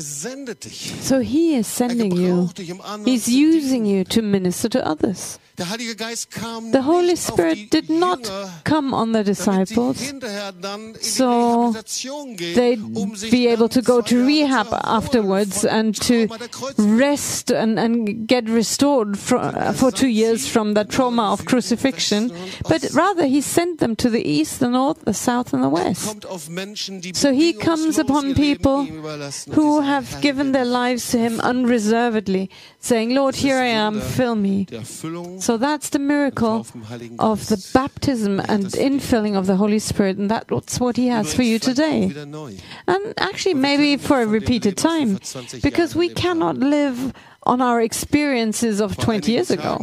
So 0.01 1.19
he 1.21 1.55
is 1.55 1.67
sending 1.67 2.11
you. 2.11 2.49
He's 3.05 3.27
using 3.27 3.85
you 3.85 4.03
to 4.05 4.21
minister 4.21 4.69
to 4.69 4.85
others. 4.85 5.39
The 5.57 6.81
Holy 6.83 7.15
Spirit 7.15 7.69
did 7.69 7.89
not 7.89 8.29
come 8.65 8.93
on 8.93 9.13
the 9.13 9.23
disciples. 9.23 9.99
so 11.01 11.71
they'd 12.55 13.31
be 13.31 13.47
able 13.47 13.69
to 13.69 13.81
go 13.81 14.01
to 14.01 14.25
rehab 14.25 14.67
afterwards 14.83 15.63
and 15.63 15.95
to 16.01 16.27
rest 16.77 17.51
and, 17.51 17.79
and 17.79 18.27
get 18.27 18.49
restored 18.49 19.17
for, 19.17 19.37
uh, 19.37 19.71
for 19.71 19.91
two 19.91 20.09
years 20.09 20.45
from 20.45 20.73
the 20.73 20.83
trauma 20.83 21.31
of 21.31 21.45
crucifixion, 21.45 22.31
but 22.67 22.85
rather 22.93 23.25
he 23.25 23.39
sent 23.39 23.79
them 23.79 23.95
to 23.95 24.09
the 24.09 24.27
east, 24.27 24.59
the 24.59 24.69
north, 24.69 25.05
the 25.05 25.13
south, 25.13 25.53
and 25.53 25.63
the 25.63 25.69
west. 25.69 26.25
So 27.15 27.31
he 27.31 27.53
comes 27.53 27.97
upon 27.97 28.35
people 28.35 28.83
who 29.53 29.79
have 29.85 30.21
given 30.21 30.51
their 30.51 30.65
lives 30.65 31.11
to 31.11 31.17
him 31.17 31.39
unreservedly, 31.39 32.49
saying, 32.79 33.15
Lord, 33.15 33.35
here 33.35 33.57
I 33.57 33.67
am, 33.67 34.01
fill 34.01 34.35
me. 34.35 34.67
So 35.39 35.57
that's 35.57 35.89
the 35.89 35.99
miracle 35.99 36.67
of 37.19 37.47
the 37.47 37.69
baptism 37.73 38.39
and 38.39 38.65
infilling 38.65 39.35
of 39.37 39.45
the 39.45 39.55
Holy 39.55 39.79
Spirit, 39.79 40.17
and 40.17 40.29
that's 40.29 40.79
what 40.79 40.97
He 40.97 41.07
has 41.07 41.33
for 41.33 41.43
you 41.43 41.59
today. 41.59 42.11
And 42.87 43.13
actually, 43.17 43.55
maybe 43.55 43.97
for 43.97 44.21
a 44.21 44.27
repeated 44.27 44.77
time, 44.77 45.19
because 45.63 45.95
we 45.95 46.09
cannot 46.09 46.57
live 46.57 47.13
on 47.45 47.61
our 47.61 47.79
experiences 47.81 48.81
of 48.81 48.97
20 48.97 49.31
years 49.31 49.51
ago. 49.51 49.77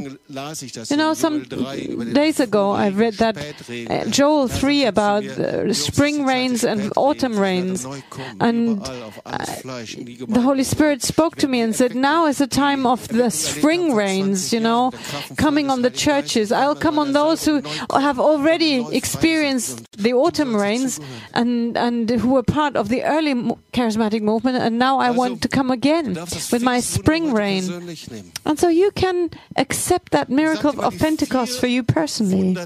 You 0.90 0.96
know, 0.96 1.14
some 1.14 1.44
days 2.12 2.40
ago 2.40 2.72
I 2.72 2.88
read 2.88 3.14
that 3.14 3.36
uh, 3.38 4.04
Joel 4.10 4.48
3 4.48 4.84
about 4.86 5.24
uh, 5.24 5.72
spring 5.72 6.26
rains 6.26 6.64
and 6.64 6.92
autumn 6.96 7.38
rains. 7.38 7.86
And 8.40 8.82
uh, 8.82 9.10
the 10.26 10.40
Holy 10.42 10.64
Spirit 10.64 11.02
spoke 11.02 11.36
to 11.36 11.46
me 11.46 11.60
and 11.60 11.74
said, 11.74 11.94
Now 11.94 12.26
is 12.26 12.38
the 12.38 12.48
time 12.48 12.84
of 12.84 13.06
the 13.08 13.30
spring 13.30 13.94
rains, 13.94 14.52
you 14.52 14.58
know, 14.60 14.90
coming 15.36 15.70
on 15.70 15.82
the 15.82 15.90
churches. 15.90 16.50
I'll 16.50 16.74
come 16.74 16.98
on 16.98 17.12
those 17.12 17.44
who 17.44 17.62
have 17.92 18.18
already 18.18 18.84
experienced 18.96 19.86
the 19.96 20.14
autumn 20.14 20.56
rains 20.56 20.98
and, 21.32 21.76
and 21.76 22.10
who 22.10 22.30
were 22.30 22.42
part 22.42 22.74
of 22.74 22.88
the 22.88 23.04
early 23.04 23.34
charismatic 23.72 24.22
movement. 24.22 24.56
And 24.58 24.78
now 24.80 24.98
I 24.98 25.10
want 25.10 25.42
to 25.42 25.48
come 25.48 25.70
again 25.70 26.14
with 26.50 26.62
my 26.62 26.80
spring 26.80 27.32
rain. 27.32 27.51
And 28.44 28.58
so 28.58 28.68
you 28.68 28.90
can 28.92 29.30
accept 29.56 30.12
that 30.12 30.28
miracle 30.28 30.80
of 30.80 30.98
Pentecost 30.98 31.60
for 31.60 31.66
you 31.66 31.82
personally. 31.82 32.56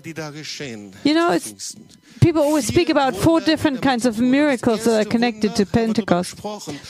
You 1.05 1.15
know, 1.15 1.33
it's 1.33 1.77
people 2.21 2.43
always 2.43 2.67
speak 2.67 2.89
about 2.89 3.15
four 3.15 3.41
different 3.41 3.83
kinds 3.83 4.07
of 4.07 4.19
miracles 4.19 4.85
that 4.85 5.07
are 5.07 5.09
connected 5.09 5.55
to 5.57 5.67
Pentecost. 5.67 6.37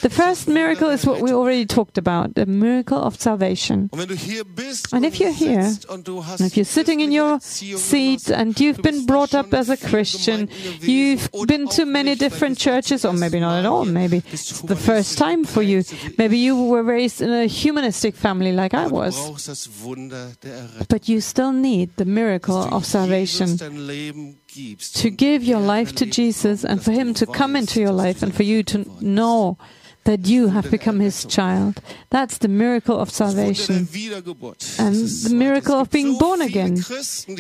The 0.03 0.11
first 0.11 0.49
miracle 0.49 0.89
is 0.89 1.05
what 1.07 1.21
we 1.21 1.33
already 1.33 1.67
talked 1.67 1.99
about 1.99 2.35
the 2.35 2.47
miracle 2.47 2.99
of 2.99 3.21
salvation. 3.21 3.91
And 3.93 5.05
if 5.05 5.21
you're 5.21 5.33
here, 5.33 5.73
and 5.91 6.41
if 6.41 6.57
you're 6.57 6.65
sitting 6.65 7.01
in 7.01 7.13
your 7.13 7.41
seat 7.41 8.31
and 8.31 8.59
you've 8.59 8.83
been 8.83 9.07
brought 9.07 9.35
up 9.35 9.53
as 9.53 9.69
a 9.69 9.77
Christian, 9.77 10.49
you've 10.81 11.29
been 11.47 11.69
to 11.69 11.85
many 11.85 12.15
different 12.15 12.59
churches, 12.59 13.05
or 13.05 13.13
maybe 13.13 13.41
not 13.41 13.59
at 13.59 13.67
all, 13.67 13.85
maybe 13.85 14.23
it's 14.33 14.61
the 14.63 14.77
first 14.77 15.19
time 15.19 15.45
for 15.45 15.63
you. 15.63 15.83
Maybe 16.19 16.39
you 16.39 16.57
were 16.57 16.83
raised 16.83 17.21
in 17.21 17.31
a 17.31 17.47
humanistic 17.87 18.17
family 18.17 18.53
like 18.53 18.75
I 18.75 18.87
was. 18.87 19.15
But 20.89 21.09
you 21.09 21.21
still 21.21 21.53
need 21.53 21.97
the 21.97 22.05
miracle 22.05 22.63
of 22.75 22.85
salvation 22.85 23.57
to 23.57 25.11
give 25.11 25.45
your 25.45 25.61
life 25.61 25.95
to 25.97 26.07
Jesus 26.07 26.65
and 26.65 26.83
for 26.83 26.93
Him 26.93 27.15
to 27.15 27.27
come 27.27 27.55
into 27.57 27.81
your 27.81 27.93
life 27.93 28.23
and 28.23 28.35
for 28.35 28.43
you 28.43 28.63
to 28.65 28.85
know 29.01 29.59
that 30.07 30.27
you 30.27 30.49
have 30.49 30.71
become 30.71 31.01
his 31.01 31.25
child. 31.25 31.81
That's 32.11 32.39
the 32.39 32.49
miracle 32.49 32.99
of 32.99 33.11
salvation 33.11 33.89
and 34.79 34.95
the 34.95 35.35
miracle 35.35 35.75
of 35.75 35.91
being 35.91 36.17
born 36.17 36.41
again. 36.41 36.79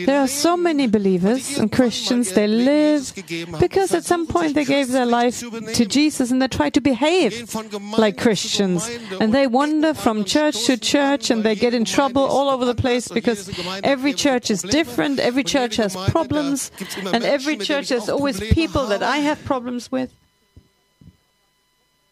There 0.04 0.20
are 0.20 0.28
so 0.28 0.56
many 0.56 0.86
believers 0.88 1.58
and 1.58 1.70
Christians, 1.70 2.32
they 2.32 2.48
live 2.48 3.12
because 3.60 3.94
at 3.94 4.04
some 4.04 4.26
point 4.26 4.54
they 4.54 4.64
gave 4.64 4.88
their 4.88 5.06
life 5.06 5.40
to 5.40 5.86
Jesus 5.86 6.30
and 6.30 6.42
they 6.42 6.48
try 6.48 6.68
to 6.70 6.80
behave 6.80 7.54
like 7.96 8.18
Christians. 8.18 8.88
And 9.20 9.32
they 9.32 9.46
wander 9.46 9.94
from 9.94 10.24
church 10.24 10.64
to 10.66 10.76
church 10.76 11.30
and 11.30 11.44
they 11.44 11.54
get 11.54 11.72
in 11.72 11.84
trouble 11.84 12.22
all 12.22 12.50
over 12.50 12.64
the 12.64 12.74
place 12.74 13.08
because 13.08 13.48
every 13.84 14.12
church 14.12 14.50
is 14.50 14.62
different, 14.62 15.20
every 15.20 15.44
church 15.44 15.76
has 15.76 15.94
problems, 16.10 16.72
and 17.12 17.22
every 17.24 17.56
church 17.56 17.90
has 17.90 18.08
always 18.08 18.40
people 18.40 18.86
that 18.86 19.02
I 19.02 19.18
have 19.18 19.42
problems 19.44 19.92
with. 19.92 20.10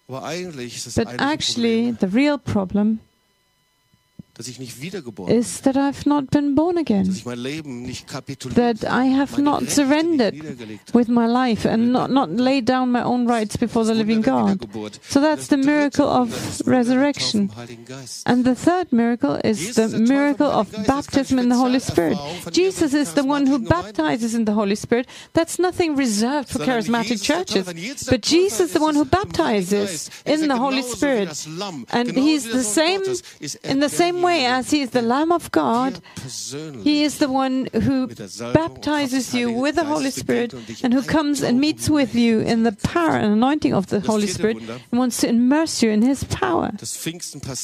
But 0.09 1.17
actually, 1.19 1.91
the 1.93 2.09
real 2.09 2.39
problem 2.39 3.01
is 4.37 5.61
that 5.61 5.77
I've 5.77 6.07
not 6.07 6.31
been 6.31 6.57
born 6.57 6.77
again, 6.77 7.05
that 7.05 8.85
I 8.89 9.05
have 9.05 9.39
not 9.39 9.69
surrendered 9.69 10.35
with 10.93 11.09
my 11.09 11.27
life 11.27 11.65
and 11.65 11.93
not, 11.93 12.11
not 12.11 12.31
laid 12.31 12.65
down 12.65 12.91
my 12.91 13.03
own 13.03 13.27
rights 13.29 13.57
before 13.57 13.85
the 13.85 13.95
living 13.95 14.23
God. 14.23 14.67
So 15.03 15.21
that's 15.21 15.47
the 15.47 15.57
miracle 15.57 16.09
of 16.09 16.67
resurrection. 16.67 17.51
And 18.27 18.45
the 18.45 18.57
third 18.57 18.93
miracle 18.93 19.41
is 19.45 19.77
the 19.77 19.89
miracle 20.01 20.49
of 20.49 20.73
baptism 20.85 21.39
in 21.39 21.49
the 21.49 21.57
Holy 21.57 21.79
Spirit. 21.79 22.19
Jesus 22.51 22.93
is 22.93 23.15
the 23.15 23.25
one 23.25 23.47
who 23.47 23.61
baptizes 23.61 24.35
in 24.35 24.47
the 24.47 24.53
Holy 24.53 24.75
Spirit. 24.75 25.07
That's 25.35 25.61
nothing 25.61 25.95
reserved 25.95 26.49
for 26.49 26.59
charismatic 26.59 27.23
churches. 27.23 27.67
But 28.11 28.23
Jesus 28.23 28.61
is 28.61 28.73
the 28.73 28.81
one 28.81 28.97
who 28.97 29.05
baptizes 29.05 30.11
in 30.27 30.49
the 30.49 30.57
Holy 30.57 30.83
Spirit. 30.83 31.47
And 31.93 32.11
he's 32.11 32.51
the 32.51 32.65
same 32.65 33.03
in 33.63 33.79
the 33.79 33.89
same 33.89 34.24
way 34.25 34.47
as 34.47 34.71
He 34.71 34.81
is 34.81 34.91
the 34.91 35.03
Lamb 35.03 35.33
of 35.33 35.51
God, 35.53 36.01
He 36.83 37.05
is 37.05 37.19
the 37.19 37.29
one 37.29 37.69
who 37.73 38.09
baptizes 38.53 39.35
you 39.35 39.53
with 39.53 39.75
the 39.77 39.85
Holy 39.85 40.11
Spirit 40.11 40.55
and 40.83 40.93
who 40.95 41.03
comes 41.03 41.43
and 41.43 41.61
meets 41.61 41.89
with 41.89 42.15
you 42.15 42.41
in 42.41 42.63
the 42.63 42.73
power 42.73 43.17
and 43.17 43.33
anointing 43.33 43.75
of 43.75 43.87
the 43.89 44.01
Holy 44.01 44.27
Spirit 44.27 44.57
and 44.91 44.99
wants 44.99 45.19
to 45.19 45.29
immerse 45.29 45.83
you 45.83 45.91
in 45.91 46.03
His 46.03 46.25
power. 46.25 46.71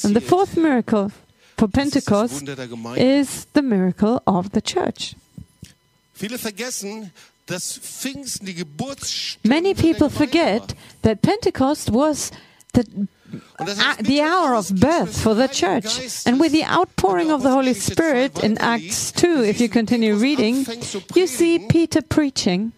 And 0.04 0.16
the 0.16 0.24
fourth 0.32 0.56
miracle 0.56 1.12
for 1.56 1.68
Pentecost 1.68 2.48
is 2.96 3.46
the 3.52 3.62
miracle 3.62 4.22
of 4.26 4.52
the 4.52 4.60
church. 4.60 5.14
Many 9.44 9.74
people 9.74 10.08
forget 10.08 10.74
that 11.02 11.22
Pentecost 11.22 11.90
was 11.90 12.30
the 12.72 13.08
the 14.00 14.20
hour 14.22 14.54
of 14.54 14.74
birth 14.76 15.22
for 15.22 15.34
the 15.34 15.48
church. 15.48 16.24
And 16.26 16.40
with 16.40 16.52
the 16.52 16.64
outpouring 16.64 17.30
of 17.30 17.42
the 17.42 17.50
Holy 17.50 17.74
Spirit 17.74 18.42
in 18.42 18.58
Acts 18.58 19.12
2, 19.12 19.44
if 19.44 19.60
you 19.60 19.68
continue 19.68 20.16
reading, 20.16 20.66
you 21.14 21.26
see 21.26 21.66
Peter 21.68 22.02
preaching. 22.02 22.72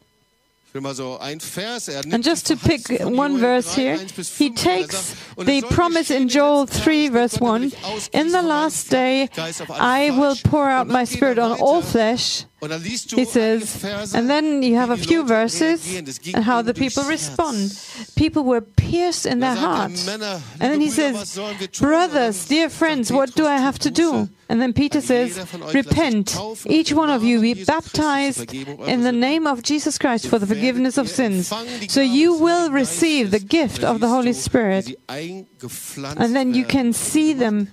And 0.74 2.24
just 2.24 2.46
to 2.46 2.56
pick 2.56 2.88
one 3.00 3.38
verse 3.38 3.74
here, 3.74 3.98
he 3.98 4.50
takes 4.50 5.14
the 5.36 5.62
promise 5.70 6.10
in 6.10 6.28
Joel 6.28 6.66
3, 6.66 7.08
verse 7.08 7.38
1 7.38 7.72
In 8.14 8.32
the 8.32 8.42
last 8.42 8.88
day, 8.88 9.28
I 9.36 10.10
will 10.16 10.36
pour 10.44 10.68
out 10.68 10.86
my 10.86 11.04
spirit 11.04 11.38
on 11.38 11.60
all 11.60 11.82
flesh. 11.82 12.46
He 12.62 13.24
says, 13.24 14.14
and 14.14 14.30
then 14.30 14.62
you 14.62 14.76
have 14.76 14.90
a 14.90 14.96
few 14.96 15.24
verses 15.24 15.96
and 16.32 16.44
how 16.44 16.62
the 16.62 16.72
people 16.72 17.02
respond. 17.02 17.76
People 18.14 18.44
were 18.44 18.60
pierced 18.60 19.26
in 19.26 19.40
their 19.40 19.56
hearts. 19.56 20.06
And 20.06 20.22
then 20.60 20.80
he 20.80 20.88
says, 20.88 21.40
Brothers, 21.80 22.46
dear 22.46 22.68
friends, 22.70 23.10
what 23.10 23.34
do 23.34 23.46
I 23.46 23.56
have 23.56 23.80
to 23.80 23.90
do? 23.90 24.28
And 24.48 24.62
then 24.62 24.72
Peter 24.72 25.00
says, 25.00 25.44
Repent, 25.74 26.38
each 26.66 26.92
one 26.92 27.10
of 27.10 27.24
you 27.24 27.40
be 27.40 27.64
baptized 27.64 28.54
in 28.54 29.00
the 29.02 29.10
name 29.12 29.48
of 29.48 29.64
Jesus 29.64 29.98
Christ 29.98 30.28
for 30.28 30.38
the 30.38 30.46
forgiveness 30.46 30.98
of 30.98 31.08
sins. 31.08 31.52
So 31.88 32.00
you 32.00 32.34
will 32.34 32.70
receive 32.70 33.32
the 33.32 33.40
gift 33.40 33.82
of 33.82 33.98
the 33.98 34.08
Holy 34.08 34.34
Spirit. 34.34 34.94
And 35.08 36.36
then 36.36 36.54
you 36.54 36.64
can 36.64 36.92
see 36.92 37.32
them 37.32 37.72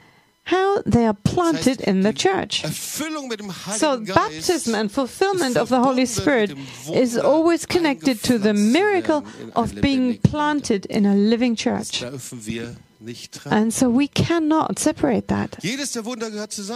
how 0.49 0.81
they 0.85 1.05
are 1.05 1.13
planted 1.13 1.79
in 1.81 2.01
the 2.01 2.13
church. 2.13 2.63
So, 3.81 3.99
baptism 4.21 4.73
and 4.75 4.91
fulfillment 4.91 5.55
of 5.57 5.69
the 5.69 5.79
Holy 5.79 6.05
Spirit 6.07 6.49
is 6.91 7.17
always 7.17 7.65
connected 7.65 8.23
to 8.23 8.39
the 8.39 8.53
miracle 8.53 9.23
of 9.55 9.79
being 9.81 10.17
planted 10.31 10.85
in 10.87 11.05
a 11.05 11.15
living 11.15 11.55
church. 11.55 12.03
And 13.49 13.73
so 13.73 13.89
we 13.89 14.09
cannot 14.09 14.77
separate 14.77 15.29
that. 15.29 15.55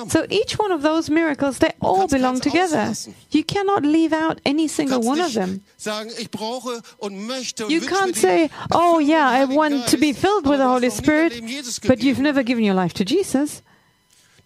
So 0.08 0.26
each 0.30 0.58
one 0.58 0.72
of 0.72 0.82
those 0.82 1.10
miracles, 1.10 1.60
they 1.60 1.72
all 1.82 2.08
belong 2.08 2.40
together. 2.40 2.94
You 3.32 3.44
cannot 3.44 3.84
leave 3.84 4.14
out 4.14 4.40
any 4.46 4.70
single 4.70 5.02
one 5.02 5.20
of 5.20 5.34
them. 5.34 5.62
You 7.68 7.82
can't 7.82 8.16
say, 8.16 8.50
oh 8.72 9.00
yeah, 9.00 9.28
I 9.28 9.46
want 9.46 9.88
to 9.88 9.98
be 9.98 10.14
filled 10.14 10.48
with 10.48 10.60
the 10.60 10.68
Holy 10.68 10.90
Spirit, 10.90 11.34
but 11.88 12.02
you've 12.02 12.20
never 12.20 12.42
given 12.42 12.64
your 12.64 12.76
life 12.76 12.94
to 12.94 13.04
Jesus. 13.06 13.62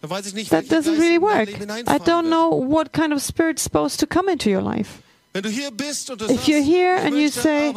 That 0.02 0.66
doesn't 0.70 1.00
really 1.00 1.18
work. 1.18 1.50
I 1.88 1.98
don't 2.00 2.30
know 2.30 2.50
what 2.50 2.92
kind 2.92 3.14
of 3.14 3.22
spirit's 3.22 3.62
supposed 3.62 4.00
to 4.00 4.08
come 4.08 4.30
into 4.30 4.50
your 4.50 4.62
life. 4.62 5.02
If 5.46 6.48
you're 6.48 6.62
here 6.62 6.96
and 6.96 7.18
you 7.18 7.30
say, 7.30 7.74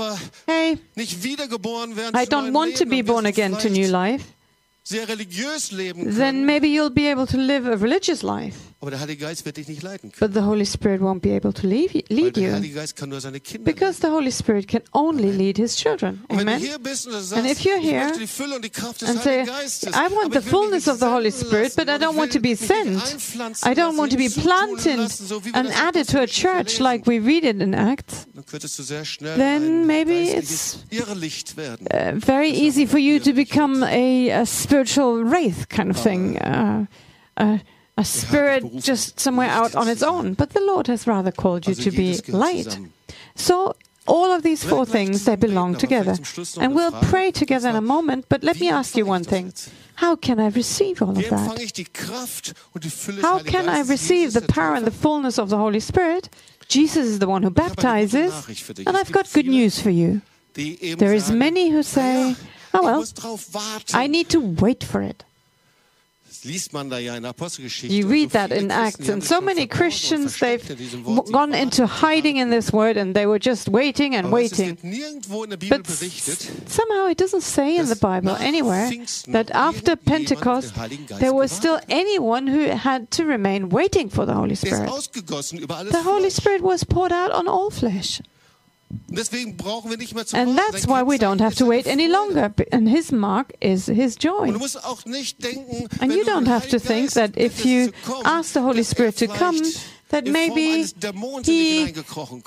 hey, 0.47 0.79
I 2.15 2.25
don't 2.25 2.53
want 2.53 2.77
to 2.77 2.87
be 2.87 3.03
born 3.03 3.27
again 3.27 3.57
to 3.57 3.69
new 3.69 3.89
life, 3.89 4.33
then 4.89 6.47
maybe 6.47 6.69
you'll 6.69 6.91
be 6.91 7.07
able 7.09 7.27
to 7.27 7.37
live 7.37 7.67
a 7.67 7.77
religious 7.77 8.23
life. 8.23 8.70
Aber 8.83 8.91
der 8.91 9.01
Heilige 9.01 9.27
Geist 9.27 9.45
wird 9.45 9.59
dich 9.59 9.69
nicht 9.69 9.83
leiten 9.83 10.11
können. 10.11 10.33
But 10.33 10.33
the 10.33 10.47
Holy 10.47 10.65
Spirit 10.65 11.03
won't 11.03 11.21
be 11.21 11.37
able 11.37 11.53
to 11.53 11.67
lead, 11.67 11.93
lead 12.09 12.39
you. 12.39 12.51
Because 13.63 14.01
the 14.01 14.09
Holy 14.09 14.31
Spirit 14.31 14.69
can 14.69 14.81
only 14.95 15.31
lead 15.33 15.59
his 15.59 15.77
children. 15.77 16.25
Amen. 16.31 16.63
And 17.35 17.47
if 17.47 17.63
you're 17.63 17.79
here 17.79 18.11
and 18.11 19.21
say, 19.21 19.43
I 19.93 20.09
want 20.09 20.33
the 20.33 20.41
fullness 20.41 20.89
of 20.89 20.99
the 20.99 21.11
Holy 21.11 21.31
Spirit, 21.31 21.75
but 21.77 21.91
I 21.91 21.99
don't 21.99 22.17
want 22.17 22.33
to 22.33 22.41
be 22.41 22.55
sent. 22.55 23.03
I 23.63 23.75
don't 23.75 23.99
want 23.99 24.13
to 24.13 24.17
be 24.17 24.31
planted 24.31 24.99
and 25.53 25.69
added 25.69 26.09
to 26.09 26.23
a 26.23 26.27
church 26.27 26.81
like 26.81 27.07
we 27.07 27.19
read 27.19 27.45
it 27.45 27.61
in 27.61 27.75
Acts. 27.75 28.27
Then 29.21 29.87
maybe 29.87 30.31
it's 30.31 30.83
uh, 31.91 32.13
very 32.15 32.49
easy 32.49 32.87
for 32.87 32.99
you 32.99 33.21
to 33.21 33.35
become 33.35 33.83
a, 33.85 34.31
a 34.31 34.47
spiritual 34.47 35.23
wraith 35.23 35.69
kind 35.69 35.91
of 35.91 35.99
thing. 35.99 36.39
Uh, 36.39 36.87
uh, 37.37 37.59
a 38.01 38.05
spirit 38.05 38.63
just 38.91 39.21
somewhere 39.21 39.51
out 39.61 39.75
on 39.75 39.87
its 39.89 40.03
own. 40.03 40.35
But 40.35 40.51
the 40.51 40.65
Lord 40.71 40.87
has 40.89 41.07
rather 41.07 41.33
called 41.43 41.67
you 41.69 41.75
to 41.75 41.91
be 41.91 42.09
light. 42.29 42.79
So 43.35 43.77
all 44.07 44.31
of 44.33 44.43
these 44.43 44.65
four 44.65 44.85
things, 44.87 45.25
they 45.25 45.37
belong 45.37 45.77
together. 45.77 46.15
And 46.63 46.75
we'll 46.75 46.97
pray 47.13 47.31
together 47.31 47.69
in 47.69 47.77
a 47.77 47.87
moment, 47.95 48.27
but 48.29 48.43
let 48.43 48.59
me 48.59 48.69
ask 48.71 48.97
you 48.97 49.07
one 49.07 49.25
thing. 49.25 49.53
How 50.05 50.17
can 50.17 50.41
I 50.41 50.49
receive 50.49 51.03
all 51.03 51.11
of 51.11 51.29
that? 51.29 51.47
How 53.23 53.39
can 53.53 53.69
I 53.69 53.81
receive 53.83 54.33
the 54.33 54.47
power 54.59 54.75
and 54.75 54.87
the 54.87 54.97
fullness 55.05 55.39
of 55.39 55.51
the 55.51 55.59
Holy 55.59 55.81
Spirit? 55.81 56.31
Jesus 56.69 57.05
is 57.07 57.19
the 57.19 57.29
one 57.29 57.43
who 57.43 57.51
baptizes, 57.51 58.33
and 58.87 58.97
I've 58.97 59.13
got 59.13 59.31
good 59.33 59.47
news 59.47 59.81
for 59.81 59.91
you. 59.91 60.23
There 60.55 61.13
is 61.13 61.31
many 61.31 61.71
who 61.71 61.83
say, 61.83 62.37
oh 62.73 62.83
well, 62.83 63.05
I 63.93 64.07
need 64.07 64.29
to 64.31 64.41
wait 64.41 64.83
for 64.85 65.03
it. 65.03 65.25
You 66.43 68.07
read 68.07 68.31
that 68.31 68.51
in 68.53 68.71
Acts, 68.71 69.09
and 69.09 69.23
so 69.23 69.41
many 69.41 69.67
Christians, 69.67 70.39
they've 70.39 70.63
gone 71.33 71.55
into 71.55 71.87
hiding 71.87 72.37
in 72.37 72.51
this 72.51 72.73
word 72.73 72.97
and 72.97 73.15
they 73.15 73.27
were 73.27 73.39
just 73.39 73.69
waiting 73.69 74.15
and 74.15 74.33
waiting. 74.33 74.77
But 75.69 75.87
somehow 75.87 77.07
it 77.07 77.19
doesn't 77.19 77.43
say 77.43 77.77
in 77.77 77.87
the 77.87 77.97
Bible 77.97 78.37
anywhere 78.37 78.91
that 79.29 79.51
after 79.53 79.97
Pentecost 79.97 80.75
there 81.19 81.35
was 81.35 81.53
still 81.53 81.81
anyone 81.89 82.47
who 82.47 82.69
had 82.69 83.11
to 83.13 83.25
remain 83.25 83.69
waiting 83.69 84.09
for 84.09 84.25
the 84.25 84.35
Holy 84.35 84.55
Spirit. 84.55 84.89
The 84.89 86.03
Holy 86.05 86.31
Spirit 86.31 86.63
was 86.63 86.85
poured 86.85 87.13
out 87.13 87.31
on 87.33 87.49
all 87.49 87.71
flesh. 87.71 88.21
And 90.35 90.59
that's 90.59 90.87
why 90.87 91.03
we 91.03 91.19
don't 91.19 91.41
have 91.41 91.55
to 91.57 91.65
wait 91.67 91.87
any 91.87 92.09
longer. 92.09 92.53
And 92.73 92.89
his 92.89 93.13
mark 93.13 93.53
is 93.61 93.87
his 93.87 94.17
joy. 94.17 94.53
And 96.01 96.13
you 96.13 96.25
don't 96.25 96.47
have 96.47 96.69
to 96.69 96.79
think 96.79 97.13
that 97.13 97.37
if 97.37 97.65
you 97.65 97.93
ask 98.25 98.53
the 98.53 98.63
Holy 98.63 98.83
Spirit 98.83 99.17
to 99.19 99.27
come, 99.27 99.57
that 100.11 100.27
maybe 100.27 100.85
he 101.45 101.95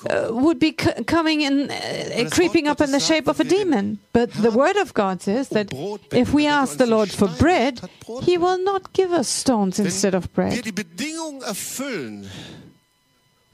uh, 0.10 0.28
would 0.32 0.60
be 0.60 0.74
coming 0.74 1.42
in, 1.42 1.72
uh, 1.72 2.30
creeping 2.32 2.68
up 2.68 2.82
in 2.82 2.92
the 2.92 3.00
shape 3.00 3.28
of 3.28 3.40
a 3.40 3.44
demon. 3.46 4.00
But 4.12 4.32
the 4.34 4.52
Word 4.52 4.76
of 4.76 4.94
God 4.94 5.22
says 5.22 5.50
that 5.50 5.74
if 6.12 6.34
we 6.34 6.46
ask 6.46 6.78
the 6.78 6.86
Lord 6.86 7.10
for 7.10 7.30
bread, 7.40 7.80
He 8.22 8.38
will 8.38 8.58
not 8.60 8.92
give 8.94 9.12
us 9.12 9.30
stones 9.30 9.80
instead 9.80 10.14
of 10.14 10.32
bread. 10.34 10.54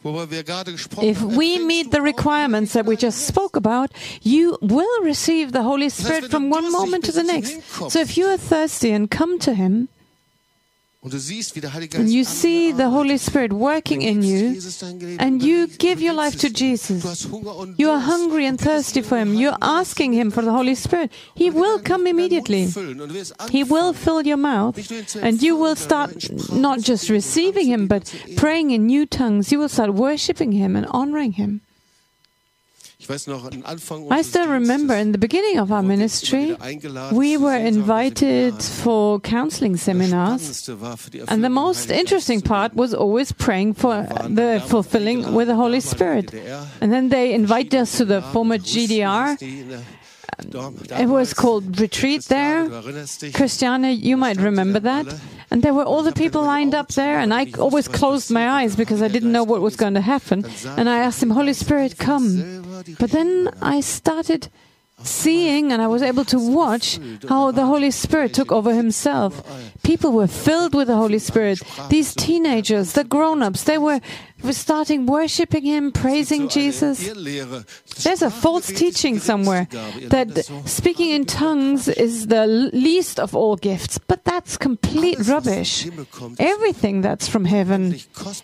If 0.04 1.22
we 1.22 1.60
meet 1.60 1.92
the 1.92 2.02
requirements 2.02 2.72
that 2.74 2.86
we 2.86 2.96
just 2.96 3.28
spoke 3.28 3.56
about, 3.58 3.92
you 4.22 4.58
will 4.62 5.04
receive 5.04 5.52
the 5.52 5.64
Holy 5.64 5.90
Spirit 5.90 6.32
from 6.32 6.50
one 6.50 6.72
moment 6.72 7.04
to 7.06 7.12
the 7.12 7.24
next. 7.24 7.62
So 7.90 8.00
if 8.00 8.18
you 8.18 8.28
are 8.28 8.38
thirsty 8.38 8.92
and 8.92 9.12
come 9.12 9.40
to 9.40 9.54
Him, 9.54 9.90
and 11.02 12.10
you 12.10 12.26
see 12.26 12.74
the 12.74 12.90
Holy 12.90 13.18
Spirit 13.18 13.54
working 13.54 14.02
in 14.02 14.22
you, 14.22 14.60
and 15.18 15.42
you 15.42 15.68
give 15.68 16.02
your 16.02 16.14
life 16.14 16.38
to 16.40 16.50
Jesus. 16.50 17.26
You 17.78 17.90
are 17.90 18.00
hungry 18.00 18.46
and 18.46 18.60
thirsty 18.60 19.02
for 19.02 19.18
Him. 19.18 19.34
You're 19.34 19.56
asking 19.62 20.12
Him 20.12 20.30
for 20.30 20.42
the 20.42 20.52
Holy 20.52 20.76
Spirit. 20.76 21.14
He 21.34 21.50
will 21.50 21.80
come 21.80 22.06
immediately. 22.06 22.68
He 23.50 23.64
will 23.64 23.94
fill 23.94 24.28
your 24.28 24.36
mouth, 24.36 24.76
and 25.16 25.42
you 25.42 25.56
will 25.56 25.78
start 25.78 26.30
not 26.52 26.82
just 26.82 27.10
receiving 27.10 27.68
Him, 27.68 27.88
but 27.88 28.14
praying 28.36 28.72
in 28.72 28.86
new 28.86 29.06
tongues. 29.06 29.54
You 29.54 29.60
will 29.60 29.70
start 29.70 29.94
worshiping 29.94 30.52
Him 30.52 30.76
and 30.76 30.86
honoring 30.88 31.34
Him. 31.34 31.62
I 33.10 34.22
still 34.22 34.48
remember 34.48 34.94
in 34.96 35.12
the 35.12 35.18
beginning 35.18 35.58
of 35.58 35.72
our 35.72 35.82
ministry, 35.82 36.56
we 37.12 37.38
were 37.38 37.56
invited 37.58 38.62
for 38.62 39.20
counseling 39.20 39.78
seminars, 39.78 40.70
and 41.28 41.44
the 41.44 41.50
most 41.50 41.90
interesting 41.90 42.42
part 42.42 42.76
was 42.76 42.94
always 42.94 43.32
praying 43.32 43.74
for 43.74 44.04
the 44.30 44.64
fulfilling 44.68 45.34
with 45.34 45.48
the 45.48 45.56
Holy 45.56 45.80
Spirit. 45.80 46.34
And 46.82 46.94
then 46.94 47.10
they 47.10 47.34
invited 47.34 47.76
us 47.76 47.98
to 47.98 48.06
the 48.06 48.22
former 48.22 48.58
GDR 48.58 49.38
it 51.00 51.08
was 51.08 51.34
called 51.34 51.80
Retreat 51.80 52.26
there. 52.26 52.70
Christiane, 53.34 53.92
you 53.92 54.16
might 54.18 54.38
remember 54.38 54.80
that. 54.80 55.08
And 55.52 55.64
there 55.64 55.74
were 55.74 55.84
all 55.84 56.04
the 56.04 56.12
people 56.12 56.44
lined 56.44 56.76
up 56.76 56.90
there, 56.90 57.20
and 57.20 57.34
I 57.34 57.48
always 57.58 57.88
closed 57.88 58.32
my 58.32 58.50
eyes 58.50 58.76
because 58.76 59.02
I 59.02 59.08
didn't 59.08 59.32
know 59.32 59.44
what 59.44 59.62
was 59.62 59.76
going 59.76 59.96
to 59.96 60.02
happen. 60.02 60.46
And 60.78 60.88
I 60.90 61.00
asked 61.00 61.22
him, 61.22 61.32
Holy 61.32 61.54
Spirit, 61.54 61.98
come. 61.98 62.66
But 63.00 63.12
then 63.12 63.50
I 63.62 63.82
started 63.82 64.50
seeing 65.04 65.72
and 65.72 65.82
I 65.82 65.88
was 65.88 66.02
able 66.02 66.26
to 66.26 66.38
watch 66.38 67.00
how 67.30 67.52
the 67.52 67.66
Holy 67.66 67.92
Spirit 67.92 68.34
took 68.34 68.52
over 68.52 68.74
himself. 68.74 69.42
People 69.84 70.12
were 70.12 70.28
filled 70.28 70.76
with 70.76 70.88
the 70.88 70.96
Holy 70.96 71.20
Spirit. 71.20 71.62
These 71.90 72.14
teenagers, 72.16 72.94
the 72.94 73.04
grown 73.04 73.42
ups, 73.42 73.64
they 73.64 73.78
were 73.78 74.02
starting 74.52 75.06
worshiping 75.06 75.64
Him, 75.64 75.92
praising 75.92 76.50
Jesus. 76.50 77.06
There's 78.04 78.22
a 78.22 78.30
false 78.30 78.68
teaching 78.68 79.20
somewhere 79.20 79.68
that 80.08 80.46
speaking 80.66 81.10
in 81.12 81.26
tongues 81.26 81.88
is 81.88 82.28
the 82.28 82.48
least 82.48 83.20
of 83.20 83.36
all 83.36 83.56
gifts, 83.56 83.98
but 83.98 84.24
that's 84.24 84.58
complete 84.58 85.20
rubbish. 85.28 85.88
Everything 86.40 87.02
that's 87.02 87.28
from 87.28 87.46
heaven 87.46 88.00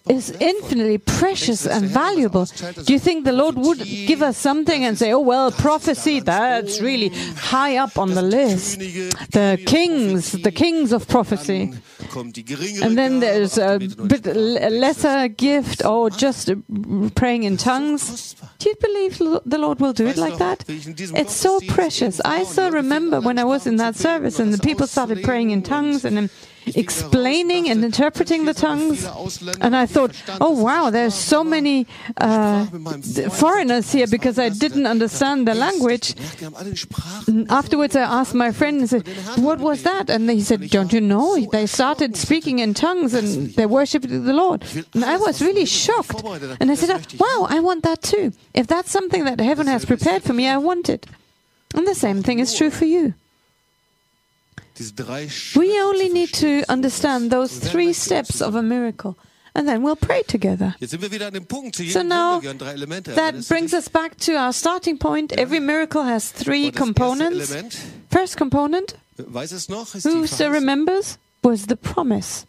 is 0.09 0.31
infinitely 0.39 0.97
precious 0.97 1.65
and 1.65 1.85
valuable. 1.85 2.45
Do 2.85 2.93
you 2.93 2.99
think 2.99 3.25
the 3.25 3.31
Lord 3.31 3.55
would 3.55 3.79
give 3.79 4.21
us 4.21 4.37
something 4.37 4.83
and 4.83 4.97
say, 4.97 5.13
oh, 5.13 5.19
well, 5.19 5.51
prophecy, 5.51 6.19
that's 6.19 6.81
really 6.81 7.09
high 7.37 7.77
up 7.77 7.97
on 7.97 8.13
the 8.13 8.21
list? 8.21 8.79
The 8.79 9.61
kings, 9.65 10.31
the 10.31 10.51
kings 10.51 10.91
of 10.91 11.07
prophecy. 11.07 11.73
And 12.15 12.97
then 12.97 13.19
there's 13.19 13.57
a 13.57 13.79
bit 13.79 14.25
lesser 14.25 15.27
gift 15.27 15.84
or 15.85 16.09
just 16.09 16.49
uh, 16.49 16.55
praying 17.15 17.43
in 17.43 17.57
tongues. 17.57 18.35
Do 18.59 18.69
you 18.69 18.75
believe 18.81 19.17
the 19.45 19.57
Lord 19.57 19.79
will 19.79 19.93
do 19.93 20.07
it 20.07 20.17
like 20.17 20.37
that? 20.37 20.65
It's 20.67 21.33
so 21.33 21.59
precious. 21.67 22.19
I 22.25 22.43
still 22.43 22.71
remember 22.71 23.21
when 23.21 23.37
I 23.39 23.43
was 23.43 23.67
in 23.67 23.77
that 23.77 23.95
service 23.95 24.39
and 24.39 24.53
the 24.53 24.57
people 24.59 24.87
started 24.87 25.23
praying 25.23 25.51
in 25.51 25.61
tongues 25.61 26.05
and 26.05 26.29
explaining 26.67 27.69
and 27.69 27.83
interpreting 27.83 28.45
the 28.45 28.53
tongues. 28.53 29.05
And 29.61 29.75
I 29.75 29.85
thought, 29.85 30.11
oh 30.41 30.51
wow, 30.51 30.89
there's 30.89 31.15
so 31.15 31.43
many 31.43 31.87
uh, 32.17 32.65
foreigners 33.29 33.91
here 33.91 34.07
because 34.07 34.39
I 34.39 34.49
didn't 34.49 34.85
understand 34.85 35.47
the 35.47 35.55
language. 35.55 36.15
Afterwards, 37.49 37.95
I 37.95 38.01
asked 38.01 38.33
my 38.33 38.51
friend 38.51 38.89
said, 38.89 39.07
what 39.37 39.59
was 39.59 39.83
that? 39.83 40.09
And 40.09 40.29
he 40.29 40.41
said, 40.41 40.69
don't 40.69 40.93
you 40.93 41.01
know? 41.01 41.39
They 41.51 41.65
started 41.65 42.15
speaking 42.15 42.59
in 42.59 42.73
tongues 42.73 43.13
and 43.13 43.53
they 43.55 43.65
worshipped 43.65 44.07
the 44.07 44.33
Lord. 44.33 44.63
And 44.93 45.03
I 45.03 45.17
was 45.17 45.41
really 45.41 45.65
shocked. 45.65 46.23
And 46.59 46.71
I 46.71 46.75
said, 46.75 46.89
wow, 47.19 47.47
I 47.49 47.59
want 47.59 47.83
that 47.83 48.01
too. 48.01 48.33
If 48.53 48.67
that's 48.67 48.91
something 48.91 49.25
that 49.25 49.39
heaven 49.39 49.67
has 49.67 49.85
prepared 49.85 50.23
for 50.23 50.33
me, 50.33 50.47
I 50.47 50.57
want 50.57 50.89
it. 50.89 51.05
And 51.73 51.87
the 51.87 51.95
same 51.95 52.23
thing 52.23 52.39
is 52.39 52.55
true 52.55 52.69
for 52.69 52.85
you. 52.85 53.13
We 55.55 55.79
only 55.81 56.09
need 56.09 56.33
to 56.33 56.63
understand 56.69 57.31
those 57.31 57.57
three 57.57 57.93
steps 57.93 58.41
of 58.41 58.55
a 58.55 58.61
miracle. 58.61 59.17
And 59.57 59.67
then 59.69 59.83
we'll 59.83 59.95
pray 59.95 60.21
together. 60.23 60.75
So 60.81 60.97
now 62.01 62.41
that 62.41 63.45
brings 63.47 63.73
us 63.73 63.87
back 63.87 64.17
to 64.17 64.35
our 64.35 64.51
starting 64.51 64.97
point. 64.97 65.31
Every 65.37 65.61
miracle 65.61 66.03
has 66.03 66.29
three 66.29 66.71
components. 66.71 67.55
First 68.11 68.35
component, 68.35 68.95
who 70.03 70.27
still 70.27 70.51
remembers, 70.51 71.17
was 71.41 71.67
the 71.67 71.77
promise. 71.77 72.45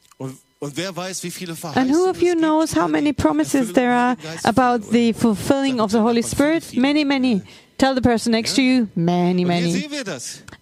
And 0.61 1.91
who 1.91 2.09
of 2.09 2.23
you 2.23 2.35
knows 2.35 2.73
how 2.73 2.89
many 2.89 3.13
promises 3.13 3.73
there 3.75 3.93
are 3.93 4.17
about 4.45 4.91
the 4.91 5.13
fulfilling 5.13 5.81
of 5.81 5.93
the 5.93 6.01
Holy 6.01 6.23
Spirit? 6.23 6.77
Many, 6.77 7.05
many. 7.05 7.43
Tell 7.79 7.95
the 7.95 8.01
person 8.01 8.33
next 8.33 8.57
to 8.57 8.63
you, 8.63 8.89
many, 8.97 9.45
many. 9.45 9.87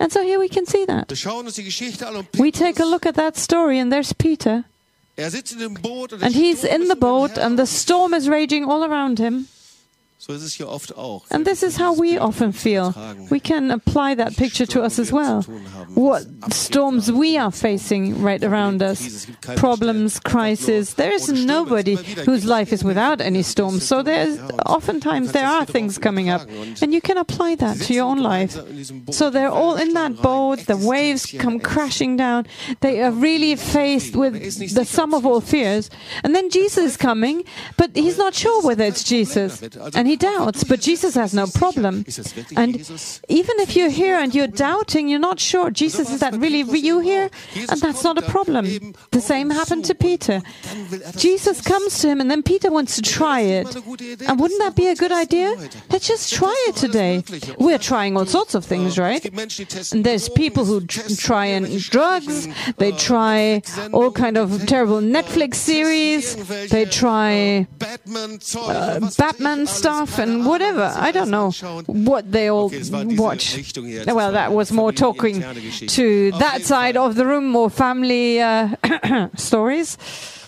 And 0.01 0.13
so 0.13 0.23
here 0.23 0.39
we 0.39 0.49
can 0.49 0.67
see 0.67 0.85
that. 0.87 1.13
We 2.39 2.51
take 2.51 2.81
a 2.81 2.85
look 2.85 3.07
at 3.07 3.15
that 3.15 3.37
story, 3.37 3.79
and 3.79 3.93
there's 3.93 4.13
Peter. 4.13 4.65
Er 5.17 5.31
and 6.23 6.35
he's 6.35 6.65
in 6.65 6.89
the 6.89 6.97
boat, 6.99 7.39
and 7.39 7.57
the 7.57 7.67
storm 7.67 8.15
is 8.15 8.29
raging 8.29 8.65
all 8.65 8.85
around 8.85 9.21
him. 9.21 9.47
And 11.31 11.45
this 11.45 11.63
is 11.63 11.77
how 11.77 11.93
we 11.95 12.19
often 12.19 12.53
feel. 12.53 12.95
We 13.31 13.41
can 13.41 13.71
apply 13.71 14.15
that 14.15 14.37
picture 14.37 14.67
to 14.67 14.83
us 14.83 14.99
as 14.99 15.13
well. 15.13 15.43
What 15.95 16.25
storms 16.53 17.11
we 17.11 17.37
are 17.37 17.51
facing 17.51 18.23
right 18.23 18.43
around 18.43 18.83
us, 18.83 19.27
problems, 19.57 20.21
crises. 20.21 20.95
There 20.95 21.13
is 21.13 21.29
nobody 21.31 21.97
whose 22.25 22.45
life 22.45 22.73
is 22.73 22.83
without 22.85 23.21
any 23.21 23.43
storms. 23.43 23.87
So 23.87 24.03
there's 24.03 24.39
oftentimes 24.67 25.33
there 25.33 25.47
are 25.47 25.65
things 25.65 25.99
coming 25.99 26.29
up, 26.31 26.43
and 26.83 26.93
you 26.93 27.01
can 27.01 27.19
apply 27.19 27.57
that 27.57 27.79
to 27.83 27.95
your 27.95 28.05
own 28.05 28.19
life. 28.19 28.59
So 29.11 29.31
they're 29.31 29.51
all 29.51 29.77
in 29.77 29.95
that 29.95 30.17
boat. 30.23 30.61
The 30.67 30.77
waves 30.77 31.27
come 31.39 31.61
crashing 31.61 32.17
down. 32.17 32.47
They 32.81 33.03
are 33.03 33.11
really 33.13 33.57
faced 33.57 34.17
with 34.17 34.35
the 34.75 34.85
sum 34.85 35.15
of 35.15 35.27
all 35.27 35.41
fears. 35.41 35.91
And 36.23 36.35
then 36.35 36.51
Jesus 36.51 36.85
is 36.93 36.97
coming, 36.97 37.45
but 37.77 37.95
he's 37.95 38.19
not 38.19 38.35
sure 38.35 38.63
whether 38.63 38.85
it's 38.85 39.05
Jesus, 39.05 39.63
and 39.95 40.09
he 40.09 40.14
doubts. 40.17 40.65
But 40.65 40.81
Jesus 40.81 41.15
has 41.15 41.35
no 41.35 41.47
problem. 41.47 42.05
And 42.57 42.77
even 43.29 43.61
if 43.61 43.77
you're 43.77 43.91
here 43.91 44.17
and 44.19 44.35
you're 44.35 44.47
doubting, 44.47 45.09
you're 45.09 45.19
not 45.19 45.41
sure, 45.41 45.71
Jesus, 45.71 46.11
is 46.11 46.21
that 46.21 46.35
really 46.35 46.63
you 46.79 47.01
here? 47.01 47.31
And 47.69 47.81
that's 47.81 48.05
not 48.05 48.19
a 48.19 48.23
problem. 48.23 48.95
The 49.11 49.21
same 49.21 49.51
happened 49.51 49.85
to 49.87 49.95
Peter. 49.95 50.43
Jesus 51.17 51.61
comes 51.61 52.01
to 52.01 52.09
him, 52.09 52.21
and 52.21 52.31
then 52.31 52.43
Peter 52.43 52.71
wants 52.71 52.97
to 52.97 53.03
try 53.03 53.41
it. 53.41 53.75
And 53.75 54.41
wouldn't 54.41 54.61
that 54.61 54.75
be 54.77 54.89
a 54.89 54.95
good 54.95 55.13
idea? 55.13 55.55
Let's 55.91 56.09
just 56.09 56.33
try 56.33 56.55
it 56.69 56.77
today. 56.77 57.23
We're 57.59 57.79
trying 57.79 58.17
all 58.17 58.27
sorts 58.27 58.55
of 58.55 58.65
things, 58.65 58.99
right? 58.99 59.25
And 59.93 60.05
there's 60.05 60.29
people 60.29 60.65
who 60.65 60.81
try 60.87 61.47
and 61.47 61.81
drugs. 61.81 62.49
They 62.77 62.93
try 62.93 63.63
all 63.93 64.11
kind 64.11 64.37
of 64.37 64.67
terrible 64.67 65.01
Netflix 65.01 65.55
series. 65.57 66.37
They 66.69 66.85
try 66.85 67.67
uh, 68.57 69.11
Batman 69.19 69.67
stuff 69.67 69.94
and 70.19 70.47
whatever. 70.47 70.93
I 70.97 71.11
don't 71.13 71.31
know 71.31 71.51
what 71.87 72.31
they 72.31 72.49
all 72.49 72.71
watch. 73.17 73.57
Well, 74.07 74.33
that 74.33 74.53
was 74.53 74.73
more 74.73 74.93
talking 74.93 75.43
to 75.89 76.33
that 76.33 76.63
side 76.63 76.97
of 76.97 77.15
the 77.15 77.25
room, 77.27 77.47
more 77.49 77.71
family 77.71 78.41
uh, 78.41 78.69
stories. 79.37 79.97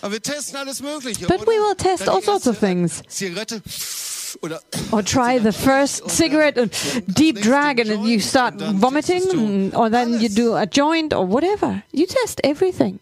But 0.01 1.47
we 1.47 1.59
will 1.59 1.75
test 1.75 2.07
all 2.07 2.21
sorts 2.21 2.47
of 2.47 2.57
things. 2.57 3.01
Or 4.91 5.01
try 5.01 5.39
the 5.39 5.53
first 5.53 6.09
cigarette, 6.09 6.57
a 6.57 6.67
deep 7.01 7.37
drag, 7.39 7.79
and 7.79 8.05
you 8.05 8.19
start 8.19 8.55
vomiting, 8.55 9.73
or 9.73 9.89
then 9.89 10.19
you 10.21 10.27
do 10.29 10.55
a 10.55 10.65
joint, 10.65 11.13
or 11.13 11.25
whatever. 11.25 11.81
You 11.93 12.05
test 12.05 12.41
everything. 12.43 12.99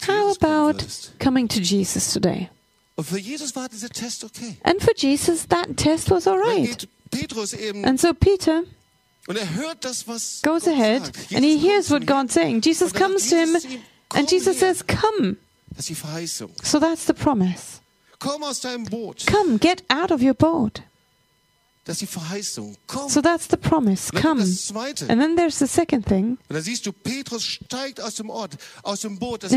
How 0.00 0.30
about 0.32 1.10
coming 1.18 1.48
to 1.48 1.60
Jesus 1.60 2.12
today? 2.12 2.48
And 4.64 4.82
for 4.82 4.92
Jesus, 4.94 5.44
that 5.46 5.76
test 5.76 6.10
was 6.10 6.26
all 6.26 6.38
right. 6.38 6.86
And 7.84 7.98
so 8.00 8.12
Peter 8.14 8.64
goes 10.42 10.66
ahead 10.66 11.02
and 11.34 11.44
he 11.44 11.58
hears 11.58 11.90
what 11.90 12.06
God's 12.06 12.34
saying. 12.34 12.60
Jesus 12.60 12.92
comes 12.92 13.28
to 13.30 13.36
him 13.36 13.56
and 14.14 14.28
Jesus 14.28 14.58
says, 14.60 14.82
Come. 14.82 15.38
So 16.62 16.78
that's 16.78 17.06
the 17.06 17.14
promise. 17.14 17.80
Come, 19.26 19.56
get 19.56 19.82
out 19.90 20.10
of 20.10 20.22
your 20.22 20.34
boat. 20.34 20.82
So 23.08 23.20
that's 23.20 23.48
the 23.48 23.56
promise. 23.56 24.10
Come. 24.10 24.40
And 25.08 25.20
then 25.20 25.34
there's 25.34 25.58
the 25.58 25.66
second 25.66 26.06
thing. 26.06 26.38
Then 26.48 26.62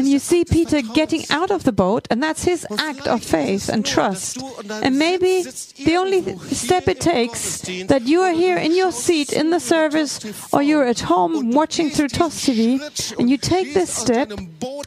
you 0.07 0.19
see 0.19 0.43
Peter 0.43 0.81
getting 0.81 1.23
out 1.29 1.51
of 1.51 1.63
the 1.63 1.71
boat, 1.71 2.07
and 2.09 2.23
that's 2.23 2.43
his 2.43 2.65
act 2.79 3.07
of 3.07 3.23
faith 3.23 3.69
and 3.69 3.85
trust. 3.85 4.41
And 4.69 4.97
maybe 4.97 5.43
the 5.43 5.97
only 5.97 6.35
step 6.53 6.87
it 6.87 6.99
takes 6.99 7.61
that 7.61 8.07
you 8.07 8.21
are 8.21 8.33
here 8.33 8.57
in 8.57 8.73
your 8.75 8.91
seat 8.91 9.31
in 9.31 9.51
the 9.51 9.59
service, 9.59 10.19
or 10.51 10.63
you're 10.63 10.85
at 10.85 11.01
home 11.01 11.51
watching 11.51 11.91
through 11.91 12.09
TOS 12.09 12.43
TV, 12.45 12.79
and 13.19 13.29
you 13.29 13.37
take 13.37 13.75
this 13.75 13.93
step 13.93 14.31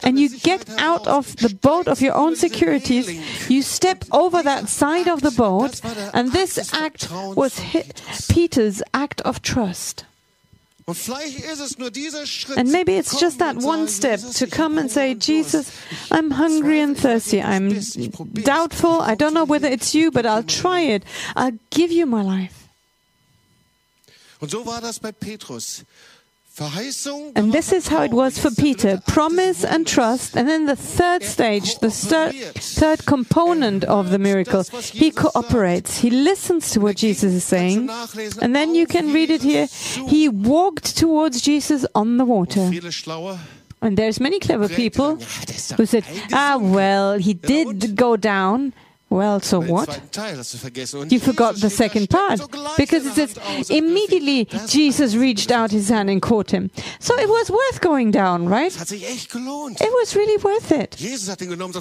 and 0.03 0.19
you 0.19 0.29
get 0.41 0.69
out 0.79 1.07
of 1.07 1.37
the 1.37 1.55
boat 1.55 1.87
of 1.87 2.01
your 2.01 2.15
own 2.15 2.35
securities, 2.35 3.49
you 3.49 3.63
step 3.63 4.05
over 4.11 4.43
that 4.43 4.69
side 4.69 5.07
of 5.07 5.21
the 5.23 5.31
boat, 5.31 5.81
and 6.15 6.33
this 6.33 6.59
act 6.75 7.09
was 7.37 7.61
Peter's 8.29 8.83
act 8.95 9.21
of 9.23 9.43
trust. 9.43 10.05
And 12.57 12.73
maybe 12.73 12.95
it's 12.95 13.21
just 13.21 13.39
that 13.41 13.57
one 13.57 13.89
step 13.89 14.21
to 14.21 14.47
come 14.47 14.79
and 14.79 14.91
say, 14.91 15.15
Jesus, 15.15 15.71
I'm 16.11 16.31
hungry 16.31 16.81
and 16.81 16.97
thirsty. 16.97 17.43
I'm 17.43 17.79
doubtful. 18.33 19.03
I 19.03 19.15
don't 19.15 19.35
know 19.35 19.45
whether 19.45 19.69
it's 19.69 19.95
you, 19.95 20.11
but 20.11 20.25
I'll 20.25 20.43
try 20.43 20.81
it. 20.81 21.05
I'll 21.37 21.59
give 21.71 21.93
you 21.93 22.07
my 22.07 22.23
life. 22.23 22.69
And 24.41 24.51
so 24.51 24.63
war 24.63 24.81
das 24.81 24.99
bei 24.99 25.13
Petrus. 25.13 25.85
And 27.37 27.53
this 27.53 27.73
is 27.73 27.89
how 27.89 28.03
it 28.03 28.13
was 28.13 28.39
for 28.39 28.51
Peter 28.51 29.01
promise 29.07 29.65
and 29.65 29.87
trust. 29.87 30.37
And 30.37 30.49
then 30.49 30.67
the 30.67 30.77
third 30.77 31.23
stage, 31.23 31.79
the 31.79 31.91
third, 31.91 32.35
third 32.35 33.07
component 33.07 33.85
of 33.85 34.11
the 34.11 34.19
miracle, 34.19 34.65
he 34.81 35.11
cooperates. 35.11 35.99
He 35.99 36.11
listens 36.11 36.71
to 36.73 36.81
what 36.81 36.97
Jesus 36.97 37.33
is 37.33 37.45
saying. 37.45 37.89
And 38.43 38.55
then 38.57 38.75
you 38.75 38.87
can 38.87 39.13
read 39.13 39.31
it 39.31 39.43
here. 39.43 39.67
He 39.67 40.29
walked 40.29 40.97
towards 40.97 41.41
Jesus 41.41 41.87
on 41.95 42.17
the 42.17 42.25
water. 42.25 42.71
And 43.81 43.97
there's 43.97 44.19
many 44.19 44.41
clever 44.41 44.69
people 44.69 45.17
who 45.77 45.87
said, 45.87 46.05
ah, 46.33 46.59
well, 46.61 47.19
he 47.19 47.35
did 47.35 47.95
go 47.95 48.17
down. 48.17 48.75
Well, 49.11 49.41
so 49.41 49.61
what? 49.61 49.89
You 51.11 51.19
forgot 51.19 51.55
the 51.57 51.71
second 51.71 52.11
part. 52.11 52.41
Because 52.77 53.07
it 53.07 53.15
says, 53.15 53.71
immediately 53.71 54.45
Jesus 54.67 55.15
reached 55.15 55.51
out 55.51 55.71
his 55.71 55.89
hand 55.89 56.11
and 56.11 56.21
caught 56.21 56.51
him. 56.51 56.71
So 57.01 57.19
it 57.19 57.27
was 57.29 57.51
worth 57.51 57.81
going 57.81 58.11
down, 58.11 58.47
right? 58.49 58.71
It 58.71 59.93
was 59.93 60.15
really 60.15 60.37
worth 60.43 60.73
it. 60.73 60.95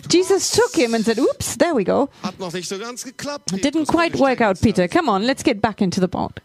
Jesus 0.07 0.51
took 0.51 0.75
him 0.75 0.93
and 0.93 1.03
said, 1.03 1.19
oops, 1.19 1.57
there 1.57 1.75
we 1.75 1.84
go. 1.84 2.09
It 2.23 3.61
didn't 3.61 3.88
quite 3.88 4.15
work 4.15 4.39
out, 4.39 4.61
Peter. 4.61 4.88
Come 4.88 5.09
on, 5.09 5.25
let's 5.28 5.43
get 5.43 5.61
back 5.61 5.82
into 5.82 5.99
the 5.99 6.07
boat. 6.07 6.39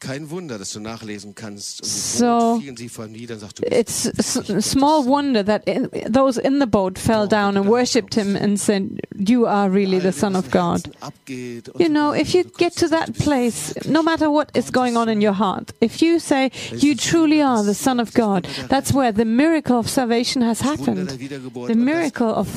Kein 0.00 0.30
Wunder, 0.30 0.58
dass 0.58 0.72
du 0.72 0.80
nachlesen 0.80 1.34
kannst. 1.34 1.84
so 1.84 2.58
it's 3.70 4.06
a 4.06 4.62
small 4.62 5.04
wonder 5.04 5.44
that 5.44 5.68
in, 5.68 5.90
those 6.08 6.38
in 6.38 6.58
the 6.58 6.66
boat 6.66 6.98
fell 6.98 7.26
down 7.26 7.58
and 7.58 7.68
worshipped 7.68 8.14
him 8.14 8.34
and 8.34 8.58
said, 8.58 8.98
"You 9.14 9.46
are 9.46 9.68
really 9.68 9.98
the 9.98 10.12
Son 10.12 10.34
of 10.36 10.50
God." 10.50 10.90
You 11.78 11.88
know, 11.90 12.12
if 12.12 12.34
you 12.34 12.44
get 12.56 12.72
to 12.78 12.88
that 12.88 13.12
place, 13.18 13.74
no 13.86 14.02
matter 14.02 14.30
what 14.30 14.50
is 14.54 14.70
going 14.70 14.96
on 14.96 15.10
in 15.10 15.20
your 15.20 15.34
heart, 15.34 15.72
if 15.82 16.00
you 16.00 16.18
say 16.18 16.50
you 16.72 16.94
truly 16.94 17.42
are 17.42 17.62
the 17.62 17.74
Son 17.74 18.00
of 18.00 18.14
God, 18.14 18.48
that's 18.68 18.92
where 18.94 19.12
the 19.12 19.26
miracle 19.26 19.78
of 19.78 19.88
salvation 19.88 20.40
has 20.40 20.62
happened. 20.62 21.10
The 21.10 21.74
miracle 21.76 22.34
of 22.34 22.48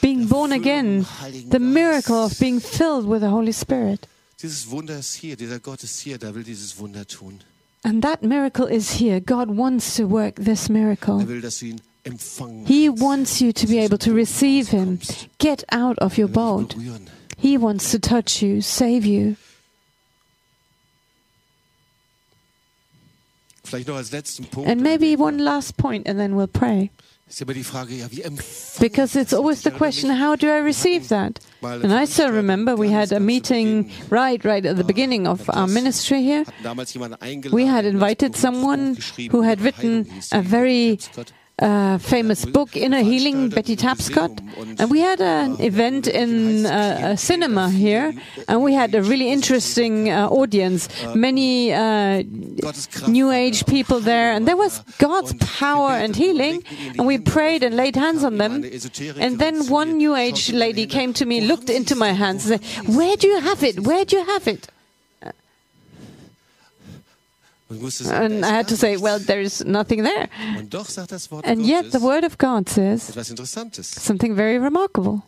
being 0.00 0.26
born 0.26 0.52
again, 0.52 1.04
the 1.50 1.58
miracle 1.58 2.24
of 2.24 2.38
being 2.38 2.60
filled 2.60 3.06
with 3.06 3.22
the 3.22 3.30
Holy 3.30 3.52
Spirit. 3.52 4.06
Dieses 4.42 4.70
Wunder 4.70 4.98
ist 4.98 5.14
hier, 5.14 5.36
dieser 5.36 5.60
Gott 5.60 5.82
ist 5.82 5.98
hier, 6.00 6.20
will 6.34 6.44
dieses 6.44 6.78
Wunder 6.78 7.06
tun. 7.06 7.40
And 7.82 8.02
that 8.02 8.22
miracle 8.22 8.66
is 8.66 9.00
here. 9.00 9.20
God 9.20 9.48
wants 9.48 9.94
to 9.96 10.10
work 10.10 10.36
this 10.36 10.68
miracle. 10.68 11.20
Er 11.20 11.28
will, 11.28 11.40
dass 11.40 11.60
du 11.60 11.66
ihn 11.66 11.80
empfangen 12.04 12.66
He 12.66 12.88
wants 12.90 13.40
you 13.40 13.52
to 13.52 13.66
be 13.66 13.78
able 13.78 13.98
to 13.98 14.12
receive 14.12 14.68
Him. 14.68 14.98
Get 15.38 15.64
out 15.72 15.98
of 16.00 16.18
your 16.18 16.28
boat. 16.28 16.74
He 17.38 17.56
wants 17.56 17.90
to 17.92 17.98
touch 17.98 18.42
you, 18.42 18.60
save 18.60 19.06
you. 19.06 19.36
Vielleicht 23.64 23.88
noch 23.88 23.96
als 23.96 24.12
letzten 24.12 24.44
Punkt. 24.46 24.68
And 24.68 24.82
maybe 24.82 25.16
one 25.16 25.38
last 25.38 25.76
point, 25.76 26.08
and 26.08 26.18
then 26.18 26.34
we'll 26.36 26.46
pray. 26.46 26.90
Because 28.80 29.16
it's 29.16 29.32
always 29.32 29.62
the 29.62 29.72
question, 29.72 30.10
how 30.10 30.36
do 30.36 30.48
I 30.48 30.58
receive 30.58 31.08
that? 31.08 31.40
And 31.62 31.92
I 31.92 32.04
still 32.04 32.30
remember 32.30 32.76
we 32.76 32.90
had 32.90 33.10
a 33.10 33.18
meeting 33.18 33.90
right, 34.10 34.44
right 34.44 34.64
at 34.64 34.76
the 34.76 34.84
beginning 34.84 35.26
of 35.26 35.50
our 35.50 35.66
ministry 35.66 36.22
here. 36.22 36.44
We 37.50 37.66
had 37.66 37.84
invited 37.84 38.36
someone 38.36 38.96
who 39.30 39.42
had 39.42 39.60
written 39.60 40.06
a 40.32 40.40
very 40.40 40.98
uh, 41.58 41.96
famous 41.98 42.44
book, 42.44 42.76
Inner 42.76 43.02
Healing, 43.02 43.48
Betty 43.48 43.76
Tapscott. 43.76 44.40
And 44.78 44.90
we 44.90 45.00
had 45.00 45.20
an 45.20 45.60
event 45.60 46.06
in 46.06 46.66
uh, 46.66 47.12
a 47.12 47.16
cinema 47.16 47.70
here, 47.70 48.12
and 48.48 48.62
we 48.62 48.74
had 48.74 48.94
a 48.94 49.02
really 49.02 49.30
interesting 49.30 50.10
uh, 50.10 50.28
audience. 50.28 50.88
Many 51.14 51.72
uh, 51.72 52.22
New 53.08 53.30
Age 53.30 53.64
people 53.66 54.00
there, 54.00 54.32
and 54.32 54.46
there 54.46 54.56
was 54.56 54.80
God's 54.98 55.32
power 55.34 55.92
and 55.92 56.14
healing. 56.14 56.62
And 56.98 57.06
we 57.06 57.18
prayed 57.18 57.62
and 57.62 57.74
laid 57.76 57.96
hands 57.96 58.22
on 58.22 58.36
them. 58.38 58.64
And 59.18 59.38
then 59.38 59.66
one 59.68 59.96
New 59.96 60.14
Age 60.14 60.52
lady 60.52 60.86
came 60.86 61.12
to 61.14 61.24
me, 61.24 61.40
looked 61.40 61.70
into 61.70 61.94
my 61.96 62.12
hands, 62.12 62.48
and 62.50 62.62
said, 62.62 62.94
Where 62.96 63.16
do 63.16 63.28
you 63.28 63.40
have 63.40 63.62
it? 63.62 63.80
Where 63.80 64.04
do 64.04 64.16
you 64.16 64.26
have 64.26 64.46
it? 64.46 64.68
And 67.68 68.44
I 68.44 68.50
had 68.50 68.68
to 68.68 68.76
say, 68.76 68.96
well, 68.96 69.18
there 69.18 69.40
is 69.40 69.64
nothing 69.64 70.04
there. 70.04 70.28
And 71.44 71.66
yet 71.66 71.90
the 71.90 72.00
Word 72.00 72.24
of 72.24 72.38
God 72.38 72.68
says 72.68 73.02
something 73.82 74.34
very 74.36 74.58
remarkable. 74.58 75.24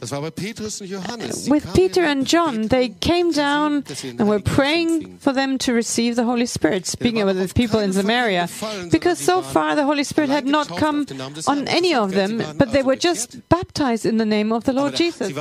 With 0.00 1.74
Peter 1.74 2.04
and 2.04 2.24
John, 2.24 2.68
they 2.68 2.90
came 2.90 3.32
down 3.32 3.82
and 4.04 4.28
were 4.28 4.38
praying 4.38 5.18
for 5.18 5.32
them 5.32 5.58
to 5.58 5.72
receive 5.72 6.14
the 6.14 6.22
Holy 6.22 6.46
Spirit, 6.46 6.86
speaking 6.86 7.26
with 7.26 7.36
the 7.36 7.52
people 7.52 7.80
in 7.80 7.92
Samaria, 7.92 8.48
because 8.92 9.18
so 9.18 9.42
far 9.42 9.74
the 9.74 9.82
Holy 9.82 10.04
Spirit 10.04 10.30
had 10.30 10.46
not 10.46 10.68
come 10.68 11.04
on 11.48 11.66
any 11.66 11.94
of 11.94 12.12
them, 12.12 12.44
but 12.56 12.70
they 12.70 12.84
were 12.84 12.94
just 12.94 13.48
baptized 13.48 14.06
in 14.06 14.18
the 14.18 14.24
name 14.24 14.52
of 14.52 14.62
the 14.64 14.72
Lord 14.72 14.94
Jesus. 14.94 15.34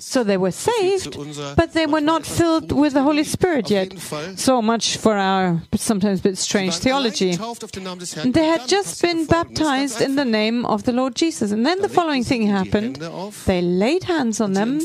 So 0.00 0.24
they 0.24 0.36
were 0.36 0.50
saved, 0.50 1.16
but 1.54 1.74
they 1.74 1.86
were 1.86 2.00
not 2.00 2.26
filled 2.26 2.72
with 2.72 2.94
the 2.94 3.02
Holy 3.04 3.24
Spirit 3.24 3.70
yet. 3.70 3.92
So 4.34 4.60
much 4.60 4.96
for 4.96 5.16
our 5.16 5.62
sometimes 5.76 6.18
a 6.18 6.22
bit 6.22 6.38
strange 6.38 6.74
theology. 6.74 7.36
They 7.36 8.46
had 8.46 8.66
just 8.66 9.00
been 9.00 9.26
baptized 9.26 10.00
in 10.00 10.16
the 10.16 10.24
name 10.24 10.66
of 10.66 10.82
the 10.82 10.92
Lord 10.92 11.14
Jesus. 11.14 11.52
And 11.52 11.64
then 11.64 11.82
the 11.82 11.88
following 11.88 12.24
thing 12.24 12.48
happened 12.48 12.98
they 13.46 13.60
laid 13.62 14.04
hands 14.04 14.40
on 14.40 14.52
them 14.54 14.80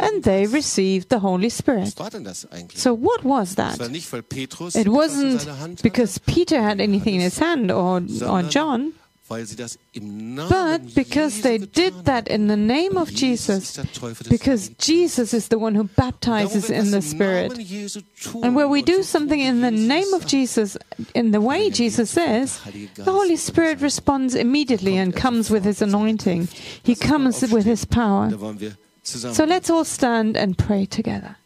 and 0.00 0.22
they 0.22 0.46
received 0.46 1.08
the 1.08 1.18
Holy 1.18 1.48
Spirit. 1.50 1.94
So, 2.74 2.94
what 2.94 3.24
was 3.24 3.54
that? 3.56 3.78
It 4.76 4.88
wasn't 4.88 5.82
because 5.82 6.18
Peter 6.18 6.60
had 6.62 6.80
anything 6.80 7.14
in 7.16 7.20
his 7.20 7.38
hand 7.38 7.70
or, 7.70 8.02
or 8.26 8.42
John. 8.42 8.92
But 9.30 10.94
because 10.94 11.42
they 11.42 11.58
did 11.58 12.04
that 12.04 12.26
in 12.26 12.48
the 12.48 12.56
name 12.56 12.96
of 12.96 13.14
Jesus, 13.14 13.78
because 14.28 14.70
Jesus 14.70 15.32
is 15.32 15.48
the 15.48 15.58
one 15.58 15.76
who 15.76 15.84
baptizes 15.84 16.68
in 16.68 16.90
the 16.90 17.00
Spirit. 17.00 17.56
And 18.42 18.56
where 18.56 18.66
we 18.66 18.82
do 18.82 19.04
something 19.04 19.38
in 19.38 19.60
the 19.60 19.70
name 19.70 20.12
of 20.14 20.26
Jesus, 20.26 20.76
in 21.14 21.30
the 21.30 21.40
way 21.40 21.70
Jesus 21.70 22.10
says, 22.10 22.60
the 22.96 23.12
Holy 23.12 23.36
Spirit 23.36 23.80
responds 23.80 24.34
immediately 24.34 24.96
and 24.96 25.14
comes 25.14 25.48
with 25.48 25.64
his 25.64 25.80
anointing. 25.80 26.48
He 26.82 26.96
comes 26.96 27.40
with 27.52 27.64
his 27.64 27.84
power. 27.84 28.30
So 29.04 29.44
let's 29.44 29.70
all 29.70 29.84
stand 29.84 30.36
and 30.36 30.58
pray 30.58 30.86
together. 30.86 31.36